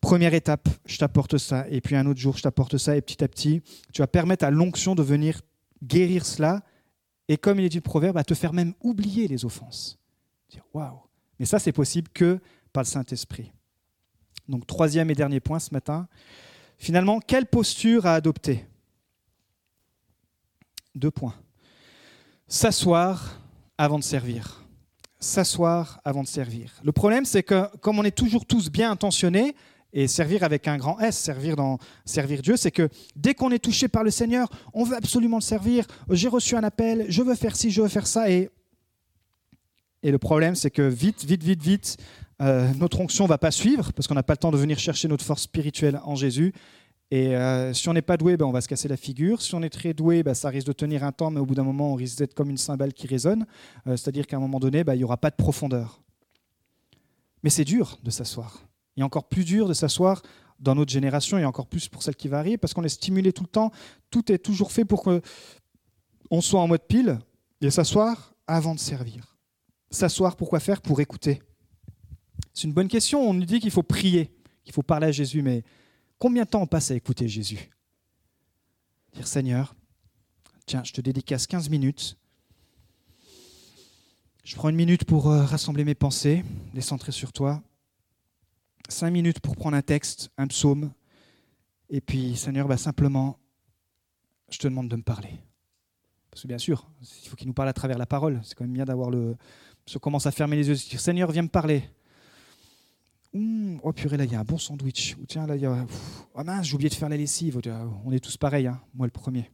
Première 0.00 0.34
étape, 0.34 0.68
je 0.86 0.98
t'apporte 0.98 1.38
ça. 1.38 1.66
Et 1.68 1.80
puis 1.80 1.96
un 1.96 2.06
autre 2.06 2.20
jour, 2.20 2.36
je 2.36 2.42
t'apporte 2.42 2.78
ça. 2.78 2.96
Et 2.96 3.00
petit 3.00 3.22
à 3.22 3.28
petit, 3.28 3.62
tu 3.92 4.02
vas 4.02 4.06
permettre 4.06 4.44
à 4.44 4.50
l'onction 4.50 4.94
de 4.94 5.02
venir 5.02 5.40
guérir 5.82 6.26
cela, 6.26 6.62
et 7.28 7.36
comme 7.36 7.60
il 7.60 7.64
est 7.64 7.70
dit 7.70 7.76
le 7.76 7.82
proverbe, 7.82 8.16
à 8.16 8.24
te 8.24 8.34
faire 8.34 8.52
même 8.52 8.74
oublier 8.82 9.28
les 9.28 9.44
offenses. 9.44 9.98
Dire 10.50 10.64
waouh 10.74 10.98
Mais 11.38 11.46
ça, 11.46 11.58
c'est 11.58 11.72
possible 11.72 12.08
que 12.12 12.40
par 12.72 12.82
le 12.82 12.88
Saint-Esprit. 12.88 13.52
Donc, 14.48 14.66
troisième 14.66 15.10
et 15.10 15.14
dernier 15.14 15.40
point 15.40 15.60
ce 15.60 15.72
matin. 15.72 16.08
Finalement, 16.76 17.20
quelle 17.20 17.46
posture 17.46 18.06
à 18.06 18.14
adopter? 18.14 18.66
Deux 20.94 21.10
points. 21.10 21.36
S'asseoir 22.48 23.40
avant 23.78 23.98
de 23.98 24.04
servir. 24.04 24.64
S'asseoir 25.20 26.00
avant 26.04 26.22
de 26.22 26.28
servir. 26.28 26.80
Le 26.82 26.90
problème, 26.90 27.24
c'est 27.24 27.42
que 27.42 27.76
comme 27.76 27.98
on 27.98 28.04
est 28.04 28.16
toujours 28.16 28.44
tous 28.44 28.70
bien 28.70 28.90
intentionnés, 28.90 29.54
et 29.92 30.06
servir 30.06 30.44
avec 30.44 30.68
un 30.68 30.76
grand 30.76 30.98
S, 31.00 31.16
servir, 31.18 31.56
dans, 31.56 31.78
servir 32.04 32.42
Dieu, 32.42 32.56
c'est 32.56 32.70
que 32.70 32.88
dès 33.16 33.34
qu'on 33.34 33.50
est 33.50 33.58
touché 33.58 33.88
par 33.88 34.04
le 34.04 34.10
Seigneur, 34.10 34.48
on 34.72 34.84
veut 34.84 34.96
absolument 34.96 35.38
le 35.38 35.42
servir. 35.42 35.86
J'ai 36.10 36.28
reçu 36.28 36.56
un 36.56 36.62
appel, 36.62 37.06
je 37.08 37.22
veux 37.22 37.34
faire 37.34 37.56
ci, 37.56 37.70
je 37.70 37.82
veux 37.82 37.88
faire 37.88 38.06
ça. 38.06 38.30
Et, 38.30 38.50
et 40.02 40.10
le 40.10 40.18
problème, 40.18 40.54
c'est 40.54 40.70
que 40.70 40.82
vite, 40.82 41.24
vite, 41.24 41.42
vite, 41.42 41.62
vite, 41.62 41.96
euh, 42.40 42.72
notre 42.78 43.00
onction 43.00 43.24
ne 43.24 43.28
va 43.28 43.38
pas 43.38 43.50
suivre 43.50 43.92
parce 43.92 44.06
qu'on 44.06 44.14
n'a 44.14 44.22
pas 44.22 44.34
le 44.34 44.38
temps 44.38 44.50
de 44.50 44.56
venir 44.56 44.78
chercher 44.78 45.08
notre 45.08 45.24
force 45.24 45.42
spirituelle 45.42 46.00
en 46.04 46.14
Jésus. 46.14 46.54
Et 47.10 47.34
euh, 47.34 47.74
si 47.74 47.88
on 47.88 47.92
n'est 47.92 48.02
pas 48.02 48.16
doué, 48.16 48.36
ben, 48.36 48.46
on 48.46 48.52
va 48.52 48.60
se 48.60 48.68
casser 48.68 48.86
la 48.86 48.96
figure. 48.96 49.42
Si 49.42 49.54
on 49.56 49.62
est 49.62 49.70
très 49.70 49.92
doué, 49.92 50.22
ben, 50.22 50.32
ça 50.32 50.48
risque 50.48 50.68
de 50.68 50.72
tenir 50.72 51.02
un 51.02 51.10
temps, 51.10 51.30
mais 51.30 51.40
au 51.40 51.46
bout 51.46 51.56
d'un 51.56 51.64
moment, 51.64 51.92
on 51.92 51.96
risque 51.96 52.18
d'être 52.18 52.34
comme 52.34 52.50
une 52.50 52.56
cymbale 52.56 52.92
qui 52.92 53.08
résonne. 53.08 53.46
Euh, 53.88 53.96
c'est-à-dire 53.96 54.28
qu'à 54.28 54.36
un 54.36 54.40
moment 54.40 54.60
donné, 54.60 54.84
ben, 54.84 54.94
il 54.94 54.98
n'y 54.98 55.04
aura 55.04 55.16
pas 55.16 55.30
de 55.30 55.34
profondeur. 55.34 56.00
Mais 57.42 57.50
c'est 57.50 57.64
dur 57.64 57.98
de 58.04 58.10
s'asseoir. 58.10 58.69
Il 59.00 59.02
est 59.02 59.06
encore 59.06 59.28
plus 59.28 59.46
dur 59.46 59.66
de 59.66 59.72
s'asseoir 59.72 60.20
dans 60.58 60.74
notre 60.74 60.92
génération 60.92 61.38
et 61.38 61.46
encore 61.46 61.66
plus 61.66 61.88
pour 61.88 62.02
celle 62.02 62.16
qui 62.16 62.28
va 62.28 62.38
arriver 62.38 62.58
parce 62.58 62.74
qu'on 62.74 62.84
est 62.84 62.90
stimulé 62.90 63.32
tout 63.32 63.44
le 63.44 63.48
temps. 63.48 63.72
Tout 64.10 64.30
est 64.30 64.36
toujours 64.36 64.72
fait 64.72 64.84
pour 64.84 65.02
qu'on 65.02 66.40
soit 66.42 66.60
en 66.60 66.68
mode 66.68 66.86
pile 66.86 67.18
et 67.62 67.70
s'asseoir 67.70 68.34
avant 68.46 68.74
de 68.74 68.78
servir. 68.78 69.38
S'asseoir 69.90 70.36
pour 70.36 70.50
quoi 70.50 70.60
faire? 70.60 70.82
Pour 70.82 71.00
écouter. 71.00 71.40
C'est 72.52 72.64
une 72.64 72.74
bonne 72.74 72.88
question. 72.88 73.26
On 73.26 73.32
nous 73.32 73.46
dit 73.46 73.58
qu'il 73.58 73.70
faut 73.70 73.82
prier, 73.82 74.36
qu'il 74.64 74.74
faut 74.74 74.82
parler 74.82 75.06
à 75.06 75.12
Jésus, 75.12 75.40
mais 75.40 75.64
combien 76.18 76.42
de 76.42 76.50
temps 76.50 76.60
on 76.60 76.66
passe 76.66 76.90
à 76.90 76.94
écouter 76.94 77.26
Jésus? 77.26 77.70
Dire 79.14 79.26
Seigneur, 79.26 79.74
tiens, 80.66 80.82
je 80.84 80.92
te 80.92 81.00
dédicace 81.00 81.46
15 81.46 81.70
minutes. 81.70 82.18
Je 84.44 84.56
prends 84.56 84.68
une 84.68 84.76
minute 84.76 85.06
pour 85.06 85.30
euh, 85.30 85.46
rassembler 85.46 85.86
mes 85.86 85.94
pensées, 85.94 86.44
les 86.74 86.82
centrer 86.82 87.12
sur 87.12 87.32
toi 87.32 87.62
cinq 88.90 89.10
minutes 89.10 89.40
pour 89.40 89.56
prendre 89.56 89.76
un 89.76 89.82
texte, 89.82 90.30
un 90.36 90.46
psaume, 90.46 90.92
et 91.90 92.00
puis 92.00 92.36
Seigneur, 92.36 92.68
bah, 92.68 92.76
simplement, 92.76 93.38
je 94.50 94.58
te 94.58 94.68
demande 94.68 94.88
de 94.88 94.96
me 94.96 95.02
parler. 95.02 95.40
Parce 96.30 96.42
que 96.42 96.48
bien 96.48 96.58
sûr, 96.58 96.88
il 97.00 97.28
faut 97.28 97.36
qu'il 97.36 97.48
nous 97.48 97.52
parle 97.52 97.68
à 97.68 97.72
travers 97.72 97.98
la 97.98 98.06
parole. 98.06 98.40
C'est 98.44 98.54
quand 98.54 98.64
même 98.64 98.72
bien 98.72 98.84
d'avoir 98.84 99.10
le. 99.10 99.36
Se 99.86 99.98
commence 99.98 100.26
à 100.26 100.30
fermer 100.30 100.56
les 100.56 100.68
yeux, 100.68 100.76
Seigneur, 100.76 101.32
viens 101.32 101.42
me 101.42 101.48
parler. 101.48 101.82
oh 103.34 103.92
purée, 103.92 104.16
là, 104.16 104.24
il 104.24 104.32
y 104.32 104.36
a 104.36 104.40
un 104.40 104.44
bon 104.44 104.58
sandwich. 104.58 105.16
Ou 105.20 105.26
tiens, 105.26 105.46
là, 105.46 105.56
il. 105.56 105.66
Oh 105.66 106.44
mince, 106.44 106.66
j'ai 106.66 106.74
oublié 106.74 106.88
de 106.88 106.94
faire 106.94 107.08
la 107.08 107.16
lessive. 107.16 107.60
On 108.04 108.12
est 108.12 108.20
tous 108.20 108.36
pareils, 108.36 108.68
hein. 108.68 108.80
moi 108.94 109.06
le 109.06 109.10
premier. 109.10 109.50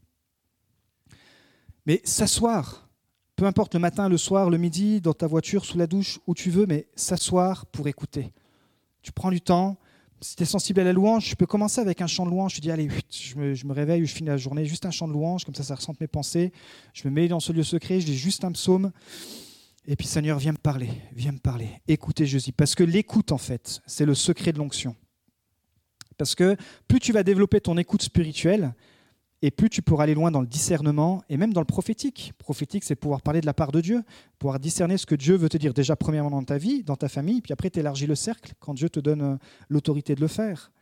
Mais 1.87 2.03
s'asseoir, 2.05 2.91
peu 3.37 3.47
importe 3.47 3.73
le 3.75 3.81
matin, 3.81 4.11
le 4.11 4.19
soir, 4.19 4.51
le 4.51 4.59
midi, 4.59 5.01
dans 5.01 5.15
ta 5.15 5.27
voiture, 5.27 5.65
sous 5.65 5.79
la 5.79 5.87
douche, 5.87 6.19
où 6.27 6.35
tu 6.35 6.51
veux, 6.51 6.67
mais 6.67 6.89
s'asseoir 6.97 7.65
pour 7.67 7.89
écouter. 7.89 8.35
Tu 9.07 9.13
prends 9.13 9.31
du 9.31 9.41
temps 9.41 9.77
Si 10.21 10.35
tu 10.35 10.43
es 10.43 10.47
sensible 10.47 10.81
à 10.81 10.85
la 10.85 10.93
louange, 10.93 11.29
je 11.29 11.37
peux 11.37 11.47
commencer 11.47 11.81
avec 11.81 12.01
un 12.01 12.09
chant 12.09 12.25
de 12.25 12.31
louange. 12.31 12.57
Je 12.57 12.61
dis, 12.61 12.73
allez, 12.73 12.89
je 13.09 13.37
me, 13.37 13.55
je 13.55 13.65
me 13.65 13.73
réveille, 13.73 14.05
je 14.05 14.13
finis 14.13 14.31
la 14.31 14.37
journée, 14.37 14.65
juste 14.65 14.85
un 14.85 14.91
chant 14.91 15.07
de 15.07 15.13
louange, 15.13 15.45
comme 15.45 15.55
ça, 15.55 15.63
ça 15.63 15.77
ressente 15.77 16.01
mes 16.01 16.09
pensées. 16.09 16.53
Je 16.93 17.07
me 17.07 17.15
mets 17.15 17.29
dans 17.29 17.39
ce 17.39 17.53
lieu 17.53 17.63
secret, 17.63 18.01
je 18.01 18.07
dis 18.07 18.19
juste 18.19 18.43
un 18.43 18.51
psaume. 18.51 18.91
Et 19.87 19.95
puis, 19.95 20.09
Seigneur, 20.09 20.41
viens 20.41 20.51
me 20.51 20.59
parler, 20.59 20.91
viens 21.13 21.31
me 21.31 21.39
parler. 21.39 21.69
Écoutez 21.87 22.27
Jésus. 22.27 22.51
Parce 22.51 22.75
que 22.75 22.83
l'écoute, 22.83 23.31
en 23.31 23.39
fait, 23.39 23.81
c'est 23.87 24.07
le 24.07 24.17
secret 24.17 24.53
de 24.53 24.59
l'onction. 24.59 24.97
Parce 26.19 26.35
que 26.35 26.57
plus 26.89 26.99
tu 26.99 27.13
vas 27.13 27.23
développer 27.23 27.61
ton 27.61 27.79
écoute 27.79 28.03
spirituelle, 28.03 28.75
et 29.43 29.51
plus 29.51 29.69
tu 29.69 29.83
pourras 29.83 30.05
aller 30.05 30.15
loin 30.15 30.31
dans 30.31 30.41
le 30.41 30.47
discernement 30.47 31.23
et 31.29 31.37
même 31.37 31.53
dans 31.53 31.61
le 31.61 31.67
prophétique. 31.67 32.33
Prophétique, 32.39 32.85
c'est 32.85 32.97
pouvoir 32.97 33.23
parler 33.23 33.41
de 33.41 33.47
la 33.47 33.55
part 33.55 33.73
de 33.73 33.81
Dieu, 33.81 34.03
pouvoir 34.39 34.59
discerner 34.59 34.97
ce 34.97 35.07
que 35.07 35.15
Dieu 35.15 35.37
veut 35.37 35.49
te 35.49 35.57
dire 35.57 35.75
déjà 35.75 35.97
premièrement 35.97 36.31
dans 36.31 36.45
ta 36.45 36.59
vie, 36.59 36.83
dans 36.83 36.97
ta 36.97 37.09
famille, 37.09 37.41
puis 37.43 37.53
après 37.53 37.71
tu 37.71 37.81
élargis 37.81 38.07
le 38.07 38.15
cercle 38.15 38.55
quand 38.61 38.75
Dieu 38.75 38.89
te 38.89 39.01
donne 39.01 39.23
euh, 39.23 39.37
l'autorité 39.69 40.15
de 40.15 40.21
le 40.21 40.29
faire. 40.29 40.73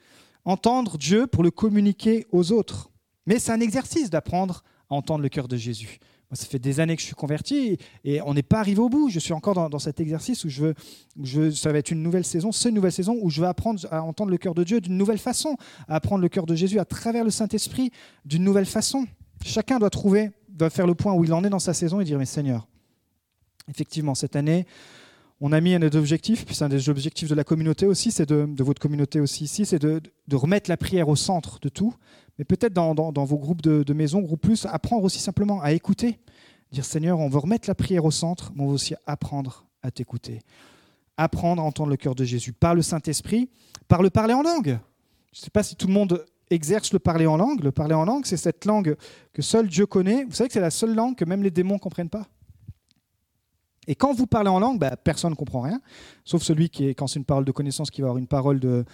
Entendre 0.45 0.99
Dieu 0.99 1.27
pour 1.27 1.43
le 1.43 1.51
communiquer 1.51 2.27
aux 2.31 2.53
autres. 2.53 2.91
Mais 3.27 3.39
c'est 3.39 3.53
un 3.53 3.61
exercice 3.61 4.11
d'apprendre 4.11 4.63
à 4.91 4.95
entendre 4.95 5.23
le 5.23 5.29
cœur 5.29 5.49
de 5.49 5.57
Jésus 5.57 5.99
ça 6.35 6.47
fait 6.47 6.59
des 6.59 6.81
années 6.81 6.97
que 6.97 7.01
je 7.01 7.07
suis 7.07 7.15
converti 7.15 7.79
et 8.05 8.21
on 8.23 8.35
n'est 8.35 8.43
pas 8.43 8.59
arrivé 8.59 8.81
au 8.81 8.89
bout. 8.89 9.09
Je 9.09 9.19
suis 9.19 9.33
encore 9.33 9.55
dans, 9.69 9.79
cet 9.79 10.01
exercice 10.01 10.45
où 10.45 10.49
je 10.49 10.75
veux, 11.23 11.51
ça 11.53 11.73
va 11.73 11.79
être 11.79 11.91
une 11.91 12.03
nouvelle 12.03 12.25
saison, 12.25 12.53
c'est 12.53 12.69
une 12.69 12.75
nouvelle 12.75 12.93
saison 12.93 13.19
où 13.21 13.31
je 13.31 13.41
veux 13.41 13.47
apprendre 13.47 13.81
à 13.91 14.03
entendre 14.03 14.31
le 14.31 14.39
cœur 14.39 14.55
de 14.55 14.65
Dieu 14.65 14.81
d'une 14.81 14.97
nouvelle 14.97 15.19
façon, 15.19 15.57
à 15.89 15.97
apprendre 15.97 16.23
le 16.23 16.29
cœur 16.29 16.47
de 16.47 16.55
Jésus 16.55 16.79
à 16.79 16.85
travers 16.85 17.25
le 17.25 17.31
Saint-Esprit 17.31 17.91
d'une 18.25 18.45
nouvelle 18.45 18.67
façon. 18.67 19.07
Chacun 19.45 19.79
doit 19.79 19.91
trouver, 19.91 20.31
doit 20.49 20.71
faire 20.71 20.87
le 20.87 20.95
point 20.95 21.13
où 21.15 21.25
il 21.25 21.33
en 21.33 21.45
est 21.45 21.51
dans 21.51 21.59
sa 21.59 21.75
saison 21.75 22.01
et 22.01 22.05
dire, 22.05 22.19
mais 22.19 22.27
Seigneur, 22.27 22.67
effectivement, 23.69 24.15
cette 24.15 24.37
année, 24.37 24.67
on 25.47 25.53
a 25.53 25.61
mis 25.61 25.75
un 25.75 25.79
des 25.79 25.95
objectifs, 25.95 26.47
puis 26.47 26.55
c'est 26.55 26.65
un 26.65 26.71
des 26.71 26.89
objectifs 26.89 27.29
de 27.29 27.35
la 27.35 27.45
communauté 27.45 27.85
aussi, 27.85 28.11
c'est 28.11 28.25
de, 28.25 28.49
votre 28.63 28.81
communauté 28.81 29.21
aussi 29.21 29.45
ici, 29.45 29.67
c'est 29.67 29.79
de, 29.79 30.01
remettre 30.33 30.71
la 30.71 30.79
prière 30.79 31.11
au 31.11 31.17
centre 31.17 31.61
de 31.61 31.69
tout. 31.69 31.95
Mais 32.39 32.47
peut-être 32.47 32.73
dans, 32.73 32.95
vos 33.13 33.37
groupes 33.37 33.61
de, 33.61 33.83
de 33.83 33.93
maison, 33.93 34.23
groupe 34.23 34.41
plus, 34.41 34.65
apprendre 34.65 35.05
aussi 35.05 35.19
simplement 35.19 35.61
à 35.61 35.73
écouter. 35.73 36.19
Dire 36.73 36.87
Seigneur, 36.87 37.21
on 37.21 37.29
veut 37.29 37.41
remettre 37.41 37.69
la 37.69 37.75
prière 37.75 38.07
au 38.07 38.11
centre, 38.11 38.53
mais 38.55 38.63
on 38.63 38.69
veut 38.69 38.73
aussi 38.73 38.95
apprendre 39.05 39.67
à 39.83 39.91
t'écouter. 39.91 40.39
Apprendre 41.19 41.61
à 41.61 41.67
entendre 41.67 41.91
le 41.91 41.99
cœur 41.99 42.15
de 42.15 42.25
Jésus 42.25 42.55
par 42.55 42.75
le 42.75 42.81
Saint-Esprit, 42.81 43.51
par 43.87 44.01
le 44.01 44.09
parler 44.09 44.33
en 44.33 44.41
langue. 44.41 44.79
Je 45.35 45.41
ne 45.41 45.45
sais 45.45 45.51
pas 45.51 45.63
si 45.63 45.77
tout 45.77 45.89
le 45.89 45.93
monde 45.93 46.25
exerce 46.49 46.91
le 46.91 47.01
parler 47.01 47.27
en 47.27 47.37
langue. 47.37 47.63
Le 47.63 47.71
parler 47.71 47.95
en 47.95 48.07
langue, 48.07 48.25
c'est 48.25 48.39
cette 48.39 48.65
langue 48.65 48.97
que 49.35 49.43
seul 49.43 49.69
Dieu 49.69 49.85
connaît. 49.85 50.25
Vous 50.25 50.33
savez 50.33 50.49
que 50.49 50.55
c'est 50.55 50.61
la 50.61 50.71
seule 50.71 50.95
langue 50.95 51.17
que 51.17 51.27
même 51.27 51.43
les 51.43 51.51
démons 51.51 51.75
ne 51.75 51.81
comprennent 51.81 52.09
pas. 52.09 52.27
Et 53.89 53.95
quand 53.95 54.13
vous 54.13 54.27
parlez 54.27 54.51
en 54.51 54.59
langue, 54.59 54.79
bah, 54.79 54.97
personne 54.97 55.31
ne 55.31 55.37
comprend 55.37 55.61
rien, 55.61 55.81
sauf 56.25 56.43
celui 56.43 56.69
qui 56.69 56.89
est, 56.89 56.95
quand 56.95 57.07
c'est 57.07 57.19
une 57.19 57.25
parole 57.25 57.45
de 57.45 57.53
connaissance, 57.53 57.91
qui 57.91 58.01
va 58.01 58.07
avoir 58.09 58.19
une 58.19 58.27
parole 58.27 58.61
euh, 58.65 58.85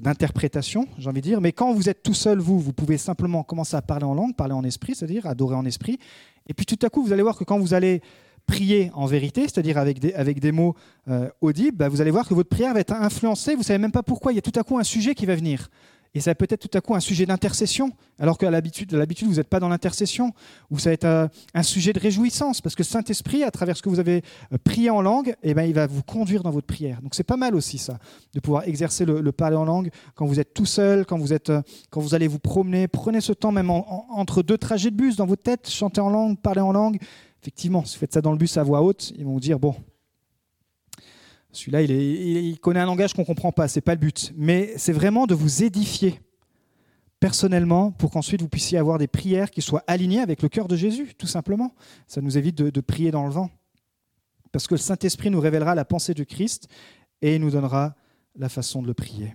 d'interprétation, 0.00 0.86
j'ai 0.98 1.08
envie 1.08 1.20
de 1.20 1.26
dire. 1.26 1.40
Mais 1.40 1.52
quand 1.52 1.72
vous 1.72 1.88
êtes 1.88 2.02
tout 2.02 2.14
seul, 2.14 2.38
vous, 2.38 2.58
vous 2.58 2.72
pouvez 2.72 2.98
simplement 2.98 3.42
commencer 3.42 3.76
à 3.76 3.82
parler 3.82 4.04
en 4.04 4.14
langue, 4.14 4.34
parler 4.34 4.54
en 4.54 4.64
esprit, 4.64 4.94
c'est-à-dire 4.94 5.26
adorer 5.26 5.56
en 5.56 5.64
esprit. 5.64 5.98
Et 6.46 6.54
puis 6.54 6.66
tout 6.66 6.78
à 6.82 6.90
coup, 6.90 7.02
vous 7.02 7.12
allez 7.12 7.22
voir 7.22 7.36
que 7.36 7.44
quand 7.44 7.58
vous 7.58 7.74
allez 7.74 8.02
prier 8.46 8.90
en 8.94 9.06
vérité, 9.06 9.42
c'est-à-dire 9.42 9.78
avec 9.78 9.98
des, 9.98 10.52
mots 10.52 10.74
euh, 11.08 11.28
audibles, 11.40 11.76
bah, 11.76 11.88
vous 11.88 12.00
allez 12.00 12.10
voir 12.10 12.28
que 12.28 12.34
votre 12.34 12.48
prière 12.48 12.74
va 12.74 12.80
être 12.80 12.92
influencée, 12.92 13.52
vous 13.52 13.60
ne 13.60 13.64
savez 13.64 13.78
même 13.78 13.92
pas 13.92 14.02
pourquoi, 14.02 14.32
il 14.32 14.36
y 14.36 14.38
a 14.38 14.42
tout 14.42 14.58
à 14.58 14.62
coup 14.62 14.78
un 14.78 14.84
sujet 14.84 15.14
qui 15.14 15.24
va 15.26 15.34
venir. 15.34 15.70
Et 16.14 16.20
ça 16.20 16.34
peut 16.34 16.46
être 16.48 16.68
tout 16.68 16.78
à 16.78 16.80
coup 16.80 16.94
un 16.94 17.00
sujet 17.00 17.26
d'intercession, 17.26 17.90
alors 18.20 18.38
qu'à 18.38 18.50
l'habitude, 18.50 18.92
l'habitude 18.92 19.26
vous 19.26 19.34
n'êtes 19.34 19.48
pas 19.48 19.58
dans 19.58 19.68
l'intercession, 19.68 20.32
ou 20.70 20.78
ça 20.78 20.90
va 20.90 20.94
être 20.94 21.04
euh, 21.04 21.28
un 21.54 21.62
sujet 21.64 21.92
de 21.92 21.98
réjouissance, 21.98 22.60
parce 22.60 22.76
que 22.76 22.84
Saint-Esprit, 22.84 23.42
à 23.42 23.50
travers 23.50 23.76
ce 23.76 23.82
que 23.82 23.88
vous 23.88 23.98
avez 23.98 24.22
euh, 24.52 24.58
prié 24.62 24.90
en 24.90 25.02
langue, 25.02 25.34
eh 25.42 25.54
ben, 25.54 25.64
il 25.64 25.74
va 25.74 25.88
vous 25.88 26.02
conduire 26.02 26.44
dans 26.44 26.52
votre 26.52 26.68
prière. 26.68 27.02
Donc 27.02 27.16
c'est 27.16 27.24
pas 27.24 27.36
mal 27.36 27.56
aussi 27.56 27.78
ça, 27.78 27.98
de 28.32 28.40
pouvoir 28.40 28.68
exercer 28.68 29.04
le, 29.04 29.32
parler 29.32 29.56
en 29.56 29.64
langue 29.64 29.90
quand 30.14 30.26
vous 30.26 30.38
êtes 30.38 30.54
tout 30.54 30.66
seul, 30.66 31.04
quand 31.04 31.18
vous, 31.18 31.32
êtes, 31.32 31.50
euh, 31.50 31.62
quand 31.90 32.00
vous 32.00 32.14
allez 32.14 32.28
vous 32.28 32.38
promener. 32.38 32.86
Prenez 32.86 33.20
ce 33.20 33.32
temps 33.32 33.50
même 33.50 33.70
entre 33.70 34.42
deux 34.42 34.58
trajets 34.58 34.92
de 34.92 34.96
bus 34.96 35.16
dans 35.16 35.26
votre 35.26 35.42
tête, 35.42 35.68
chanter 35.68 36.00
en 36.00 36.10
langue, 36.10 36.38
parler 36.38 36.60
en 36.60 36.72
langue. 36.72 36.98
Effectivement, 37.42 37.84
si 37.84 37.96
vous 37.96 38.00
faites 38.00 38.14
ça 38.14 38.20
dans 38.20 38.32
le 38.32 38.38
bus 38.38 38.56
à 38.56 38.62
voix 38.62 38.82
haute, 38.82 39.12
ils 39.18 39.24
vont 39.24 39.32
vous 39.32 39.40
dire, 39.40 39.58
bon, 39.58 39.74
celui-là, 41.56 41.82
il, 41.82 42.58
connaît 42.60 42.80
un 42.80 42.86
langage 42.86 43.14
qu'on 43.14 43.22
ne 43.22 43.26
comprend 43.26 43.52
pas, 43.52 43.68
ce 43.68 43.78
n'est 43.78 43.82
pas 43.82 43.94
le 43.94 44.00
but. 44.00 44.32
Mais 44.36 44.72
c'est 44.76 44.92
vraiment 44.92 45.26
de 45.26 45.34
vous 45.34 45.62
édifier 45.62 46.20
personnellement 47.20 47.92
pour 47.92 48.10
qu'ensuite 48.10 48.42
vous 48.42 48.48
puissiez 48.48 48.76
avoir 48.78 48.98
des 48.98 49.06
prières 49.06 49.50
qui 49.50 49.62
soient 49.62 49.84
alignées 49.86 50.20
avec 50.20 50.42
le 50.42 50.48
cœur 50.48 50.68
de 50.68 50.76
Jésus, 50.76 51.14
tout 51.16 51.26
simplement. 51.26 51.74
Ça 52.06 52.20
nous 52.20 52.36
évite 52.36 52.56
de, 52.56 52.80
prier 52.80 53.10
dans 53.10 53.24
le 53.24 53.32
vent. 53.32 53.50
Parce 54.52 54.66
que 54.66 54.74
le 54.74 54.78
Saint-Esprit 54.78 55.30
nous 55.30 55.40
révélera 55.40 55.74
la 55.74 55.84
pensée 55.84 56.14
de 56.14 56.24
Christ 56.24 56.68
et 57.22 57.38
nous 57.38 57.50
donnera 57.50 57.94
la 58.36 58.48
façon 58.48 58.82
de 58.82 58.86
le 58.86 58.94
prier. 58.94 59.34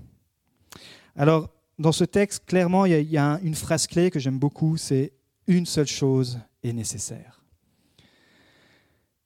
Alors, 1.16 1.50
dans 1.78 1.92
ce 1.92 2.04
texte, 2.04 2.46
clairement, 2.46 2.86
il 2.86 2.92
y 2.92 2.96
a, 2.96 3.00
il 3.00 3.10
y 3.10 3.18
a 3.18 3.40
une 3.44 3.56
phrase 3.56 3.88
clé 3.88 4.12
que 4.12 4.20
j'aime 4.20 4.38
beaucoup, 4.38 4.78
c'est 4.78 5.14
une 5.48 5.66
seule 5.66 5.88
chose 5.88 6.40
est 6.64 6.74
nécessaire. 6.74 7.42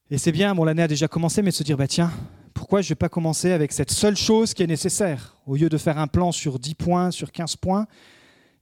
Et 0.10 0.18
c'est 0.18 0.32
bien, 0.32 0.54
bon, 0.54 0.64
l'année 0.64 0.84
a 0.84 0.88
déjà 0.88 1.08
commencé, 1.08 1.42
mais 1.42 1.50
de 1.50 1.56
se 1.56 1.64
dire, 1.64 1.76
bah, 1.76 1.88
tiens, 1.88 2.12
pourquoi 2.54 2.82
je 2.82 2.88
ne 2.88 2.90
vais 2.90 2.96
pas 2.96 3.10
commencer 3.10 3.52
avec 3.52 3.72
cette 3.72 3.92
seule 3.92 4.16
chose 4.16 4.54
qui 4.54 4.64
est 4.64 4.68
nécessaire? 4.68 5.38
Au 5.46 5.56
lieu 5.56 5.70
de 5.70 5.78
faire 5.78 5.98
un 5.98 6.08
plan 6.08 6.32
sur 6.32 6.60
10 6.60 6.76
points, 6.76 7.12
sur 7.12 7.32
15 7.32 7.56
points, 7.58 7.88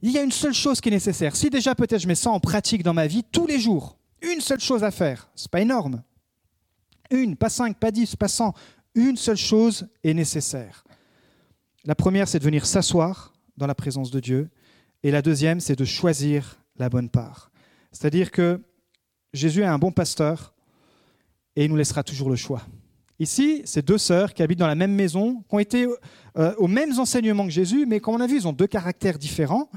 il 0.00 0.10
y 0.10 0.18
a 0.18 0.22
une 0.22 0.32
seule 0.32 0.54
chose 0.54 0.80
qui 0.80 0.88
est 0.88 0.92
nécessaire. 0.92 1.36
Si 1.36 1.50
déjà 1.50 1.74
peut-être 1.74 2.00
je 2.00 2.08
mets 2.08 2.14
ça 2.14 2.30
en 2.30 2.40
pratique 2.40 2.82
dans 2.82 2.94
ma 2.94 3.06
vie 3.06 3.22
tous 3.30 3.46
les 3.46 3.60
jours, 3.60 3.96
une 4.20 4.40
seule 4.40 4.60
chose 4.60 4.84
à 4.84 4.90
faire, 4.90 5.28
ce 5.34 5.44
n'est 5.44 5.50
pas 5.50 5.60
énorme. 5.60 6.02
Une, 7.10 7.36
pas 7.36 7.50
cinq, 7.50 7.78
pas 7.78 7.90
dix, 7.90 8.16
pas 8.16 8.28
cent. 8.28 8.54
Une 8.94 9.16
seule 9.16 9.36
chose 9.36 9.88
est 10.02 10.14
nécessaire. 10.14 10.84
La 11.84 11.94
première, 11.94 12.28
c'est 12.28 12.38
de 12.38 12.44
venir 12.44 12.66
s'asseoir 12.66 13.32
dans 13.56 13.66
la 13.66 13.74
présence 13.74 14.10
de 14.10 14.20
Dieu. 14.20 14.50
Et 15.02 15.10
la 15.10 15.22
deuxième, 15.22 15.60
c'est 15.60 15.76
de 15.76 15.84
choisir 15.84 16.58
la 16.76 16.88
bonne 16.88 17.08
part. 17.08 17.50
C'est-à-dire 17.90 18.30
que 18.30 18.60
Jésus 19.32 19.62
est 19.62 19.66
un 19.66 19.78
bon 19.78 19.92
pasteur 19.92 20.54
et 21.56 21.64
il 21.64 21.70
nous 21.70 21.76
laissera 21.76 22.02
toujours 22.02 22.30
le 22.30 22.36
choix. 22.36 22.62
Ici, 23.22 23.62
c'est 23.64 23.86
deux 23.86 23.98
sœurs 23.98 24.34
qui 24.34 24.42
habitent 24.42 24.58
dans 24.58 24.66
la 24.66 24.74
même 24.74 24.92
maison, 24.92 25.44
qui 25.48 25.54
ont 25.54 25.60
été 25.60 25.86
euh, 26.36 26.54
aux 26.58 26.66
mêmes 26.66 26.98
enseignements 26.98 27.44
que 27.44 27.52
Jésus, 27.52 27.86
mais 27.86 28.00
comme 28.00 28.16
on 28.16 28.20
a 28.20 28.26
vu, 28.26 28.34
ils 28.34 28.48
ont 28.48 28.52
deux 28.52 28.66
caractères 28.66 29.16
différents 29.16 29.70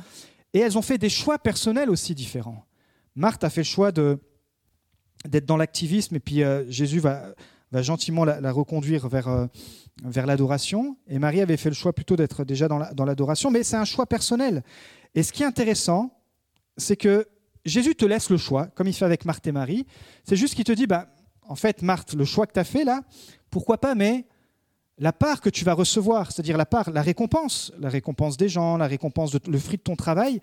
et 0.56 0.60
elles 0.62 0.80
ont 0.80 0.82
fait 0.82 0.98
des 0.98 1.10
choix 1.10 1.38
personnels 1.38 1.92
aussi 1.92 2.16
différents. 2.16 2.66
Marthe 3.14 3.44
a 3.44 3.52
fait 3.52 3.62
le 3.62 3.66
choix 3.66 3.92
d'être 3.92 5.46
dans 5.46 5.58
l'activisme 5.58 6.16
et 6.16 6.20
puis 6.20 6.42
euh, 6.42 6.68
Jésus 6.72 6.98
va, 6.98 7.36
va 7.72 7.84
gentiment 7.84 8.26
la, 8.26 8.52
reconduire 8.52 9.08
vers, 9.10 9.28
euh, 9.28 9.46
vers 10.04 10.26
l'adoration. 10.26 10.98
Et 11.08 11.20
Marie 11.20 11.42
avait 11.42 11.58
fait 11.58 11.70
le 11.70 11.76
choix 11.76 11.94
plutôt 11.94 12.16
d'être 12.16 12.46
déjà 12.46 12.68
dans 12.68 13.06
l'adoration, 13.06 13.52
mais 13.52 13.62
c'est 13.62 13.78
un 13.78 13.86
choix 13.86 14.08
personnel. 14.08 14.64
Et 15.14 15.22
ce 15.22 15.32
qui 15.32 15.44
est 15.44 15.46
intéressant, 15.46 16.20
c'est 16.78 16.98
que 16.98 17.28
Jésus 17.64 17.96
te 17.96 18.06
laisse 18.06 18.32
le 18.32 18.38
choix, 18.38 18.68
comme 18.74 18.88
il 18.88 18.94
fait 18.94 19.06
avec 19.06 19.24
Marthe 19.26 19.46
et 19.46 19.52
Marie. 19.52 19.86
C'est 20.24 20.36
juste 20.36 20.56
qu'il 20.56 20.64
te 20.64 20.72
dit, 20.72 20.88
bah, 20.88 21.10
en 21.48 21.56
fait, 21.56 21.82
Marthe, 21.82 22.14
le 22.14 22.26
choix 22.26 22.48
que 22.48 22.54
tu 22.54 22.60
as 22.60 22.64
fait 22.64 22.84
là, 22.84 23.02
pourquoi 23.50 23.78
pas, 23.78 23.96
mais 23.96 24.26
la 24.98 25.14
part 25.14 25.42
que 25.42 25.50
tu 25.50 25.66
vas 25.66 25.74
recevoir, 25.74 26.32
c'est-à-dire 26.32 26.58
la 26.58 26.66
part, 26.66 26.90
la 26.90 27.02
récompense, 27.02 27.72
la 27.80 27.90
récompense 27.90 28.38
des 28.38 28.50
gens, 28.50 28.78
la 28.78 28.88
récompense, 28.88 29.32
de, 29.32 29.40
le 29.50 29.60
fruit 29.60 29.78
de 29.78 29.84
ton 29.84 29.96
travail, 29.96 30.42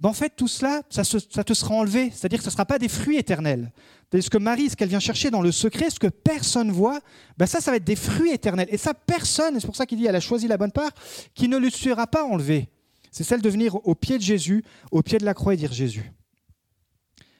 ben 0.00 0.10
en 0.10 0.12
fait, 0.12 0.32
tout 0.36 0.48
cela, 0.48 0.82
ça, 0.90 1.04
te 1.04 1.54
sera 1.54 1.74
enlevé. 1.74 2.10
C'est-à-dire 2.10 2.38
que 2.38 2.44
ce 2.44 2.48
ne 2.48 2.52
sera 2.52 2.66
pas 2.66 2.78
des 2.78 2.88
fruits 2.88 3.16
éternels. 3.16 3.72
Ce 4.12 4.30
que 4.30 4.38
Marie, 4.38 4.70
ce 4.70 4.76
qu'elle 4.76 4.88
vient 4.88 5.00
chercher 5.00 5.30
dans 5.30 5.40
le 5.40 5.50
secret, 5.50 5.90
ce 5.90 5.98
que 5.98 6.06
personne 6.06 6.70
voit, 6.70 7.00
ben 7.36 7.46
ça, 7.46 7.60
ça 7.60 7.70
va 7.70 7.78
être 7.78 7.84
des 7.84 7.96
fruits 7.96 8.30
éternels. 8.30 8.68
Et 8.70 8.76
ça, 8.76 8.94
personne, 8.94 9.58
c'est 9.58 9.66
pour 9.66 9.76
ça 9.76 9.86
qu'il 9.86 9.98
dit, 9.98 10.06
elle 10.06 10.14
a 10.14 10.20
choisi 10.20 10.46
la 10.46 10.56
bonne 10.56 10.72
part, 10.72 10.90
qui 11.34 11.48
ne 11.48 11.56
lui 11.56 11.70
sera 11.70 12.06
pas 12.06 12.24
enlevé. 12.24 12.68
C'est 13.10 13.24
celle 13.24 13.42
de 13.42 13.48
venir 13.48 13.76
au 13.86 13.94
pied 13.94 14.18
de 14.18 14.22
Jésus, 14.22 14.64
au 14.90 15.02
pied 15.02 15.18
de 15.18 15.24
la 15.24 15.34
croix 15.34 15.54
et 15.54 15.56
dire 15.56 15.72
Jésus, 15.72 16.12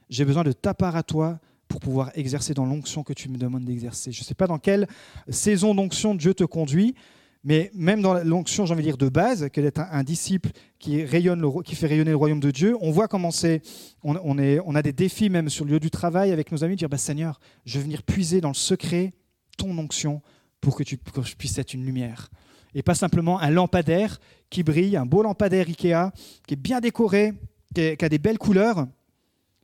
j'ai 0.08 0.24
besoin 0.24 0.44
de 0.44 0.52
ta 0.52 0.74
part 0.74 0.96
à 0.96 1.02
toi, 1.02 1.38
pour 1.74 1.80
pouvoir 1.80 2.12
exercer 2.14 2.54
dans 2.54 2.66
l'onction 2.66 3.02
que 3.02 3.12
tu 3.12 3.28
me 3.28 3.36
demandes 3.36 3.64
d'exercer. 3.64 4.12
Je 4.12 4.20
ne 4.20 4.24
sais 4.24 4.36
pas 4.36 4.46
dans 4.46 4.60
quelle 4.60 4.86
saison 5.28 5.74
d'onction 5.74 6.14
Dieu 6.14 6.32
te 6.32 6.44
conduit, 6.44 6.94
mais 7.42 7.72
même 7.74 8.00
dans 8.00 8.14
l'onction, 8.22 8.64
j'ai 8.64 8.72
envie 8.74 8.84
de 8.84 8.88
dire, 8.90 8.96
de 8.96 9.08
base, 9.08 9.48
que 9.52 9.60
d'être 9.60 9.80
un, 9.80 10.04
disciple 10.04 10.50
qui, 10.78 11.04
rayonne 11.04 11.44
qui 11.64 11.74
fait 11.74 11.88
rayonner 11.88 12.12
le 12.12 12.16
royaume 12.16 12.38
de 12.38 12.52
Dieu, 12.52 12.76
on 12.80 12.92
voit 12.92 13.08
comment 13.08 13.32
c'est, 13.32 13.60
on, 14.04 14.14
a 14.38 14.82
des 14.82 14.92
défis 14.92 15.30
même 15.30 15.48
sur 15.48 15.64
le 15.64 15.72
lieu 15.72 15.80
du 15.80 15.90
travail 15.90 16.30
avec 16.30 16.52
nos 16.52 16.62
amis, 16.62 16.76
dire, 16.76 16.88
bah, 16.88 16.96
Seigneur, 16.96 17.40
je 17.66 17.78
vais 17.78 17.82
venir 17.82 18.04
puiser 18.04 18.40
dans 18.40 18.50
le 18.50 18.54
secret 18.54 19.12
ton 19.58 19.76
onction 19.76 20.22
pour 20.60 20.76
que 20.76 20.84
je 20.86 21.34
puisse 21.34 21.58
être 21.58 21.74
une 21.74 21.84
lumière. 21.84 22.30
Et 22.76 22.84
pas 22.84 22.94
simplement 22.94 23.40
un 23.40 23.50
lampadaire 23.50 24.20
qui 24.48 24.62
brille, 24.62 24.96
un 24.96 25.06
beau 25.06 25.24
lampadaire 25.24 25.66
Ikea, 25.66 26.12
qui 26.46 26.54
est 26.54 26.56
bien 26.56 26.80
décoré, 26.80 27.32
qui, 27.74 27.96
a 28.00 28.08
des 28.08 28.18
belles 28.18 28.38
couleurs, 28.38 28.86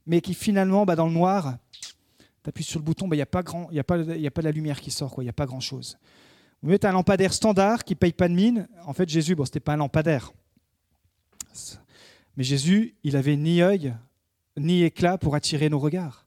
mais 0.06 0.20
qui 0.20 0.34
finalement, 0.34 0.84
bah, 0.84 0.96
dans 0.96 1.06
le 1.06 1.12
noir, 1.12 1.56
tu 2.42 2.48
appuies 2.48 2.64
sur 2.64 2.78
le 2.78 2.84
bouton, 2.84 3.06
il 3.06 3.10
bah, 3.10 3.16
n'y 3.16 3.22
a, 3.22 3.26
pas 3.26 3.42
grand, 3.42 3.70
y 3.70 3.78
a, 3.78 3.84
pas, 3.84 3.96
la 4.42 4.50
lumière 4.50 4.80
qui 4.80 4.90
sort, 4.90 5.14
il 5.18 5.24
n'y 5.24 5.28
a 5.28 5.34
pas 5.34 5.46
grand-chose. 5.46 5.98
Vous 6.62 6.70
mettez 6.70 6.86
un 6.86 6.92
lampadaire 6.92 7.32
standard 7.32 7.84
qui 7.84 7.94
ne 7.94 7.98
paye 7.98 8.12
pas 8.12 8.28
de 8.28 8.34
mine. 8.34 8.68
En 8.84 8.92
fait, 8.92 9.08
Jésus, 9.08 9.34
bon, 9.34 9.44
ce 9.44 9.50
n'était 9.50 9.60
pas 9.60 9.74
un 9.74 9.78
lampadaire. 9.78 10.32
Mais 12.36 12.44
Jésus, 12.44 12.94
il 13.02 13.16
avait 13.16 13.36
ni 13.36 13.62
œil, 13.62 13.94
ni 14.56 14.82
éclat 14.82 15.18
pour 15.18 15.34
attirer 15.34 15.68
nos 15.68 15.78
regards. 15.78 16.26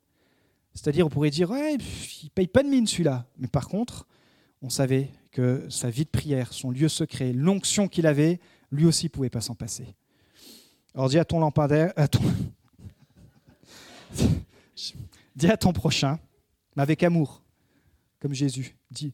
C'est-à-dire, 0.74 1.06
on 1.06 1.10
pourrait 1.10 1.30
dire, 1.30 1.52
ouais, 1.52 1.76
il 1.76 2.26
ne 2.26 2.30
paye 2.30 2.48
pas 2.48 2.64
de 2.64 2.68
mine 2.68 2.88
celui-là. 2.88 3.26
Mais 3.38 3.48
par 3.48 3.68
contre, 3.68 4.08
on 4.62 4.70
savait 4.70 5.10
que 5.32 5.66
sa 5.70 5.90
vie 5.90 6.06
de 6.06 6.10
prière, 6.10 6.54
son 6.54 6.72
lieu 6.72 6.88
secret, 6.88 7.34
l'onction 7.34 7.88
qu'il 7.88 8.08
avait, 8.08 8.40
lui 8.72 8.86
aussi 8.86 9.10
pouvait 9.10 9.30
pas 9.30 9.42
s'en 9.42 9.56
passer. 9.56 9.96
Alors 10.96 11.10
dis 11.10 11.20
à 11.20 11.26
ton 11.26 11.40
lampadaire, 11.40 11.94
à 11.96 12.08
ton... 12.08 12.22
dis 15.36 15.48
à 15.48 15.58
ton 15.58 15.74
prochain, 15.74 16.20
mais 16.76 16.84
avec 16.84 17.04
amour, 17.04 17.44
comme 18.20 18.34
Jésus. 18.34 18.76
Dis 18.92 19.14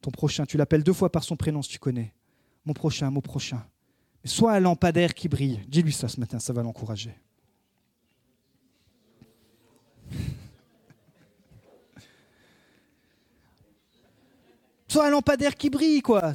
ton 0.00 0.10
prochain, 0.10 0.46
tu 0.46 0.56
l'appelles 0.56 0.82
deux 0.82 0.92
fois 0.92 1.12
par 1.12 1.24
son 1.24 1.36
prénom 1.36 1.62
si 1.62 1.70
tu 1.70 1.78
connais. 1.78 2.14
Mon 2.64 2.72
prochain, 2.72 3.10
mon 3.10 3.20
prochain. 3.20 3.66
Sois 4.24 4.52
un 4.54 4.60
lampadaire 4.60 5.14
qui 5.14 5.28
brille. 5.28 5.60
Dis-lui 5.66 5.92
ça 5.92 6.08
ce 6.08 6.20
matin, 6.20 6.38
ça 6.38 6.52
va 6.52 6.62
l'encourager. 6.62 7.14
Sois 14.88 15.06
un 15.06 15.10
lampadaire 15.10 15.54
qui 15.54 15.70
brille, 15.70 16.02
quoi. 16.02 16.32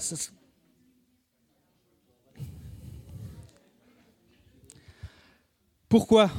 Pourquoi? 5.90 6.32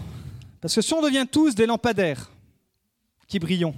Parce 0.60 0.74
que 0.74 0.80
si 0.80 0.92
on 0.94 1.02
devient 1.02 1.26
tous 1.30 1.54
des 1.54 1.66
lampadaires 1.66 2.32
qui 3.26 3.38
brillons, 3.38 3.74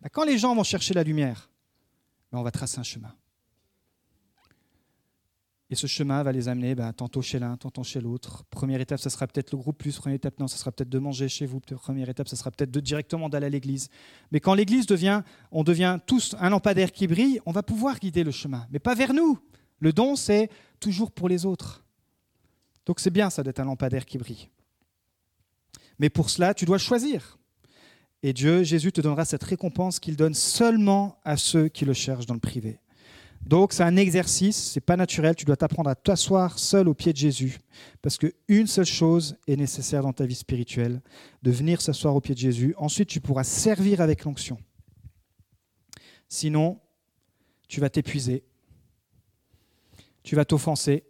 bah, 0.00 0.08
quand 0.08 0.24
les 0.24 0.38
gens 0.38 0.54
vont 0.54 0.64
chercher 0.64 0.94
la 0.94 1.02
lumière, 1.02 1.50
bah, 2.30 2.38
on 2.38 2.42
va 2.42 2.50
tracer 2.50 2.78
un 2.78 2.84
chemin. 2.84 3.14
Et 5.68 5.74
ce 5.74 5.88
chemin 5.88 6.22
va 6.22 6.30
les 6.30 6.46
amener 6.46 6.76
bah, 6.76 6.92
tantôt 6.92 7.22
chez 7.22 7.40
l'un, 7.40 7.56
tantôt 7.56 7.82
chez 7.82 8.00
l'autre. 8.00 8.44
Première 8.50 8.80
étape, 8.80 9.00
ça 9.00 9.10
sera 9.10 9.26
peut-être 9.26 9.50
le 9.50 9.58
groupe 9.58 9.76
plus. 9.76 9.96
Première 9.96 10.16
étape, 10.16 10.38
non, 10.38 10.46
ça 10.46 10.56
sera 10.56 10.70
peut-être 10.70 10.88
de 10.88 10.98
manger 11.00 11.28
chez 11.28 11.44
vous. 11.44 11.58
Première 11.58 12.08
étape, 12.08 12.28
ça 12.28 12.36
sera 12.36 12.52
peut-être 12.52 12.70
de 12.70 12.78
directement 12.78 13.28
d'aller 13.28 13.46
à 13.46 13.50
l'église. 13.50 13.88
Mais 14.30 14.38
quand 14.38 14.54
l'église 14.54 14.86
devient, 14.86 15.22
on 15.50 15.64
devient 15.64 15.98
tous 16.06 16.36
un 16.38 16.50
lampadaire 16.50 16.92
qui 16.92 17.08
brille, 17.08 17.40
on 17.46 17.52
va 17.52 17.64
pouvoir 17.64 17.98
guider 17.98 18.22
le 18.22 18.30
chemin. 18.30 18.66
Mais 18.70 18.78
pas 18.78 18.94
vers 18.94 19.12
nous. 19.12 19.40
Le 19.80 19.92
don, 19.92 20.14
c'est 20.14 20.50
toujours 20.78 21.10
pour 21.10 21.28
les 21.28 21.44
autres. 21.44 21.84
Donc 22.86 23.00
c'est 23.00 23.10
bien 23.10 23.28
ça 23.28 23.42
d'être 23.42 23.58
un 23.58 23.64
lampadaire 23.64 24.06
qui 24.06 24.18
brille. 24.18 24.48
Mais 25.98 26.10
pour 26.10 26.30
cela, 26.30 26.54
tu 26.54 26.64
dois 26.64 26.78
choisir. 26.78 27.38
Et 28.26 28.32
Dieu, 28.32 28.64
Jésus, 28.64 28.90
te 28.90 29.00
donnera 29.00 29.24
cette 29.24 29.44
récompense 29.44 30.00
qu'il 30.00 30.16
donne 30.16 30.34
seulement 30.34 31.16
à 31.24 31.36
ceux 31.36 31.68
qui 31.68 31.84
le 31.84 31.92
cherchent 31.92 32.26
dans 32.26 32.34
le 32.34 32.40
privé. 32.40 32.80
Donc 33.42 33.72
c'est 33.72 33.84
un 33.84 33.94
exercice, 33.94 34.56
c'est 34.56 34.80
pas 34.80 34.96
naturel, 34.96 35.36
tu 35.36 35.44
dois 35.44 35.56
t'apprendre 35.56 35.88
à 35.88 35.94
t'asseoir 35.94 36.58
seul 36.58 36.88
au 36.88 36.94
pied 36.94 37.12
de 37.12 37.18
Jésus 37.18 37.60
parce 38.02 38.18
qu'une 38.18 38.66
seule 38.66 38.84
chose 38.84 39.36
est 39.46 39.54
nécessaire 39.54 40.02
dans 40.02 40.12
ta 40.12 40.26
vie 40.26 40.34
spirituelle, 40.34 41.02
de 41.44 41.52
venir 41.52 41.80
s'asseoir 41.80 42.16
au 42.16 42.20
pied 42.20 42.34
de 42.34 42.40
Jésus. 42.40 42.74
Ensuite, 42.78 43.08
tu 43.08 43.20
pourras 43.20 43.44
servir 43.44 44.00
avec 44.00 44.24
l'onction. 44.24 44.58
Sinon, 46.28 46.80
tu 47.68 47.80
vas 47.80 47.90
t'épuiser. 47.90 48.42
Tu 50.24 50.34
vas 50.34 50.44
t'offenser. 50.44 51.04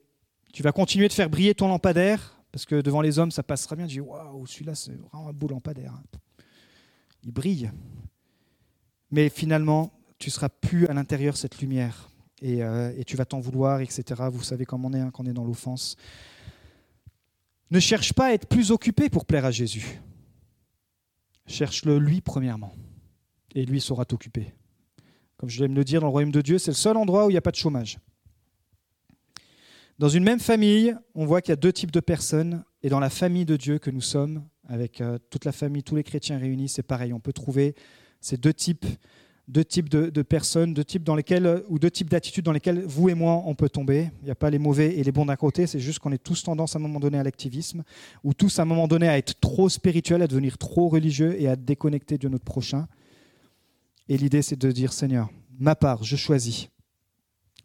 Tu 0.52 0.62
vas 0.62 0.72
continuer 0.72 1.08
de 1.08 1.14
faire 1.14 1.30
briller 1.30 1.54
ton 1.54 1.68
lampadaire 1.68 2.42
parce 2.52 2.66
que 2.66 2.82
devant 2.82 3.00
les 3.00 3.18
hommes, 3.18 3.30
ça 3.30 3.42
passera 3.42 3.74
bien. 3.74 3.86
Tu 3.86 3.94
dis 3.94 4.00
waouh, 4.00 4.46
celui-là, 4.46 4.74
c'est 4.74 4.92
vraiment 4.92 5.28
un 5.28 5.32
beau 5.32 5.48
lampadaire. 5.48 5.94
Il 7.27 7.33
brille. 7.33 7.70
Mais 9.11 9.29
finalement, 9.29 9.93
tu 10.18 10.31
seras 10.31 10.49
plus 10.49 10.87
à 10.87 10.95
l'intérieur 10.95 11.37
cette 11.37 11.61
lumière 11.61 12.09
euh, 12.43 12.93
et, 12.97 13.05
tu 13.05 13.16
vas 13.16 13.24
t'en 13.24 13.41
vouloir, 13.41 13.81
etc. 13.81 14.22
Vous 14.31 14.43
savez 14.43 14.64
comment 14.64 14.89
on 14.89 14.93
est 14.93 15.01
hein, 15.01 15.11
quand 15.12 15.24
on 15.24 15.27
est 15.27 15.33
dans 15.33 15.45
l'offense. 15.45 15.97
Ne 17.70 17.81
cherche 17.81 18.12
pas 18.12 18.27
à 18.27 18.33
être 18.33 18.47
plus 18.47 18.70
occupé 18.70 19.09
pour 19.09 19.24
plaire 19.24 19.45
à 19.45 19.51
Jésus. 19.51 20.01
Cherche-le 21.47 21.99
lui 21.99 22.20
premièrement. 22.20 22.74
Et 23.55 23.64
lui 23.64 23.81
saura 23.81 24.05
t'occuper. 24.05 24.53
Comme 25.39 25.49
je 25.49 25.62
l'aime 25.62 25.74
le 25.74 25.85
dire, 25.85 26.01
dans 26.01 26.07
le 26.07 26.12
royaume 26.12 26.33
de 26.33 26.43
Dieu, 26.43 26.59
c'est 26.59 26.70
le 26.70 26.77
seul 26.77 26.97
endroit 26.97 27.27
où 27.27 27.31
il 27.31 27.35
n'y 27.35 27.39
a 27.39 27.43
pas 27.43 27.51
de 27.51 27.57
chômage. 27.57 27.99
Dans 29.99 30.09
une 30.09 30.24
même 30.24 30.41
famille, 30.41 30.95
on 31.14 31.24
voit 31.24 31.41
qu'il 31.41 31.51
y 31.51 31.55
a 31.55 31.57
deux 31.57 31.72
types 31.72 31.91
de 31.91 32.01
personnes. 32.01 32.64
Et 32.83 32.89
dans 32.89 33.01
la 33.01 33.11
famille 33.11 33.47
de 33.47 33.57
Dieu 33.57 33.79
que 33.79 33.91
nous 33.91 34.03
sommes, 34.03 34.47
avec 34.68 35.00
euh, 35.00 35.18
toute 35.30 35.44
la 35.44 35.52
famille, 35.52 35.82
tous 35.82 35.96
les 35.96 36.04
chrétiens 36.04 36.38
réunis, 36.38 36.68
c'est 36.68 36.82
pareil. 36.82 37.12
On 37.12 37.20
peut 37.20 37.32
trouver 37.32 37.74
ces 38.20 38.36
deux 38.36 38.52
types 38.52 38.86
deux 39.48 39.64
types 39.64 39.88
de, 39.88 40.22
personnes, 40.22 40.74
deux 40.74 40.84
types 40.84 41.04
dans 41.04 41.14
lesquels, 41.14 41.62
ou 41.68 41.78
deux 41.78 41.90
types 41.90 42.10
d'attitudes 42.10 42.44
dans 42.44 42.52
lesquelles 42.52 42.82
vous 42.84 43.08
et 43.08 43.14
moi 43.14 43.42
on 43.46 43.54
peut 43.54 43.68
tomber. 43.68 44.10
Il 44.22 44.24
n'y 44.24 44.30
a 44.30 44.34
pas 44.34 44.50
les 44.50 44.58
mauvais 44.58 44.96
et 44.96 45.04
les 45.04 45.12
bons 45.12 45.26
d'un 45.26 45.36
côté, 45.36 45.66
c'est 45.66 45.78
juste 45.78 46.00
qu'on 46.00 46.10
est 46.12 46.22
tous 46.22 46.42
tendance 46.42 46.74
à 46.74 46.78
un 46.78 46.82
moment 46.82 46.98
donné 46.98 47.18
à 47.18 47.22
l'activisme, 47.22 47.84
ou 48.24 48.34
tous 48.34 48.58
à 48.58 48.62
un 48.62 48.64
moment 48.64 48.88
donné 48.88 49.08
à 49.08 49.16
être 49.16 49.38
trop 49.38 49.68
spirituel, 49.68 50.22
à 50.22 50.26
devenir 50.26 50.58
trop 50.58 50.88
religieux 50.88 51.40
et 51.40 51.46
à 51.46 51.54
déconnecter 51.54 52.18
de 52.18 52.28
notre 52.28 52.44
prochain. 52.44 52.88
Et 54.08 54.16
l'idée 54.16 54.42
c'est 54.42 54.58
de 54.58 54.72
dire 54.72 54.92
Seigneur, 54.92 55.30
ma 55.58 55.76
part, 55.76 56.02
je 56.02 56.16
choisis 56.16 56.68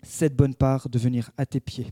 cette 0.03 0.35
bonne 0.35 0.55
part 0.55 0.87
de 0.87 0.99
venir 0.99 1.31
à 1.37 1.47
tes 1.47 1.59
pieds, 1.59 1.91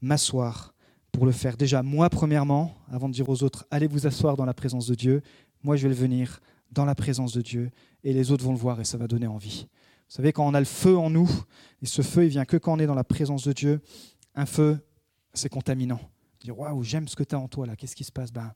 m'asseoir 0.00 0.74
pour 1.12 1.26
le 1.26 1.32
faire 1.32 1.56
déjà 1.56 1.82
moi 1.82 2.08
premièrement, 2.10 2.74
avant 2.90 3.08
de 3.08 3.14
dire 3.14 3.28
aux 3.28 3.42
autres 3.42 3.66
allez 3.70 3.86
vous 3.86 4.06
asseoir 4.06 4.36
dans 4.36 4.44
la 4.44 4.54
présence 4.54 4.86
de 4.86 4.94
Dieu, 4.94 5.22
moi 5.62 5.76
je 5.76 5.82
vais 5.82 5.88
le 5.88 5.94
venir 5.94 6.40
dans 6.72 6.84
la 6.84 6.94
présence 6.94 7.32
de 7.32 7.42
Dieu 7.42 7.70
et 8.04 8.12
les 8.12 8.30
autres 8.30 8.44
vont 8.44 8.52
le 8.52 8.58
voir 8.58 8.80
et 8.80 8.84
ça 8.84 8.96
va 8.96 9.06
donner 9.06 9.26
envie. 9.26 9.66
Vous 10.08 10.16
savez, 10.16 10.32
quand 10.32 10.46
on 10.46 10.54
a 10.54 10.58
le 10.58 10.66
feu 10.66 10.98
en 10.98 11.08
nous, 11.08 11.30
et 11.82 11.86
ce 11.86 12.02
feu, 12.02 12.24
il 12.24 12.30
vient 12.30 12.44
que 12.44 12.56
quand 12.56 12.72
on 12.72 12.78
est 12.80 12.86
dans 12.86 12.96
la 12.96 13.04
présence 13.04 13.44
de 13.44 13.52
Dieu, 13.52 13.80
un 14.34 14.44
feu, 14.46 14.78
c'est 15.34 15.48
contaminant. 15.48 16.00
Dire, 16.42 16.58
waouh, 16.58 16.82
j'aime 16.82 17.06
ce 17.06 17.14
que 17.14 17.22
tu 17.22 17.34
as 17.34 17.38
en 17.38 17.46
toi 17.46 17.66
là, 17.66 17.76
qu'est-ce 17.76 17.94
qui 17.94 18.02
se 18.02 18.10
passe? 18.10 18.32
Ben, 18.32 18.52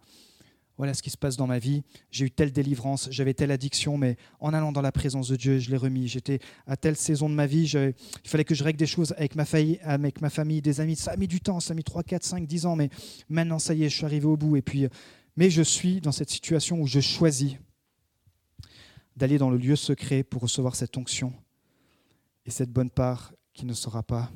Voilà 0.77 0.93
ce 0.93 1.03
qui 1.03 1.11
se 1.11 1.16
passe 1.16 1.37
dans 1.37 1.47
ma 1.47 1.59
vie. 1.59 1.83
J'ai 2.11 2.25
eu 2.25 2.31
telle 2.31 2.51
délivrance, 2.51 3.09
j'avais 3.11 3.33
telle 3.33 3.53
addiction, 3.53 3.97
mais 3.97 4.16
en 4.41 4.53
allant 4.53 4.72
dans 4.72 4.83
la 4.83 4.91
présence 4.91 5.29
de 5.29 5.37
Dieu, 5.37 5.59
je 5.59 5.70
l'ai 5.70 5.77
remis. 5.77 6.09
J'étais 6.09 6.41
à 6.66 6.77
telle 6.77 6.97
saison 6.97 7.29
de 7.29 7.35
ma 7.35 7.47
vie, 7.47 7.64
il 7.64 8.29
fallait 8.29 8.45
que 8.45 8.55
je 8.55 8.64
règle 8.64 8.79
des 8.79 8.87
choses 8.87 9.14
avec 9.16 9.37
ma, 9.37 9.45
famille, 9.45 9.79
avec 9.83 10.20
ma 10.20 10.31
famille, 10.31 10.62
des 10.62 10.81
amis. 10.81 10.97
Ça 10.97 11.12
a 11.12 11.16
mis 11.16 11.29
du 11.29 11.41
temps, 11.41 11.61
ça 11.61 11.72
a 11.72 11.75
mis 11.75 11.85
3, 11.85 12.03
4, 12.03 12.25
5, 12.25 12.47
10 12.47 12.66
ans, 12.66 12.77
mais 12.77 12.91
maintenant, 13.29 13.61
ça 13.61 13.75
y 13.75 13.85
est, 13.85 13.89
je 13.89 13.97
suis 13.97 14.05
arrivé 14.05 14.27
au 14.27 14.37
bout. 14.37 14.57
Et 14.57 14.62
puis, 14.62 14.89
mais 15.37 15.49
je 15.49 15.62
suis 15.62 16.01
dans 16.01 16.12
cette 16.12 16.31
situation 16.31 16.81
où 16.81 16.87
je 16.87 17.01
choisis 17.01 17.57
d'aller 19.16 19.39
dans 19.39 19.51
le 19.51 19.59
lieu 19.59 19.77
secret 19.77 20.25
pour 20.25 20.43
recevoir 20.43 20.75
cette 20.75 20.97
onction 20.97 21.33
et 22.47 22.51
cette 22.51 22.70
bonne 22.70 22.91
part 22.91 23.33
qui 23.53 23.64
ne 23.64 23.75
sera 23.75 24.03
pas 24.03 24.31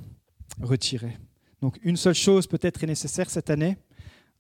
retirée. 0.61 1.19
Donc 1.61 1.79
une 1.83 1.97
seule 1.97 2.15
chose 2.15 2.47
peut-être 2.47 2.85
est 2.85 2.87
nécessaire 2.87 3.29
cette 3.29 3.51
année, 3.51 3.77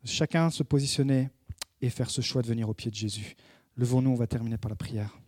chacun 0.05 0.51
se 0.51 0.63
positionner 0.63 1.31
et 1.81 1.91
faire 1.91 2.11
ce 2.11 2.21
choix 2.21 2.43
de 2.43 2.49
venir 2.49 2.69
au 2.69 2.75
pied 2.75 2.91
de 2.91 2.97
Jésus. 2.97 3.37
Levons-nous, 3.77 4.11
on 4.11 4.17
va 4.17 4.27
terminer 4.27 4.59
par 4.59 4.71
la 4.71 4.77
prière. 4.77 5.19